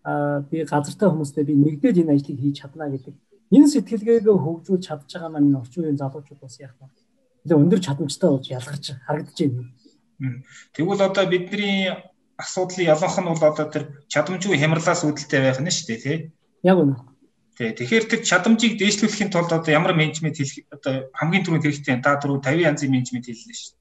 Аа 0.06 0.46
би 0.46 0.64
газартай 0.70 1.10
хүмүүстэй 1.10 1.44
би 1.48 1.54
нэгдээд 1.56 2.06
энэ 2.06 2.14
ажлыг 2.14 2.38
хийж 2.38 2.62
чадна 2.62 2.92
гэдэг. 2.92 3.16
Энэ 3.52 3.68
сэтгэлгээг 3.68 4.28
хөгжүүлж 4.32 4.84
чадж 4.88 5.12
байгаа 5.12 5.32
маань 5.36 5.60
орчин 5.60 5.84
үеийн 5.84 6.00
залуучууд 6.00 6.40
бас 6.40 6.56
яах 6.64 6.76
вэ? 6.80 6.88
Илүү 7.44 7.60
өндөр 7.60 7.82
чадамжтай 7.84 8.30
болж 8.32 8.48
ялгарч 8.48 8.86
харагдаж 9.04 9.38
байна. 9.44 9.68
Тэгвэл 10.72 11.02
одоо 11.04 11.26
бидний 11.28 11.92
асуудлын 12.40 12.90
яланх 12.94 13.18
нь 13.20 13.28
бол 13.28 13.44
одоо 13.44 13.68
тэр 13.68 13.84
чадамжгүй 14.08 14.56
хямралаас 14.56 15.04
үүдэлтэй 15.04 15.42
байх 15.44 15.60
нь 15.60 15.68
шүү 15.68 15.88
дээ, 15.88 16.00
тий? 16.06 16.18
Яг 16.64 16.78
үнэ. 16.80 16.96
Тий. 17.58 17.70
Тэгэхээр 17.76 18.06
тэр 18.08 18.22
чадамжийг 18.24 18.80
дээшлүүлэхийн 18.80 19.34
тулд 19.36 19.52
одоо 19.52 19.72
ямар 19.74 19.94
менежмент 20.00 20.40
хийх 20.40 20.64
одоо 20.72 21.12
хамгийн 21.20 21.44
түрүүнд 21.44 21.66
хэрэгтэй 21.68 22.00
та 22.00 22.16
түрүү 22.24 22.40
50 22.40 22.70
янзын 22.72 22.92
менежмент 22.94 23.28
хийлээ 23.28 23.58
шүү. 23.60 23.76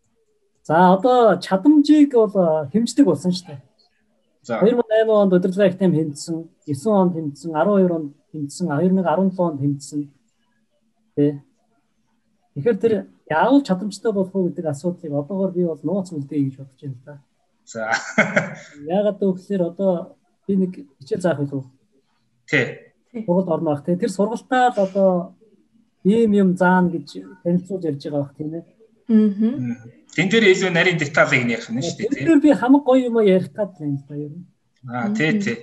За 0.66 0.98
одоо 0.98 1.38
чадамжийг 1.38 2.10
бол 2.10 2.66
хэмждэг 2.74 3.06
болсон 3.06 3.30
шүү 3.30 3.46
дээ. 3.54 3.60
За 4.42 4.60
2008 4.60 5.10
онд 5.10 5.32
удирдлага 5.32 5.68
их 5.68 5.78
тэм 5.78 5.92
хэмжсэн, 5.92 6.48
9 6.66 6.86
онд 6.88 7.12
хэмжсэн, 7.14 7.52
12 7.52 7.90
онд 7.92 8.14
хэмжсэн, 8.32 8.66
2017 8.68 9.38
онд 9.38 9.60
хэмжсэн. 9.60 10.00
Тэ. 11.16 11.42
Тэгэхээр 12.54 12.78
тэр 12.80 12.92
яавал 13.28 13.62
чадамжтай 13.62 14.12
болох 14.12 14.34
уу 14.34 14.48
гэдэг 14.48 14.66
асуудлыг 14.66 15.12
одоогоор 15.12 15.52
би 15.52 15.64
бол 15.64 15.80
нууц 15.82 16.10
үлдээе 16.12 16.44
гэж 16.48 16.56
бодож 16.56 16.80
байна 16.80 16.96
л 16.96 17.04
да. 17.04 17.14
За. 17.68 17.92
Яагаад 18.88 19.18
гэвэл 19.20 19.68
одоо 19.68 20.16
би 20.48 20.56
нэг 20.56 20.72
хичээл 20.98 21.22
заах 21.22 21.38
билүү? 21.44 21.62
Тий. 22.48 22.66
Сургалт 23.12 23.48
орно 23.48 23.70
бах 23.76 23.84
тий. 23.84 23.96
Тэр 23.96 24.10
сургалтаа 24.10 24.72
л 24.72 24.80
одоо 24.82 25.10
ийм 26.02 26.32
юм 26.32 26.56
заана 26.56 26.90
гэж 26.90 27.22
танилцуулж 27.44 27.84
ярьж 27.84 28.02
байгаа 28.08 28.22
бах 28.24 28.34
тийм 28.34 28.54
ээ. 28.56 28.64
Аа. 29.10 29.90
Тэн 30.14 30.26
дээр 30.30 30.44
илүү 30.54 30.70
нарийн 30.70 30.98
деталыг 30.98 31.42
нь 31.42 31.54
ярих 31.54 31.70
нь 31.70 31.82
шүү 31.82 31.96
дээ. 31.98 32.14
Тэр 32.14 32.26
дээр 32.26 32.42
би 32.46 32.50
хамаг 32.54 32.82
гоё 32.86 33.10
юм 33.10 33.18
ярих 33.22 33.50
гад 33.50 33.74
байна 33.78 33.98
л 33.98 34.06
да 34.06 34.14
ер 34.14 34.32
нь. 34.34 34.46
Аа 34.86 35.10
тий 35.14 35.30
тий. 35.42 35.56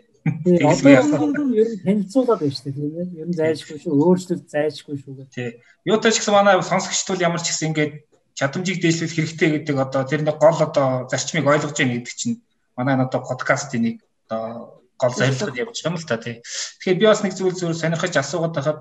Тэгэл 0.43 0.83
ер 0.83 1.03
нь 1.07 1.83
танилцуулаад 1.83 2.39
байна 2.43 2.55
шүү 2.55 2.65
дээ 2.67 2.75
тийм 2.75 2.91
ээ. 2.95 3.07
Ер 3.23 3.27
нь 3.27 3.39
зайлшгүй 3.39 3.77
шүү, 3.79 3.93
өөрчлөлт 3.95 4.45
зайлшгүй 4.51 4.95
шүү 4.99 5.13
гэх. 5.15 5.31
Тий. 5.31 5.49
Юутай 5.87 6.11
ч 6.11 6.19
гэсэн 6.19 6.35
манай 6.35 6.59
сонсогчд 6.59 7.07
бол 7.07 7.25
ямар 7.27 7.41
ч 7.43 7.51
гэсэн 7.51 7.71
ингээд 7.71 7.93
чадамжийг 8.35 8.79
дээшлүүлэх 8.83 9.15
хэрэгтэй 9.15 9.49
гэдэг 9.63 9.75
одоо 9.79 10.03
тэр 10.03 10.21
нэг 10.27 10.37
гол 10.37 10.59
одоо 10.59 11.07
зарчмыг 11.09 11.47
ойлгож 11.47 11.73
байгаа 11.73 11.95
гэдэг 11.97 12.15
чинь 12.15 12.43
манай 12.77 12.95
одоо 12.99 13.19
подкастын 13.25 13.81
нэг 13.81 13.95
одоо 14.29 14.76
гол 14.97 15.13
зорилгод 15.13 15.57
явж 15.57 15.77
байгаа 15.81 15.91
юм 15.93 15.97
л 15.97 16.09
та 16.09 16.17
тий. 16.17 16.35
Тэгэхээр 16.81 16.99
би 16.99 17.05
бас 17.05 17.21
нэг 17.23 17.33
зүйл 17.37 17.55
зүгээр 17.57 17.77
сонирхож 17.81 18.13
асуугаад 18.17 18.53
байхад 18.57 18.79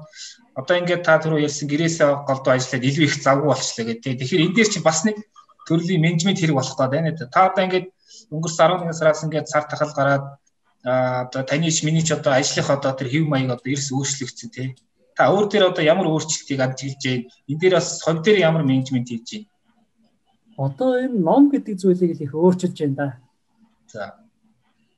одоо 0.56 0.76
ингээд 0.80 1.02
та 1.04 1.20
түрүү 1.20 1.44
ярьсан 1.44 1.68
гэрээсээ 1.68 2.08
голдуу 2.24 2.52
ажиллаад 2.56 2.88
илүү 2.88 3.04
их 3.04 3.14
завгүй 3.20 3.48
болчлаа 3.52 3.86
гэдэг. 3.86 4.12
Тэгэхээр 4.20 4.44
энэ 4.48 4.56
дээр 4.56 4.68
чи 4.72 4.80
бас 4.80 5.00
нэг 5.04 5.16
төрлийн 5.68 6.00
менежмент 6.00 6.40
хэрэг 6.40 6.56
болох 6.56 6.76
гэдэг 6.76 6.92
байна. 6.96 7.10
Та 7.12 7.40
одоо 7.52 7.62
ингээд 7.68 7.86
өнгөрсөн 8.32 8.64
11 8.80 8.96
сараас 8.96 9.24
ингээд 9.24 9.50
цар 9.52 9.64
тахал 9.68 9.92
гараад 9.92 10.24
одоо 10.86 11.42
таны 11.42 11.70
ч 11.70 11.82
миний 11.84 12.02
ч 12.02 12.14
одоо 12.16 12.32
ажлынх 12.32 12.70
одоо 12.70 12.92
тэр 12.96 13.08
хэв 13.12 13.24
маяг 13.26 13.50
одоо 13.58 13.68
эрс 13.68 13.92
өөрчлөгдсөн 13.92 14.50
тий. 14.54 14.68
Та 15.16 15.28
өөр 15.32 15.46
дээр 15.50 15.64
одоо 15.70 15.84
ямар 15.84 16.06
өөрчлөлтийг 16.08 16.60
амжилж 16.60 17.02
байна? 17.04 17.28
Энэ 17.50 17.60
дээр 17.60 17.74
бас 17.76 18.00
хонь 18.00 18.22
дээр 18.22 18.38
ямар 18.48 18.62
менежмент 18.62 19.08
хийж 19.10 19.26
байна? 19.32 19.48
Одоо 20.56 20.90
энэ 21.04 21.18
ном 21.20 21.50
гэдэг 21.50 21.76
зүйлийг 21.76 22.16
л 22.16 22.24
их 22.24 22.32
өөрчилж 22.32 22.76
байна 22.80 22.96
да. 22.96 23.08
За. 23.92 24.25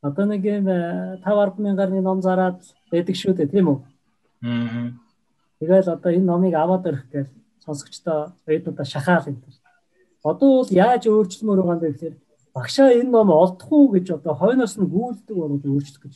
Одоо 0.02 0.24
нэг 0.26 0.44
юм 0.46 0.66
5 0.66 1.26
10 1.26 1.58
мянгаар 1.58 1.90
ном 1.90 2.22
зараад 2.22 2.62
байдаг 2.90 3.16
шүү 3.18 3.34
дээ 3.34 3.50
тийм 3.50 3.66
үү? 3.68 3.78
Аа. 4.46 4.94
Тэгэл 5.58 5.90
одоо 5.90 6.10
энэ 6.14 6.28
номыг 6.30 6.54
аваад 6.54 6.86
ирэх 6.86 7.04
гэж 7.10 7.26
сонсогчдоо 7.66 8.32
эднүүдээ 8.46 8.86
шахаал 8.86 9.26
энэ 9.26 9.42
Одоо 10.22 10.62
бол 10.62 10.70
яаж 10.70 11.02
өөрчлөмөр 11.10 11.58
байгаа 11.62 11.74
юм 11.74 11.82
бэ 11.82 11.90
гэхээр 11.90 12.16
багшаа 12.54 12.94
энэ 12.94 13.10
ном 13.10 13.30
олдох 13.30 13.70
уу 13.72 13.90
гэж 13.94 14.06
одоо 14.22 14.34
хойноос 14.38 14.78
нь 14.78 14.86
гүйлдэг 14.86 15.36
болоод 15.36 15.64
өөрчлөх 15.66 16.02
гэж 16.06 16.14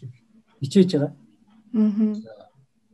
хичээж 0.62 0.90
байгаа. 0.94 1.12
Аа. 1.74 2.14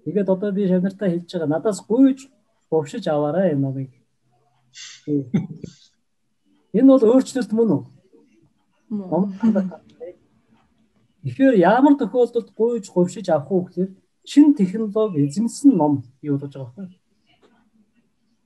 Тэгээд 0.04 0.28
одоо 0.28 0.50
би 0.56 0.68
шавнартаа 0.68 1.08
хэлж 1.12 1.28
байгаа. 1.32 1.52
Надаас 1.52 1.80
гүйж 1.84 2.32
бовшиж 2.70 3.04
аваарай 3.08 3.52
энэ 3.52 3.60
номыг. 3.60 3.90
Энэ 6.76 6.88
бол 6.92 7.04
өөрчлөлт 7.12 7.52
мөн 7.52 7.70
үү? 7.76 7.82
Мөн. 8.88 9.24
Тэгэхээр 11.24 11.56
ямар 11.58 11.94
тохиолдолд 11.98 12.54
гүйж 12.54 12.90
говшиж 12.94 13.26
авах 13.28 13.50
уу 13.50 13.64
гэхээр 13.66 13.90
шин 14.24 14.54
технологи 14.54 15.26
эзэмсэн 15.26 15.74
ном 15.76 16.04
бий 16.22 16.30
болж 16.30 16.52
байгаа 16.54 16.72
байхгүй. 16.76 16.98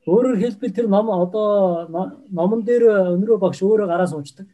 Өөрөөр 0.07 0.39
хэлбэл 0.43 0.73
тэр 0.73 0.89
ном 0.89 1.11
одоо 1.11 1.87
номон 2.31 2.65
дээр 2.65 3.15
өнрөө 3.19 3.39
багш 3.39 3.63
өөрөө 3.63 3.87
гараа 3.87 4.09
суучдаг. 4.09 4.49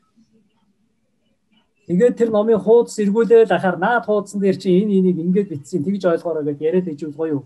Тэгээд 1.89 2.19
тэр 2.21 2.29
номын 2.29 2.61
хуудас 2.61 2.99
эргүүлээд 3.01 3.49
ахаар 3.49 3.79
наад 3.81 4.05
хуудсан 4.05 4.41
дээр 4.41 4.61
чи 4.61 4.77
энэ 4.77 5.01
энийг 5.01 5.17
ингэж 5.25 5.47
бичсэн 5.49 5.85
тэгж 5.85 6.05
ойлгоорой 6.05 6.45
гэж 6.53 6.59
яриад 6.61 6.89
ижил 6.93 7.17
гоё 7.17 7.41
юу. 7.41 7.45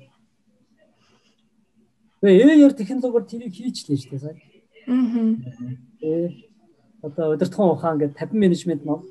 Тэгээ 2.23 2.67
AR 2.67 2.75
технологиор 2.75 3.23
тэрийг 3.23 3.55
хийчлээ 3.55 3.99
шүү 4.03 4.11
дээ 4.11 4.19
сая. 4.19 4.37
Аа. 4.91 5.39
Э 6.03 6.31
одоо 7.07 7.35
удирдхан 7.35 7.71
ухаан 7.71 7.99
гэдэг 7.99 8.19
50 8.19 8.35
менежмент 8.35 8.85
ном. 8.85 9.07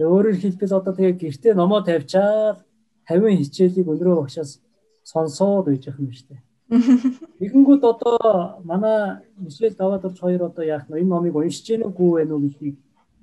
Тэгээ 0.00 0.16
өөрөөр 0.16 0.36
хэлбэл 0.40 0.78
одоо 0.80 0.92
тэгээ 0.96 1.12
гэртээ 1.20 1.52
номоо 1.52 1.84
тавьчаад 1.84 2.64
50 3.04 3.36
хичээлийг 3.36 3.84
өнрөө 3.84 4.24
багшаас 4.24 4.64
сонсоод 5.04 5.68
үйж 5.68 5.92
явах 5.92 6.00
юм 6.00 6.08
шүү 6.08 6.28
дээ. 6.32 6.40
Тэгэнгүүт 7.44 7.84
одоо 7.84 8.64
манай 8.64 9.20
Мишель 9.36 9.76
Давадорч 9.76 10.16
хоёр 10.16 10.48
одоо 10.48 10.64
яах 10.64 10.88
нь 10.88 11.04
энэ 11.04 11.12
номыг 11.12 11.36
уншиж 11.36 11.68
гэнэ 11.68 11.84
үгүй 11.84 12.24
вэ 12.24 12.32
гэдгийг 12.32 12.76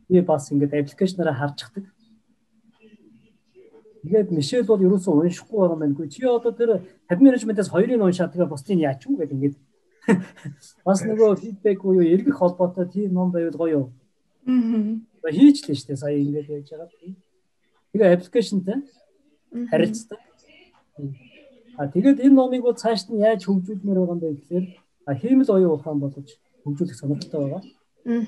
би 0.06 0.22
бас 0.22 0.54
ингээд 0.54 0.78
аппликейшнаараа 0.78 1.34
харчихдаг. 1.34 1.90
Тэгээд 4.06 4.30
Мишель 4.38 4.70
бол 4.70 4.78
ерөөсөө 4.78 5.18
уншихгүй 5.18 5.58
байгаа 5.58 5.74
юм 5.74 5.98
байна. 5.98 6.14
Чи 6.14 6.22
одоо 6.30 6.54
тэр 6.54 6.86
хаб 7.10 7.20
менежментээс 7.26 7.74
хоёрыг 7.74 8.06
уншаад 8.06 8.38
тэгээ 8.38 8.54
бусдыг 8.54 8.78
яач 8.78 9.02
вэ 9.02 9.26
гэдэг 9.26 9.34
ингээд 9.34 9.56
бас 10.86 11.02
нөгөө 11.02 11.42
фидбек 11.42 11.82
уу 11.82 12.06
эргэх 12.06 12.38
холбоотой 12.38 12.86
тийм 12.86 13.18
ном 13.18 13.34
байвал 13.34 13.58
гоё 13.58 13.74
юу. 13.74 13.86
Аа. 14.48 15.32
Хийчлээ 15.38 15.76
шүү 15.76 15.88
дээ 15.92 16.02
сая 16.02 16.16
ингээд 16.16 16.50
яаж 16.50 16.70
байгаа. 16.72 16.90
Тэгээ 17.92 18.14
аппликейшнтэй 18.16 18.78
харилцдаг. 19.72 20.20
А 21.78 21.88
тэгээд 21.92 22.24
энэ 22.26 22.36
номыг 22.36 22.64
бол 22.64 22.82
цааш 22.82 23.12
нь 23.12 23.20
яаж 23.22 23.44
хөгжүүлмээр 23.46 24.00
байгаа 24.00 24.16
юм 24.16 24.22
бэ 24.24 24.30
гэхээр 24.40 24.66
хиймэл 25.22 25.56
оюун 25.56 25.76
ухаан 25.76 26.00
болгож 26.00 26.30
хөгжүүлэх 26.64 26.98
сонирхолтой 26.98 27.40
байгаа. 27.44 27.64
Аа. 28.08 28.24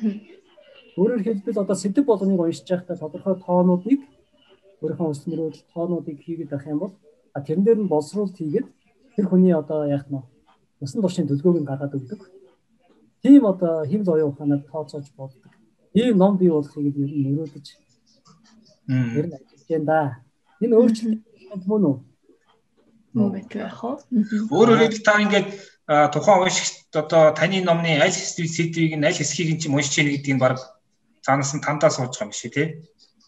Өөрөөр 1.00 1.24
хэлбэл 1.24 1.64
одоо 1.64 1.78
сэдв 1.80 2.04
болгоныг 2.04 2.40
уншиж 2.40 2.68
байхдаа 2.68 2.98
тодорхой 3.00 3.36
тоонуудыг 3.40 4.02
өөрийнхөө 4.84 5.12
өссөн 5.12 5.32
мөрөдөл 5.32 5.64
тоонуудыг 5.74 6.18
хийгээд 6.24 6.54
авах 6.54 6.68
юм 6.68 6.80
бол 6.84 6.94
тэрэн 7.48 7.64
дээр 7.64 7.80
нь 7.80 7.92
боловсруулалт 7.92 8.38
хийгээд 8.38 8.68
тэр 9.16 9.26
хүний 9.28 9.54
одоо 9.56 9.88
яах 9.88 10.06
нь 10.12 10.20
насан 10.80 11.02
туршийн 11.02 11.28
төлгөөг 11.28 11.58
нь 11.60 11.70
гаргаад 11.70 11.96
өгдөг. 11.98 12.22
Тийм 13.24 13.44
одоо 13.52 13.84
хэмл 13.92 14.14
оюун 14.14 14.32
ухаанаар 14.32 14.64
тооцоож 14.72 15.08
болдог. 15.18 15.52
Ийм 15.94 16.18
ном 16.18 16.38
бий 16.38 16.50
болохыг 16.50 16.96
ер 16.98 17.10
нь 17.10 17.24
нөрөөдөж 17.26 17.68
ер 19.18 19.26
нь 19.28 19.36
ажиллаж 19.38 19.64
байна 19.70 19.86
да. 19.86 20.00
Энэ 20.62 20.76
өөрчлөлт 20.76 21.66
мөн 21.66 21.84
үү? 21.90 21.98
Мөн 23.14 23.32
байх 23.34 23.54
яах 23.56 23.82
вэ? 23.82 23.94
Өөрөөр 24.54 24.80
хэлбэл 24.82 25.06
та 25.06 25.22
ингээд 25.24 25.50
тухайн 26.14 26.42
уншигчд 26.46 26.94
одоо 26.94 27.34
таны 27.34 27.62
номны 27.66 27.98
аль 27.98 28.14
сэдвийг 28.14 28.94
нь 28.98 29.08
аль 29.08 29.18
хэсгийг 29.18 29.50
нь 29.54 29.62
ч 29.62 29.66
уншиж 29.70 29.98
яах 29.98 30.14
гэдгийг 30.14 30.36
нь 30.38 30.44
баг 30.44 30.58
цаанаас 31.26 31.54
нь 31.58 31.66
тандаа 31.66 31.90
сууж 31.90 32.14
байгаа 32.14 32.30
юм 32.30 32.38
шиг 32.38 32.54
тий. 32.54 32.68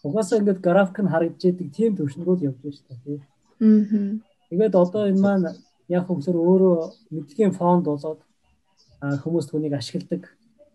Угаасаа 0.06 0.38
ингээд 0.38 0.60
график 0.62 0.98
нь 1.02 1.10
харагдж 1.10 1.42
идэг 1.50 1.68
тийм 1.74 1.92
төвшнгүүд 1.98 2.46
явж 2.46 2.58
байна 2.62 2.76
шүү 2.78 2.86
дээ. 3.02 3.18
Аа. 3.18 4.22
Тэгээд 4.50 4.74
одоо 4.78 5.02
энэ 5.10 5.22
маань 5.22 5.46
яг 5.90 6.06
хөглөр 6.06 6.38
өөрөө 6.38 6.76
мэдхийн 7.14 7.52
фонд 7.58 7.84
болоод 7.90 8.20
хүмүүс 9.22 9.46
түүнийг 9.50 9.74
ашигладаг. 9.74 10.30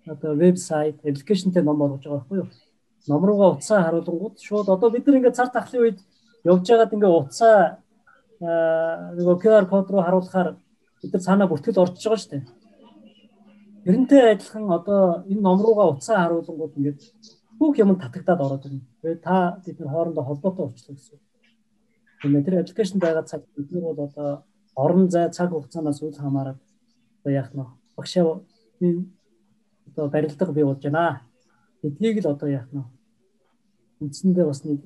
Одоо 0.08 0.36
вебсайт, 0.36 1.00
аппликейшнтэй 1.04 1.64
ном 1.64 1.78
болгож 1.78 2.04
байгаа 2.04 2.20
байхгүй 2.20 2.38
юу? 2.40 2.50
Ном 3.08 3.26
руугаа 3.26 3.56
утсаа 3.56 3.84
харуулгууд 3.84 4.40
шууд 4.40 4.68
одоо 4.70 4.90
бид 4.90 5.08
нар 5.08 5.18
ингээд 5.20 5.36
цар 5.36 5.50
тахлын 5.52 5.82
үед 5.84 6.00
явж 6.44 6.64
байгаад 6.68 6.94
ингээд 6.96 7.18
утсаа 7.20 7.58
нөгөө 8.40 9.36
QR 9.44 9.66
код 9.68 9.92
руу 9.92 10.02
харуулахаар 10.04 10.56
бид 11.02 11.12
нар 11.14 11.24
цаанаа 11.28 11.48
бүртгэл 11.52 11.82
орж 11.84 11.96
байгаа 12.00 12.20
шүү 12.20 12.32
дээ. 12.32 12.44
Тэрнтэй 13.86 14.24
адилхан 14.32 14.66
одоо 14.72 15.02
энэ 15.32 15.42
ном 15.42 15.60
руугаа 15.60 15.92
утсаа 15.92 16.24
харуулгууд 16.24 16.78
ингээд 16.78 17.00
бүх 17.60 17.76
юм 17.80 17.96
татагдаад 18.00 18.42
ороод 18.46 18.66
ирнэ. 18.66 18.86
Тэгээд 19.02 19.22
та 19.24 19.60
бид 19.66 19.80
нар 19.80 19.90
хоорондоо 19.90 20.24
холбоотой 20.24 20.66
болчихлоо 20.68 20.96
гэсэн. 20.96 21.20
Тэгээд 22.22 22.46
тэр 22.46 22.60
аппликейшн 22.62 23.00
байгаа 23.00 23.24
цаг 23.24 23.42
бид 23.56 23.72
нар 23.72 23.84
бол 23.84 24.06
одоо 24.08 24.44
орон 24.76 25.10
зай 25.10 25.30
цаг 25.32 25.50
хугацаанаас 25.52 26.02
үл 26.02 26.14
хамааран 26.14 26.58
одоо 27.24 27.32
яах 27.34 27.52
нь 27.54 27.66
багшаа 27.98 28.42
би 28.80 28.88
одоо 29.98 30.10
барилдаг 30.10 30.54
бий 30.54 30.64
болж 30.64 30.82
байна. 30.84 31.22
Эдгийг 31.82 32.22
л 32.22 32.30
одоо 32.30 32.50
яах 32.50 32.70
нь 32.72 32.86
үндсэндээ 34.02 34.46
бас 34.46 34.62
нэг 34.64 34.80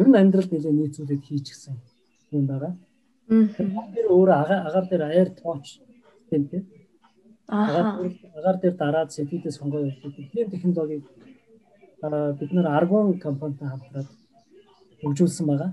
ер 0.00 0.08
нь 0.08 0.16
амьдрал 0.16 0.48
нэлээ 0.48 0.72
нийцүүлээд 0.72 1.22
хийчихсэн 1.28 1.76
юм 2.32 2.46
байгаа. 2.48 2.72
Тэр 3.92 4.08
өөрөө 4.08 4.36
агаар 4.40 4.86
дээр 4.88 5.02
аяар 5.04 5.30
тооч 5.36 5.80
тийм 6.30 6.48
тийм. 6.48 6.64
Агаар 8.36 8.56
дээр 8.60 8.74
дараад 8.80 9.12
сэдвүүдээ 9.12 9.52
сонгоо 9.52 9.80
явуулдаг. 9.84 10.24
Тийм 10.32 10.48
технологиг 10.50 11.04
бид 12.38 12.50
нэр 12.52 12.66
Argon 12.66 13.18
компанитай 13.20 13.68
хамтраад 13.68 14.08
хөгжүүлсэн 15.02 15.46
байгаа. 15.46 15.72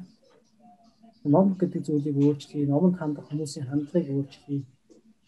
Ном 1.23 1.55
гэдэг 1.55 1.87
зүйлийг 1.87 2.17
өөрчлөе, 2.19 2.67
номонд 2.67 2.99
хандах 2.99 3.31
хүмүүсийн 3.31 3.67
хандлагыг 3.71 4.11
өөрчлөе. 4.11 4.61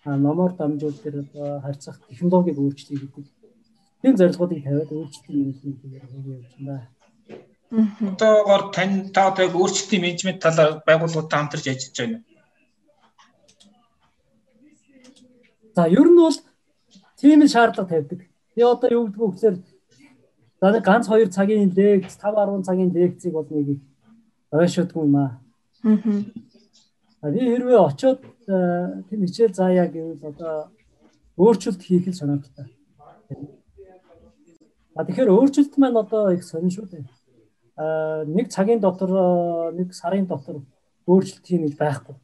А 0.03 0.17
номоор 0.17 0.51
дамжуул 0.59 0.97
тэр 0.99 1.23
харьцах 1.63 2.03
технологиг 2.09 2.59
өөрчлөе 2.59 2.99
гэдэг. 2.99 3.25
Тийм 4.05 4.17
зорилгоодыг 4.17 4.61
тавиад 4.61 4.91
өөрчлөлтийн 4.93 5.39
менежментээр 5.41 5.93
явж 5.97 6.11
байна. 6.61 6.87
Одоогоор 8.11 8.63
тань 8.69 9.09
та 9.09 9.33
одоо 9.33 9.45
яг 9.49 9.55
өөрчлөлтийн 9.57 10.01
менежмент 10.05 10.39
талаар 10.45 10.73
байгууллагуудтай 10.85 11.39
хамтарч 11.39 11.65
ажиллаж 11.73 11.97
байна. 11.97 12.19
За 15.73 15.87
ер 15.89 16.05
нь 16.05 16.21
бол 16.21 16.37
тийм 17.17 17.41
шаардлага 17.47 17.89
тавьдаг. 17.89 18.19
Би 18.53 18.61
одоо 18.61 18.89
юу 18.93 19.07
гэдэг 19.07 19.21
вэ 19.21 19.31
гэхээр 19.33 19.55
За 20.61 20.71
нэг 20.71 20.83
ганц 20.85 21.09
2 21.09 21.25
цагийн 21.33 21.73
лекц 21.73 22.13
5 22.21 22.37
10 22.45 22.61
цагийн 22.61 22.93
лекцийг 22.93 23.33
бол 23.33 23.49
нэг 23.49 23.81
ойшоодгүй 24.53 25.01
юм 25.01 25.15
аа. 25.17 25.41
Аа. 25.81 27.31
Би 27.33 27.41
хэрвээ 27.41 27.81
очиод 27.81 28.21
тийм 29.09 29.25
хичээл 29.25 29.57
заая 29.57 29.89
гэвэл 29.89 30.29
одоо 30.29 30.69
өөрчлөлт 31.41 31.81
хийх 31.81 32.05
л 32.07 32.13
санаатай. 32.13 32.74
А 34.95 35.03
тэгэхээр 35.03 35.29
өөрчлөлт 35.29 35.75
маань 35.77 35.99
одоо 35.99 36.31
их 36.31 36.43
сонир 36.43 36.71
шүү 36.71 36.87
дээ. 36.87 37.03
Аа 37.75 38.23
нэг 38.25 38.47
цагийн 38.49 38.79
дотор 38.79 39.11
нэг 39.75 39.93
сарын 39.93 40.25
дотор 40.25 40.63
өөрчлөлт 41.05 41.45
хийнэ 41.45 41.67
гэж 41.67 41.75
байхгүй. 41.75 42.15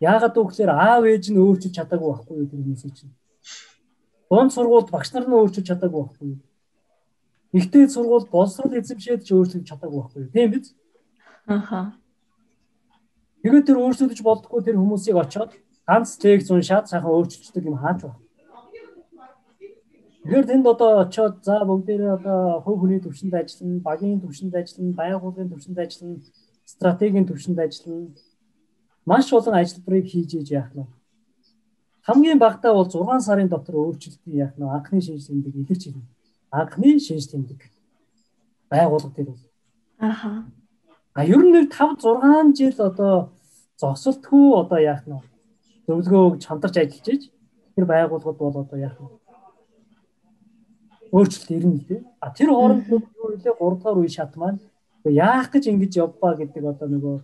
Яагаад 0.00 0.36
гэвэл 0.36 0.70
аав 0.70 1.04
ээж 1.08 1.32
нь 1.32 1.40
өөрчилж 1.40 1.74
чадаагүй 1.74 2.08
байхгүй 2.12 2.36
юу 2.36 2.48
тэр 2.48 2.60
хүмүүсийг 2.60 2.94
чинь. 2.94 3.16
Дунд 4.28 4.52
сургуульд 4.52 4.92
багш 4.92 5.08
нар 5.12 5.24
нь 5.24 5.36
өөрчилж 5.36 5.66
чадаагүй 5.66 6.00
байхгүй 6.04 6.40
Ихтэй 7.52 7.88
сургууль 7.88 8.30
боловсрол 8.30 8.78
эзэмшээд 8.78 9.26
ч 9.26 9.34
өөрчлөж 9.34 9.66
чадаагүй 9.66 9.98
байхгүй? 9.98 10.30
Тийм 10.30 10.50
биз? 10.54 10.70
Аха. 11.50 11.98
Тэгээд 13.42 13.66
тэр 13.66 13.78
өөрчлөж 13.82 14.22
болдгоо 14.22 14.62
тэр 14.62 14.78
хүмүүсийг 14.78 15.18
очоод 15.18 15.58
ганц 15.82 16.14
лекц 16.22 16.46
уншаад 16.46 16.86
сайхан 16.86 17.10
өөрчилждэг 17.10 17.66
юм 17.66 17.74
хаач 17.82 18.06
байна. 18.06 18.22
Тэгэхээр 20.30 20.46
тэнд 20.46 20.66
одоо 20.70 21.02
очоод 21.02 21.42
за 21.42 21.58
бүгдээрээ 21.66 22.22
одоо 22.22 22.62
хөв 22.62 22.78
хүний 22.78 23.02
төвшөнд 23.02 23.34
ажиллана, 23.34 23.82
багийн 23.82 24.22
төвшөнд 24.22 24.54
ажиллана, 24.54 24.94
байгууллагын 24.94 25.50
төвшөнд 25.50 25.78
ажиллана, 25.82 26.22
стратегийн 26.70 27.26
төвшөнд 27.26 27.58
ажиллана. 27.58 28.14
Маш 29.10 29.26
олон 29.34 29.58
ажиллбарыг 29.58 30.06
хийж 30.06 30.38
иж 30.38 30.54
яах 30.54 30.70
нь. 30.70 30.86
Хамгийн 32.06 32.38
багтаа 32.38 32.78
бол 32.78 32.86
6 32.86 33.26
сарын 33.26 33.50
дотор 33.50 33.74
өөрчлөлтийг 33.74 34.34
яах 34.38 34.54
нь 34.54 34.70
анхны 34.70 35.02
шинж 35.02 35.26
тэмдэг 35.26 35.54
илэрч 35.66 35.82
ирнэ 35.90 36.06
анхны 36.54 37.02
шинж 37.02 37.26
тэмдэг 37.26 37.60
байгууллага 38.70 39.14
дээр 39.18 39.34
бол. 39.34 39.44
Аха. 39.98 40.46
А 41.18 41.24
ер 41.26 41.42
нь 41.42 41.50
нэг 41.58 41.74
5 41.74 42.06
6 42.06 42.54
жил 42.54 42.78
одоо 42.78 43.34
зогсолтгүй 43.82 44.46
одоо 44.62 44.78
яах 44.78 45.02
нь 45.10 45.18
зөвлөгөөг 45.90 46.38
чамдарч 46.38 46.76
ажиллаж 46.78 47.08
иж 47.18 47.22
тэр 47.74 47.84
байгууллагад 47.90 48.38
бол 48.38 48.62
одоо 48.62 48.78
яах 48.78 48.94
нь 48.94 49.19
өөрчлөлт 51.12 51.50
ирнэ 51.50 51.78
лээ. 51.88 52.02
А 52.20 52.30
тэр 52.30 52.50
хооронд 52.50 52.86
юу 52.88 53.02
вэ? 53.02 53.42
3 53.42 53.82
дахь 53.82 53.98
үе 53.98 54.08
шат 54.08 54.36
маань 54.36 54.60
яах 55.04 55.50
гэж 55.50 55.64
ингэж 55.70 55.92
явбаа 55.96 56.36
гэдэг 56.36 56.64
одоо 56.64 56.88
нөгөө 56.88 57.16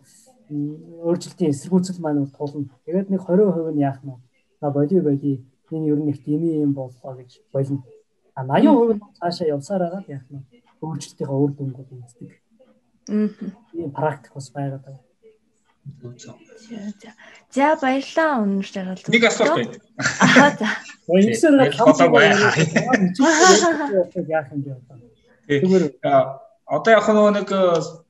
өөрчлөлтийн 1.07 1.51
эсэргүүцэл 1.51 2.01
маань 2.03 2.27
тулна. 2.31 2.71
Тэгээд 2.87 3.11
нэг 3.11 3.23
20% 3.27 3.75
нь 3.75 3.83
яах 3.83 4.01
нь 4.03 4.15
на 4.61 4.71
боли 4.71 5.01
боли 5.01 5.33
энэ 5.71 5.89
ер 5.91 5.99
нь 5.99 6.11
их 6.11 6.23
дими 6.25 6.63
юм 6.63 6.73
боллоо 6.73 7.13
гэж 7.19 7.43
болно. 7.53 7.83
А 8.35 8.45
80% 8.45 8.95
нь 8.95 9.03
цаашаа 9.19 9.47
явсаар 9.55 9.83
байгаа 9.83 10.03
яг 10.09 10.25
нь 10.31 10.43
өөрчлөлтийнхөө 10.83 11.39
үр 11.43 11.53
дүнгууд 11.55 11.91
үздэг. 11.93 12.31
Аа. 13.11 13.29
Тийм 13.73 13.91
практик 13.91 14.33
бас 14.35 14.51
байгаад 14.51 14.83
байна. 14.87 15.01
За 17.51 17.77
баярлалаа 17.81 18.43
өнөр 18.43 18.67
жаргал. 18.67 19.03
Нэг 19.09 19.25
асуулт 19.29 19.55
байна. 19.57 19.73
Аа 20.21 20.51
за. 20.59 20.69
Ингэсээр 21.07 21.73
хамаагүй 21.77 22.23
яах 24.31 24.49
юм 24.53 24.61
бэ 24.67 24.71
одоо. 24.77 24.97
Тэгмэр 25.47 25.85
одоо 26.67 26.93
яг 26.93 27.07
нөгөө 27.07 27.33
нэг 27.39 27.49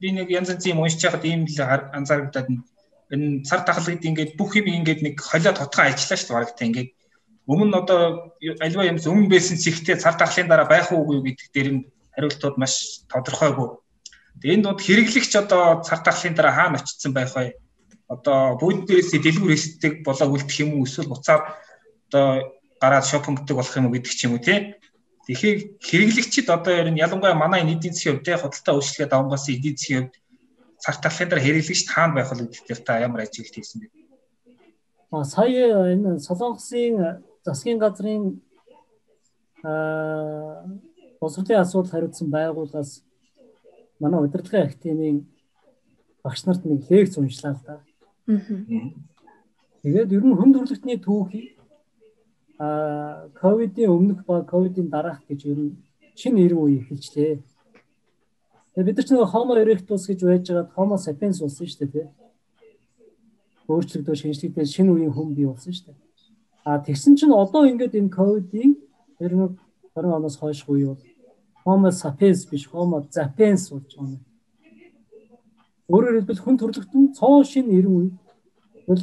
би 0.01 0.09
нэг 0.17 0.29
янз 0.33 0.49
янзын 0.51 0.73
юм 0.73 0.83
уншиж 0.83 1.03
байхад 1.05 1.25
ийм 1.29 1.45
л 1.45 1.59
анзаарагдаад 1.93 2.49
энэ 3.13 3.45
цар 3.45 3.61
тахлагд 3.69 4.09
ингээд 4.09 4.33
бүх 4.41 4.57
юм 4.57 4.67
ингээд 4.73 5.01
нэг 5.05 5.21
холио 5.21 5.53
тотгоо 5.53 5.85
ажиллаа 5.85 6.17
шүү 6.17 6.33
дээ 6.33 6.39
барагтай 6.41 6.67
ингээд 6.69 6.91
Өмнө 7.47 7.71
нь 7.71 7.79
одоо 7.79 8.35
альва 8.59 8.91
юмс 8.91 9.07
өмнө 9.07 9.31
байсан 9.31 9.55
зихтэй 9.55 9.95
цар 10.03 10.19
тахлын 10.19 10.51
дараа 10.51 10.67
байх 10.67 10.91
уугүй 10.91 11.23
гэдэг 11.23 11.49
дээр 11.55 11.69
нь 11.79 11.87
хариултууд 12.19 12.59
маш 12.59 13.07
тодорхойгүй. 13.07 13.71
Тэгээ 14.43 14.55
энэ 14.59 14.65
дунд 14.67 14.83
хэрэглэгч 14.83 15.33
одоо 15.39 15.79
цар 15.87 16.03
тахлын 16.03 16.35
дараа 16.35 16.55
хаана 16.59 16.83
очсон 16.83 17.15
байх 17.15 17.31
вэ? 17.39 17.55
Одоо 18.09 18.57
дээрээс 18.59 19.11
дэлгүүр 19.19 19.53
хийсдэг 19.53 19.95
болоо 20.07 20.29
үлдэх 20.31 20.57
юм 20.63 20.79
уу 20.79 20.87
эсвэл 20.87 21.11
буцаад 21.11 21.43
одоо 22.09 22.27
гараад 22.81 23.07
шопингдаг 23.11 23.57
болох 23.57 23.75
юм 23.77 23.87
уу 23.87 23.95
гэдэг 23.95 24.13
ч 24.15 24.21
юм 24.27 24.39
уу 24.39 24.43
тий. 24.43 24.79
Тэгэхээр 25.27 25.59
хэрэглэгчид 25.83 26.47
одоо 26.47 26.73
ер 26.73 26.89
нь 26.91 27.03
ялангуяа 27.03 27.35
манай 27.35 27.67
эдийн 27.67 27.95
засгийн 27.95 28.23
хувьд 28.23 28.31
худалдаа 28.43 28.75
үйлчлэгээ 28.79 29.11
давангаас 29.11 29.47
эдийн 29.51 29.75
засгийн 29.75 30.07
хувьд 30.07 30.17
цар 30.79 30.97
тахлын 31.03 31.29
дараа 31.29 31.45
хэрэглэгч 31.45 31.83
хаана 31.91 32.15
байх 32.15 32.31
вэ 32.31 32.47
гэдэг 32.47 32.63
дээр 32.67 32.81
та 32.87 33.03
ямар 33.03 33.21
ажиглалт 33.27 33.57
хийсэн 33.59 33.79
бэ? 33.83 33.87
А 35.11 35.25
сая 35.25 35.91
энэ 35.95 36.23
Солонгосын 36.23 37.27
засгийн 37.43 37.79
газрын 37.83 38.39
аа 39.67 40.63
босролын 41.21 41.61
асуудал 41.61 41.91
хариуцсан 41.91 42.31
байгууллагаас 42.31 43.03
манай 43.99 44.21
удирдлагын 44.21 44.67
академийн 44.69 45.19
багш 46.23 46.45
нарт 46.45 46.63
нэг 46.65 46.87
лекц 46.91 47.17
уншлаа 47.19 47.53
л 47.55 47.63
да. 47.67 47.75
Тэгээд 48.27 50.13
ер 50.13 50.25
нь 50.27 50.35
хүн 50.35 50.51
төрөлхтний 50.51 50.99
түүхийг 50.99 51.55
а 52.59 53.29
ковидын 53.39 53.93
өмнөх 53.93 54.27
ба 54.27 54.43
ковидын 54.43 54.91
дараах 54.91 55.23
гэж 55.29 55.41
ер 55.47 55.59
нь 55.63 55.77
шинэ 56.19 56.43
эрен 56.43 56.59
үе 56.59 56.83
эхэлжлээ. 56.83 57.39
Тэгээд 58.75 58.87
бид 58.87 58.97
нар 58.97 59.07
ч 59.07 59.11
нэг 59.15 59.31
Homo 59.31 59.55
erectus 59.55 60.11
гэж 60.11 60.21
байж 60.27 60.45
байгаа 60.51 60.75
Homo 60.75 60.97
sapiens 60.99 61.39
болсон 61.39 61.67
шүү 61.71 61.87
дээ. 61.87 62.09
Өөрчлөгдөж 63.71 64.17
шинжлэхдээ 64.19 64.67
шинэ 64.75 64.91
үеийн 64.91 65.15
хүн 65.15 65.31
бий 65.37 65.47
болсон 65.47 65.71
шүү 65.71 65.95
дээ. 65.95 65.99
А 66.67 66.83
тэгсэн 66.83 67.15
чинь 67.15 67.31
одоо 67.31 67.63
ингээд 67.71 67.95
энэ 67.95 68.11
ковидын 68.11 68.75
20 69.23 69.55
20 69.95 70.19
оноос 70.19 70.37
хойш 70.43 70.67
үе 70.67 70.91
бол 70.91 71.03
Homo 71.63 71.91
sapiens 71.95 72.43
биш 72.51 72.67
Homo 72.75 73.07
sapiens 73.07 73.71
болж 73.71 73.91
байна. 73.95 74.19
Өөрөөр 75.87 76.15
хэлбэл 76.19 76.43
хүн 76.43 76.57
төрлөختөн 76.59 77.15
цоо 77.15 77.45
шин 77.47 77.71
90 77.71 77.87
үе 77.87 78.11
бол 78.87 79.03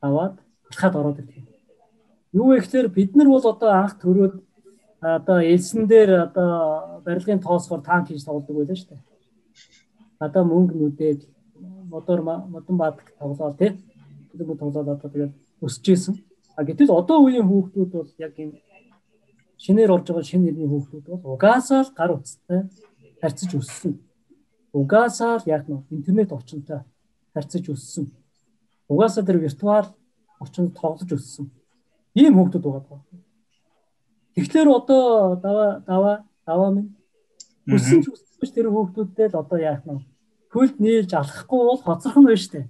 аваад 0.00 0.34
алхаад 0.70 0.94
ороод 0.94 1.18
ирдэг. 1.18 1.46
Юу 2.32 2.54
вэ 2.54 2.62
гэхээр 2.62 2.88
бид 2.88 3.16
нар 3.16 3.28
бол 3.28 3.42
одоо 3.42 3.70
анх 3.74 3.98
төрөөд 3.98 4.34
одоо 5.00 5.38
элсэн 5.42 5.90
дээр 5.90 6.30
одоо 6.30 7.02
барилгын 7.04 7.42
тоосгоор 7.42 7.82
танк 7.82 8.08
хийж 8.08 8.24
тоглодог 8.24 8.56
байлаа 8.56 8.76
шүү 8.78 8.90
дээ. 8.94 9.02
Одоо 10.20 10.42
мөнгө 10.44 10.74
нүдээд 10.78 11.20
мотор 11.90 12.22
модон 12.22 12.76
бадаг 12.78 13.06
тоглоо 13.18 13.50
тий. 13.58 13.74
Тэр 14.30 14.46
мөнгө 14.46 14.62
тоглоод 14.62 14.88
одоо 14.94 15.10
тэгээд 15.10 15.32
өсөж 15.66 15.86
исэн. 15.90 16.14
А 16.54 16.62
гэтэл 16.62 16.94
одоо 16.94 17.26
үеийн 17.26 17.48
хүүхдүүд 17.48 17.90
бол 17.90 18.10
яг 18.22 18.38
энэ 18.38 18.60
шинээр 19.58 19.90
орж 19.90 20.06
байгаа 20.06 20.30
шинэ 20.30 20.44
нэрний 20.46 20.68
хүүхдүүд 20.70 21.06
бол 21.10 21.34
угаасаа 21.34 21.82
л 21.82 21.96
гар 21.96 22.10
утастай 22.14 22.70
харьцаж 23.20 23.50
өссөн. 23.58 23.98
Угаасаа 24.72 25.38
л 25.40 25.46
яг 25.46 25.68
нь 25.68 25.82
интернет 25.90 26.32
орчинтой 26.32 26.80
харьцаж 27.34 27.64
өссөн. 27.68 28.06
Угаасаа 28.88 29.24
тэр 29.24 29.38
виртуал 29.42 29.88
орчинд 30.40 30.74
тоглож 30.78 31.10
өссөн. 31.10 31.50
Ийм 32.14 32.34
хүүхдүүд 32.38 32.64
байгаа. 32.64 33.00
Тэгэхээр 34.34 34.68
одоо 34.70 35.36
даваа 35.42 35.70
даваа 35.86 36.16
даваа 36.46 36.70
минь 36.70 36.90
өссөн 37.66 38.02
ч 38.02 38.06
өссөн 38.14 38.46
ч 38.46 38.50
тэр 38.54 38.70
хүүхдүүдтэй 38.70 39.28
л 39.30 39.40
одоо 39.42 39.58
яах 39.58 39.82
нь 39.86 40.06
хөлд 40.54 40.76
нийлж 40.78 41.10
алхахгүй 41.14 41.60
бол 41.66 41.82
хоцрох 41.82 42.18
нь 42.18 42.26
байна 42.30 42.42
шүү 42.42 42.52
дээ. 42.54 42.66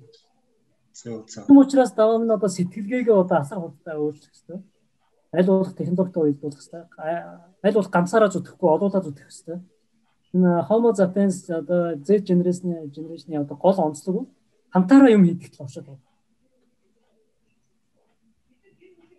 Тэм 1.46 1.56
учраас 1.60 1.92
даваа 1.92 2.18
минь 2.20 2.32
одоо 2.32 2.48
сэтгэлгээгээ 2.48 3.16
одоо 3.16 3.36
асар 3.40 3.60
хурдтай 3.60 3.96
өөрчлөх 3.96 4.32
хэрэгтэй 4.32 4.60
аль 5.32 5.46
болох 5.46 5.74
технологитой 5.74 6.22
уялдуулах 6.22 6.58
хэрэгтэй. 6.58 6.82
Аль 7.62 7.74
болох 7.74 7.90
ганцаараа 7.90 8.30
зүтгэхгүй 8.30 8.68
олуулаа 8.70 9.02
зүтгэх 9.02 9.30
хэрэгтэй. 9.30 9.58
Homo 10.32 10.94
sapiens 10.94 11.50
одоо 11.50 11.96
Z 11.96 12.24
generation 12.24 12.90
generation-ы 12.90 13.36
одоо 13.36 13.56
гол 13.56 13.80
онцлог 13.80 14.16
бол 14.16 14.28
хамтаараа 14.70 15.10
юм 15.10 15.24
хийдэг 15.24 15.52
л 15.58 15.64
оршод 15.64 15.86
байна. 15.86 16.00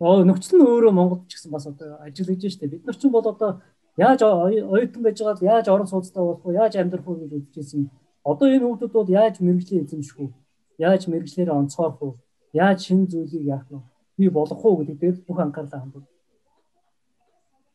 Оо 0.00 0.24
нөхцөл 0.24 0.58
нь 0.58 0.66
өөрөө 0.66 0.92
Монголд 0.92 1.28
ч 1.28 1.36
гэсэн 1.36 1.52
бас 1.52 1.66
одоо 1.66 2.00
ажиллаж 2.00 2.42
штэ. 2.48 2.66
Бид 2.66 2.86
нар 2.86 2.96
ч 2.96 3.04
бол 3.08 3.26
одоо 3.28 3.60
яаж 3.96 4.22
оюутан 4.22 5.02
байж 5.02 5.20
байгаад 5.20 5.42
яаж 5.42 5.66
орон 5.68 5.86
сууцтай 5.86 6.24
болох 6.24 6.44
вэ? 6.44 6.54
Яаж 6.54 6.76
амьдрах 6.76 7.06
вэ 7.06 7.28
гэж 7.28 7.32
үзчихсэн. 7.38 7.90
Одоо 8.24 8.48
энэ 8.48 8.64
хүмүүс 8.64 8.92
бол 8.92 9.08
яаж 9.08 9.40
мэрэгжлийн 9.44 9.84
эзэмших 9.84 10.18
вэ? 10.18 10.32
Яаж 10.78 11.06
мэрэгжлэрээ 11.12 11.54
онцгоох 11.54 12.00
вэ? 12.00 12.16
Яаж 12.56 12.78
шин 12.88 13.04
зүйлийг 13.06 13.44
яах 13.44 13.68
вэ? 13.68 13.78
бий 14.16 14.30
болох 14.30 14.64
уу 14.64 14.78
гэдэг 14.78 14.98
дээр 14.98 15.16
бүх 15.26 15.38
анхаарлаа 15.40 15.80
хандуул. 15.80 16.06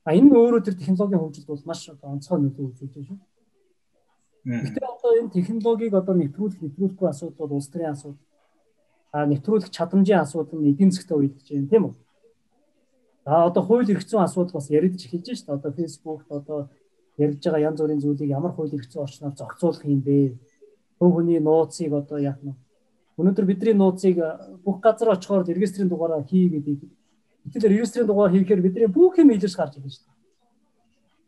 А 0.07 0.15
энэ 0.15 0.31
өөрөө 0.31 0.61
тэр 0.63 0.75
технологийн 0.79 1.19
хөгжилд 1.19 1.49
бол 1.51 1.67
маш 1.67 1.81
онцгой 1.91 2.39
нөлөө 2.39 2.65
үзүүлж 2.71 2.93
байна 2.95 3.07
шүү. 3.11 3.19
Гэхдээ 4.47 4.87
одоо 4.87 5.11
энэ 5.19 5.35
технологиг 5.35 5.93
одоо 5.99 6.15
нэвтрүүлэх 6.15 6.63
нэвтрүүлэхгүй 6.63 7.07
асуудал 7.11 7.39
бол 7.43 7.59
улс 7.59 7.67
төрийн 7.67 7.91
асуудал. 7.91 8.23
А 9.11 9.27
нэвтрүүлэх 9.27 9.67
чадамжийн 9.67 10.23
асуудал 10.23 10.59
нь 10.63 10.71
эдийн 10.71 10.91
засгт 10.95 11.11
уйлдэж 11.11 11.47
байна 11.51 11.67
тийм 11.67 11.83
үү? 11.91 11.95
За 13.27 13.43
одоо 13.51 13.63
хууль 13.67 13.91
эрх 13.91 14.07
зүйн 14.07 14.23
асуудал 14.23 14.55
бас 14.55 14.71
яригдж 14.71 15.03
эхэлж 15.11 15.27
байна 15.27 15.35
шүү 15.35 15.47
дээ. 15.51 15.57
Одоо 15.59 15.71
фэйсбүүкт 15.75 16.29
одоо 16.31 16.59
ярьж 17.19 17.41
байгаа 17.43 17.67
янз 17.67 17.79
бүрийн 17.83 17.99
зүйлийг 17.99 18.31
ямар 18.31 18.55
хууль 18.55 18.71
эрх 18.71 18.87
зүйн 18.87 19.03
орчноор 19.03 19.35
зохицуулах 19.35 19.83
юм 19.83 20.01
бэ? 20.07 20.39
Хөв 21.03 21.09
хүний 21.11 21.43
нууцыг 21.43 21.91
одоо 21.91 22.17
яах 22.23 22.39
нь 22.39 22.55
Өнөөдөр 23.17 23.45
бидний 23.49 23.73
нууцыг 23.73 24.21
бүх 24.61 24.77
газар 24.77 25.17
очихоор 25.17 25.41
регистрийн 25.43 25.89
дугаараа 25.89 26.21
хий 26.21 26.49
гэдэг. 26.53 26.85
Гэтэл 27.53 27.71
регистрийн 27.71 28.07
дугаар 28.07 28.31
хийхээр 28.31 28.61
бидний 28.61 28.87
бүх 28.87 29.17
юм 29.17 29.31
илэрч 29.31 29.55
гарч 29.55 29.77
ирж 29.77 30.03
байна. 30.03 30.17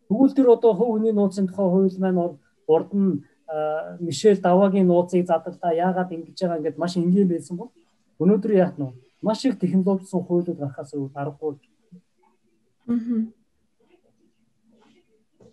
Тэгвэл 0.09 0.35
тэр 0.35 0.47
одоо 0.49 0.73
хөв 0.73 0.89
хүний 0.99 1.13
нууцын 1.13 1.47
тухай 1.47 1.67
хууль 1.69 1.99
маань 1.99 2.37
урд 2.67 2.91
нь 2.93 3.23
Мишель 3.99 4.41
Давагийн 4.41 4.87
нууцыг 4.87 5.25
задлаа 5.25 5.73
яагаад 5.73 6.11
ингэж 6.11 6.37
байгаа 6.37 6.57
ингээд 6.57 6.77
маш 6.77 6.97
энгийн 6.97 7.27
байсан 7.27 7.57
бол 7.57 7.71
өнөөдөр 8.21 8.51
яах 8.53 8.75
нь 8.77 8.93
маш 9.21 9.45
их 9.45 9.59
технологичсон 9.59 10.23
хуулиуд 10.23 10.59
гарахаас 10.59 10.93
өөр 10.93 11.11
аргагүй. 11.13 11.57
Аа. 12.87 12.95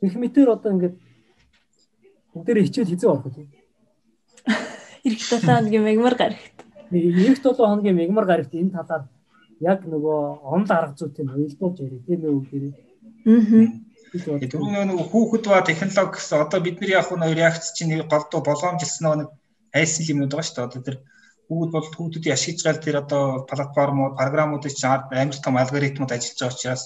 Их 0.02 0.14
мэтэр 0.14 0.48
одоо 0.52 0.72
ингээд 0.72 0.96
бүгдээ 2.34 2.64
хичээл 2.68 2.90
хийзээ 2.90 3.10
орох 3.10 3.32
тийм. 3.32 3.48
Ирэх 5.04 5.22
7 5.24 5.40
хоногийн 5.46 5.84
мегмар 5.84 6.14
гарагт. 6.20 6.56
Ирэх 6.92 7.40
7 7.40 7.56
хоногийн 7.56 7.96
мегмар 7.96 8.26
гарагт 8.28 8.52
энэ 8.52 8.76
талаар 8.76 9.08
яг 9.61 9.80
нөгөө 9.88 10.20
онл 10.54 10.70
арга 10.72 10.94
зүйтэй 10.98 11.24
уялдуулж 11.24 11.78
ярив 11.80 12.02
тийм 12.07 12.20
үү 12.28 12.40
гэрээ. 12.50 12.72
Аа. 13.26 13.86
Түрүүн 14.16 14.88
нөгөө 14.88 15.07
хүүхэд 15.12 15.44
ба 15.50 15.66
технологи 15.66 16.16
гэсэн 16.16 16.44
одоо 16.44 16.61
бидний 16.61 16.92
яг 16.92 17.09
нөгөө 17.11 17.36
реакц 17.36 17.72
чинь 17.76 17.92
голдуу 18.12 18.40
болгоомжилсан 18.44 19.04
нөгөө 19.07 19.28
хайсан 19.74 20.04
юмнууд 20.12 20.32
байгаа 20.32 20.46
шүү 20.46 20.57
дээ. 20.57 20.66
Одоо 20.68 20.82
тэр 20.86 20.96
хүүхэд 21.48 21.72
бол 21.74 21.88
хүүхдүүдийг 21.96 22.34
ашиглаж 22.36 22.64
байгаа 22.64 22.84
тэр 22.86 22.96
одоо 23.02 23.22
платформуд, 23.48 24.16
програмуудыг 24.20 24.72
чинь 24.76 24.90
амар 24.92 25.36
том 25.44 25.57
алгоритмууд 25.57 26.12
ажиллаж 26.12 26.38
байгаа 26.40 26.54
учраас 26.57 26.84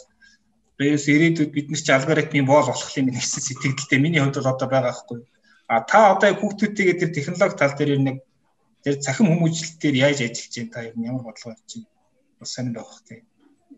бээс 0.79 1.05
ирээдүйд 1.13 1.51
бид 1.53 1.67
нар 1.71 1.83
чи 1.85 1.93
алгоритмын 1.93 2.49
боол 2.49 2.69
болох 2.71 2.93
юм 2.97 3.09
гэсэн 3.13 3.43
сэтгэлдээ 3.47 4.01
миний 4.01 4.21
хувьд 4.23 4.39
бол 4.41 4.53
одоо 4.55 4.69
байгаа 4.71 4.89
байхгүй. 4.91 5.19
А 5.69 5.85
та 5.91 5.99
одоо 6.15 6.31
хүүхдүүдтэйгээ 6.41 6.97
тэр 6.99 7.11
технологи 7.15 7.59
тал 7.61 7.75
дээр 7.77 8.01
нэг 8.01 8.17
тэр 8.85 8.95
цахим 9.05 9.29
хүмүүжил 9.29 9.77
дээр 9.77 9.97
яаж 10.09 10.19
ажиллаж 10.25 10.55
байна 10.57 10.73
та 10.73 10.81
ямар 11.11 11.25
бодлого 11.27 11.53
авч 11.53 11.71
байна? 11.77 11.90
Бас 12.41 12.55
сонир 12.55 12.75
байх 12.75 13.03
тий. 13.07 13.23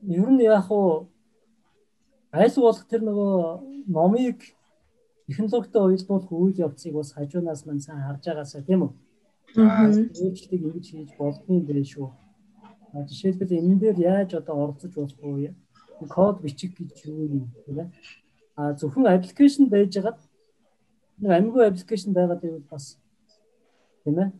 Ер 0.06 0.30
нь 0.30 0.42
яг 0.42 0.70
уу 0.70 1.08
аль 2.30 2.54
болох 2.56 2.86
тэр 2.86 3.02
нөгөө 3.02 3.90
номыг 3.90 4.38
технологитой 5.26 5.82
уялдуулах 5.82 6.30
үйл 6.32 6.62
явцыг 6.66 6.94
бас 6.94 7.12
хажуунаас 7.12 7.66
мань 7.66 7.82
сайн 7.82 8.06
харж 8.06 8.22
байгаасаа 8.22 8.62
тийм 8.62 8.86
үү? 8.86 8.92
Аа 9.58 9.90
өөрчлөлтийг 9.90 10.62
ингэж 10.62 10.86
хийж 10.94 11.10
болдгийн 11.18 11.66
дээ 11.66 11.84
шүү. 11.84 12.08
А 12.94 13.02
жишээлбэл 13.02 13.58
энэ 13.58 13.80
дээр 13.82 13.98
яаж 13.98 14.30
одоо 14.38 14.56
оролцож 14.62 14.94
болох 14.94 15.18
вэ? 15.18 15.54
Код 16.08 16.40
бичих 16.42 16.72
гэж 16.78 17.02
юу 17.10 17.26
юм 17.26 17.50
ээ? 17.66 17.90
А 18.54 18.72
зөвхөн 18.78 19.10
аппликейшн 19.10 19.66
байж 19.66 19.90
байгаад 19.96 20.20
нэг 21.18 21.30
амьгүй 21.34 21.66
аппликейшн 21.66 22.12
байгаад 22.14 22.40
байвал 22.42 22.66
бас 22.70 22.98
тийм 24.04 24.18
ээ 24.22 24.30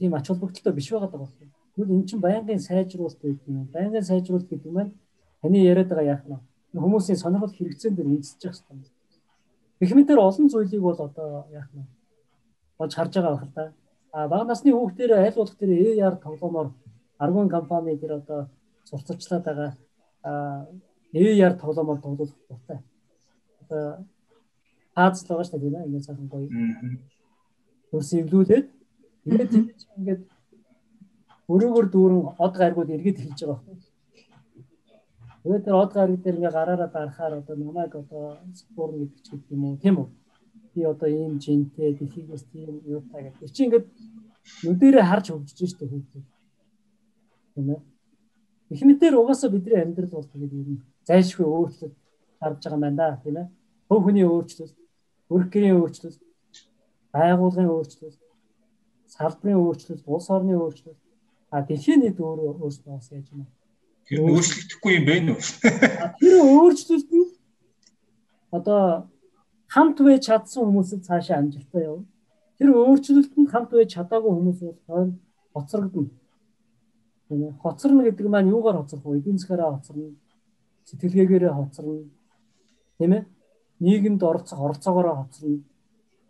тийм 0.00 0.14
ач 0.14 0.26
холбогдолтой 0.28 0.72
биш 0.72 0.88
байгаад 0.90 1.12
байгаа 1.12 1.28
юм. 1.44 1.57
Тэгвэл 1.78 1.94
эн 1.94 2.06
чинь 2.10 2.18
байнгын 2.18 2.58
сайжруулалт 2.58 3.22
гэдэг 3.22 3.46
юм. 3.46 3.70
Байнгын 3.70 4.02
сайжруулалт 4.02 4.50
гэдэг 4.50 4.66
нь 4.66 4.90
таны 5.42 5.58
яриад 5.62 5.86
байгаа 5.94 6.18
яах 6.18 6.24
нь 6.26 6.42
хүмүүсийн 6.74 7.22
сонирхол 7.22 7.54
хэрэгцээн 7.54 7.94
дээр 7.94 8.10
үндэсэж 8.18 8.42
явах 8.50 8.66
хэрэгтэй. 8.66 8.94
Техникээр 9.78 10.18
олон 10.18 10.46
зүйлийг 10.50 10.82
бол 10.82 10.98
одоо 10.98 11.46
яах 11.54 11.70
нь 11.70 11.86
болж 12.78 12.92
харж 12.98 13.12
байгаа 13.14 13.32
байх 13.38 13.46
л 13.46 13.54
да. 13.54 13.72
А 14.10 14.26
бага 14.26 14.44
насны 14.50 14.74
хүүхдээр 14.74 15.12
аль 15.22 15.38
болох 15.38 15.54
тэр 15.54 15.70
AR 16.02 16.16
тоглоомоор 16.18 16.68
аргун 17.22 17.48
компани 17.48 17.94
тэр 17.94 18.18
одоо 18.18 18.50
сурталчлаад 18.90 19.44
байгаа 19.46 19.70
AR 21.14 21.54
тоглоомоор 21.62 22.00
тоглох 22.02 22.34
дуртай. 22.50 22.78
Одоо 23.62 24.02
хаацл 24.98 25.30
байгаа 25.30 25.46
шүү 25.46 25.58
дээ 25.58 25.62
тийм 25.62 25.76
ээ 25.78 25.86
ингээд 25.86 26.06
сайхан 26.10 26.26
гоё. 26.26 26.48
Төрс 27.90 28.10
эвлүүлээд 28.18 28.66
ингээд 29.30 29.52
ингээд 29.98 30.22
өрөөгөр 31.52 31.86
дүүрэн 31.92 32.22
од 32.44 32.54
гаргууд 32.60 32.90
эргээд 32.94 33.18
хэлж 33.20 33.38
байгаа 33.40 33.60
байхгүй. 33.66 33.92
Тэгээд 35.42 35.64
тэр 35.64 35.76
од 35.82 35.90
гараг 35.96 36.20
дээр 36.22 36.36
ингээ 36.38 36.56
гараараа 36.58 36.90
дарахаар 36.92 37.32
одоо 37.40 37.56
намайг 37.56 37.92
одоо 37.96 38.24
спорн 38.54 38.96
гэдэг 39.00 39.20
ч 39.24 39.26
гэдэг 39.32 39.52
юм 39.56 39.64
уу 39.64 39.76
тийм 39.82 39.96
үү? 40.00 40.08
Би 40.74 40.80
одоо 40.84 41.08
ийм 41.08 41.38
жинтэй 41.38 41.94
дэлхийгээс 41.96 42.44
тийм 42.52 42.80
юутай 42.84 43.22
гэдэг. 43.24 43.52
Чи 43.54 43.64
ингээд 43.64 43.86
нүдэрээ 44.64 45.04
харж 45.08 45.26
хөгжиж 45.32 45.58
штэ 45.72 45.88
хүүхдүүд. 45.88 46.26
Тийм 47.54 47.68
ээ. 47.72 47.80
Их 48.72 48.82
мэтэр 48.84 49.14
угаасаа 49.16 49.50
бидний 49.50 49.80
амьдрал 49.80 50.12
бол 50.12 50.28
тэгээд 50.32 50.52
юм 50.52 50.84
зайлшгүй 51.08 51.46
өөрчлөлт 51.46 51.96
гарч 52.40 52.60
байгаа 52.62 52.76
юм 52.76 52.84
байна 52.84 52.96
да 53.00 53.22
тийм 53.24 53.36
ээ. 53.40 53.48
Хөв 53.88 54.00
хүний 54.04 54.26
өөрчлөлт 54.28 54.76
Өрх 55.28 55.50
гэрийн 55.52 55.76
өөрчлөлт, 55.76 56.22
байгууллагын 57.12 57.68
өөрчлөлт, 57.68 58.20
салбарын 59.12 59.60
өөрчлөлт, 59.60 60.04
улс 60.08 60.28
орны 60.32 60.54
өөрчлөлт 60.56 61.00
А 61.50 61.62
дэлхийн 61.64 62.00
нийт 62.04 62.18
өөрөө 62.20 62.60
өөрсдөө 62.60 62.92
бас 62.92 63.08
яаж 63.08 63.28
юм. 63.32 63.46
Тэр 64.04 64.20
нь 64.20 64.30
өөрчлөгдөхгүй 64.32 64.92
юм 65.00 65.04
бэ 65.08 65.16
нүү? 65.24 65.38
Тэр 66.20 66.34
өөрчлөлт 66.44 67.10
нь 67.12 67.28
одоо 68.52 69.08
хамт 69.72 69.98
байж 70.04 70.28
чадсан 70.28 70.64
хүмүүсд 70.68 71.08
цаашаа 71.08 71.40
амжилттай 71.40 71.88
явна. 71.88 72.04
Тэр 72.60 72.68
өөрчлөлт 72.76 73.32
нь 73.40 73.48
хамт 73.52 73.70
байж 73.72 73.96
чадаагүй 73.96 74.32
хүмүүс 74.32 74.60
бол 74.88 75.12
хоцрогдно. 75.56 76.12
Тийм 77.28 77.40
ээ. 77.44 77.52
Хоцорно 77.64 78.04
гэдэг 78.04 78.26
маань 78.28 78.52
юугаар 78.52 78.80
хоцрох 78.80 79.04
вэ? 79.04 79.20
Эдийн 79.20 79.38
засгаараа 79.40 79.76
хоцорно. 79.76 80.16
Сэтгэлгээгээрээ 80.88 81.52
хоцорно. 81.52 82.08
Тийм 82.98 83.12
ээ. 83.12 83.24
Нийгэмд 83.80 84.22
оролцох 84.24 84.60
оролцоогоороо 84.60 85.16
хоцорно. 85.24 85.64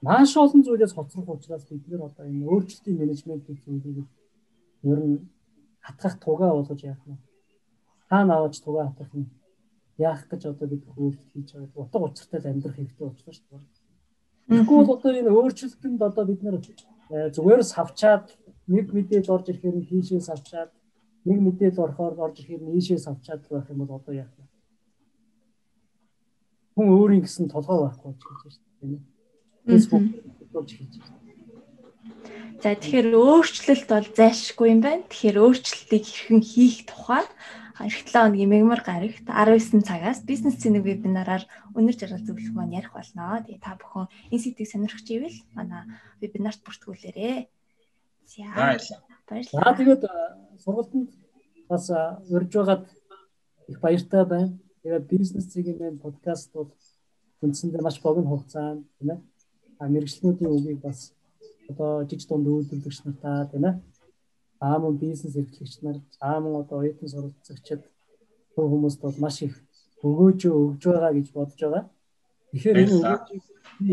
Маш 0.03 0.37
олон 0.37 0.63
зүйлээс 0.63 0.95
хоцрох 0.95 1.27
учраас 1.31 1.67
бид 1.71 1.87
нэр 1.87 2.07
одоо 2.07 2.27
энэ 2.27 2.47
өөрчлөлтийн 2.47 2.99
менежмент 2.99 3.47
гэх 3.47 3.63
зүйлийг 3.63 4.07
ер 4.83 4.99
нь 4.99 5.19
хатгах 5.81 6.19
тугаа 6.21 6.53
болгож 6.55 6.81
яах 6.83 7.03
вэ? 7.07 7.17
Хаана 8.09 8.39
аваач 8.39 8.61
тугаа 8.61 8.89
хатгах 8.89 9.15
юм? 9.15 9.27
Яах 9.99 10.29
гэж 10.31 10.43
одоо 10.47 10.69
бид 10.69 10.85
өөрчлөлт 10.87 11.33
хийж 11.33 11.49
байгаа. 11.53 11.83
Утга 11.83 11.99
учиртай 11.99 12.41
амьдрах 12.53 12.77
хэрэгтэй 12.77 13.07
болчихлоо 13.07 13.35
шүү 13.35 13.47
дээ. 13.51 14.65
Тэгвэл 14.65 14.95
одоо 14.97 15.11
энэ 15.13 15.31
өөрчлөлтөнд 15.35 16.01
одоо 16.03 16.25
бид 16.25 16.41
нэр 16.43 16.57
э, 16.57 17.31
зүгээр 17.35 17.63
савчаад 17.63 18.27
нэг 18.69 18.87
мэдээлэл 18.97 19.35
орж 19.35 19.47
ирэхээр 19.49 19.77
нь 19.77 19.89
хийшээ 19.89 20.21
савчаад 20.25 20.71
нэг 21.29 21.39
мэдээлэл 21.45 21.85
орохоор 21.85 22.15
орж 22.17 22.37
ирэхээр 22.41 22.63
нь 22.65 22.77
ийшээ 22.79 22.99
савчаад 23.01 23.43
байх 23.45 23.69
юм 23.69 23.85
бол 23.85 24.01
одоо 24.01 24.15
яах 24.15 24.33
вэ? 24.37 24.45
Хүн 26.77 26.89
өөрийн 26.97 27.23
гэсэн 27.25 27.53
толгой 27.53 27.79
байхгүй 27.85 28.13
гэж 28.13 28.23
хэлж 28.25 28.61
байна. 28.81 28.99
Facebook 29.69 30.05
болж 30.53 30.71
хийж 30.73 30.93
байна. 30.97 31.28
За 32.59 32.75
тэгэхээр 32.75 33.15
өөрчлөлт 33.15 33.87
бол 33.87 34.09
зайлшгүй 34.19 34.69
юм 34.75 34.81
байна. 34.83 35.07
Тэгэхээр 35.07 35.39
өөрчлөлтийг 35.39 36.05
хэрхэн 36.05 36.43
хийх 36.43 36.91
тухай 36.91 37.23
эх 37.79 37.95
7 38.03 38.11
хоногийн 38.11 38.51
мегмар 38.51 38.83
гарагт 38.83 39.23
19 39.31 39.87
цагаас 39.87 40.27
бизнес 40.27 40.59
цэник 40.59 40.83
вебинараар 40.83 41.47
өнөр 41.79 41.95
жаргал 41.95 42.27
зөвлөх 42.27 42.51
маань 42.51 42.75
ярих 42.75 42.91
болно. 42.91 43.39
Тэгээ 43.47 43.63
та 43.63 43.79
бүхэн 43.79 44.11
энэ 44.35 44.43
сэдвийг 44.43 44.67
сонирхч 44.67 45.07
ивэл 45.15 45.39
манай 45.55 45.87
вебинарт 46.19 46.59
бүртгүүлээрэй. 46.67 47.47
За 48.27 48.51
баярлалаа. 48.59 49.07
За 49.55 49.71
тэгээд 49.79 50.03
сургалтанд 50.67 51.11
бас 51.71 51.87
урьж 52.27 52.53
байгаад 52.59 52.85
их 53.71 53.79
баяртай 53.79 54.25
байна. 54.27 54.59
Тэгээд 54.83 55.07
бизнес 55.07 55.47
цэгийн 55.47 56.03
подкаст 56.03 56.51
бол 56.53 56.75
үндсэндээ 57.43 57.83
маш 57.87 58.03
богино 58.03 58.35
хугацаанд 58.35 58.83
тийм 58.99 59.15
ээ. 59.15 59.21
А 59.79 59.87
мэрэгчлэнүүдийн 59.87 60.51
үгийг 60.51 60.83
бас 60.83 61.15
одоо 61.71 62.05
жиж 62.11 62.23
дунд 62.27 62.47
үйлдвэрлэгч 62.49 62.99
нартаа 63.05 63.47
тийм 63.51 63.65
ээ 63.69 63.75
аамун 64.61 64.97
бизнес 64.97 65.37
эрхлэгч 65.37 65.75
нар 65.83 65.97
аамун 66.21 66.61
одоо 66.63 66.79
оюутан 66.83 67.09
суралцагчид 67.09 67.83
хүмүүст 68.57 69.01
бол 69.03 69.17
маш 69.19 69.43
их 69.43 69.55
өгөөж 70.03 70.41
өгж 70.47 70.83
байгаа 70.85 71.13
гэж 71.15 71.29
бодож 71.33 71.61
байгаа. 71.63 71.85
Тэгэхээр 72.51 72.81
энэ 72.83 72.95
өгөөжийг 72.99 73.45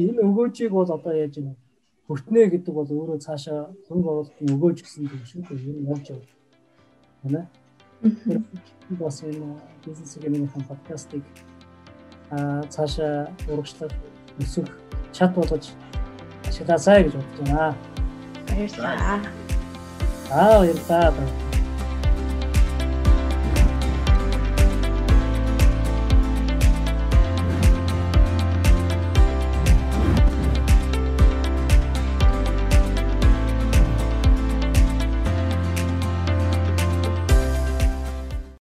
энэ 0.09 0.21
өгөөжийг 0.27 0.71
бол 0.73 0.89
одоо 0.97 1.13
яаж 1.13 1.33
юм 1.37 1.49
хүртнэ 2.07 2.41
гэдэг 2.49 2.73
бол 2.73 2.89
өөрөө 2.89 3.19
цаашаа 3.25 3.59
хөнгө 3.87 4.09
оруулалтын 4.09 4.53
өгөөж 4.55 4.77
гэсэн 4.81 5.05
юм 5.05 5.23
шүү 5.29 5.41
дээ. 5.45 5.69
Энэ 5.69 5.89
явж 5.93 6.05
явж. 6.13 6.27
Тэ 7.21 7.29
нэ? 7.33 7.41
бас 9.01 9.23
энэ 9.23 9.49
бизнесийн 9.85 10.49
подкастыг 10.69 11.23
а 12.29 12.63
цаашаа 12.69 13.29
урагшлах 13.49 13.93
өсөх 14.39 14.65
чат 15.13 15.33
болгож 15.35 15.73
ашигласаа 16.55 17.03
гэж 17.03 17.13
бодож 17.19 17.49
байна. 17.49 17.75
Баярлалаа. 18.47 19.19
Аа 20.31 20.59
баярлалаа. 20.59 21.13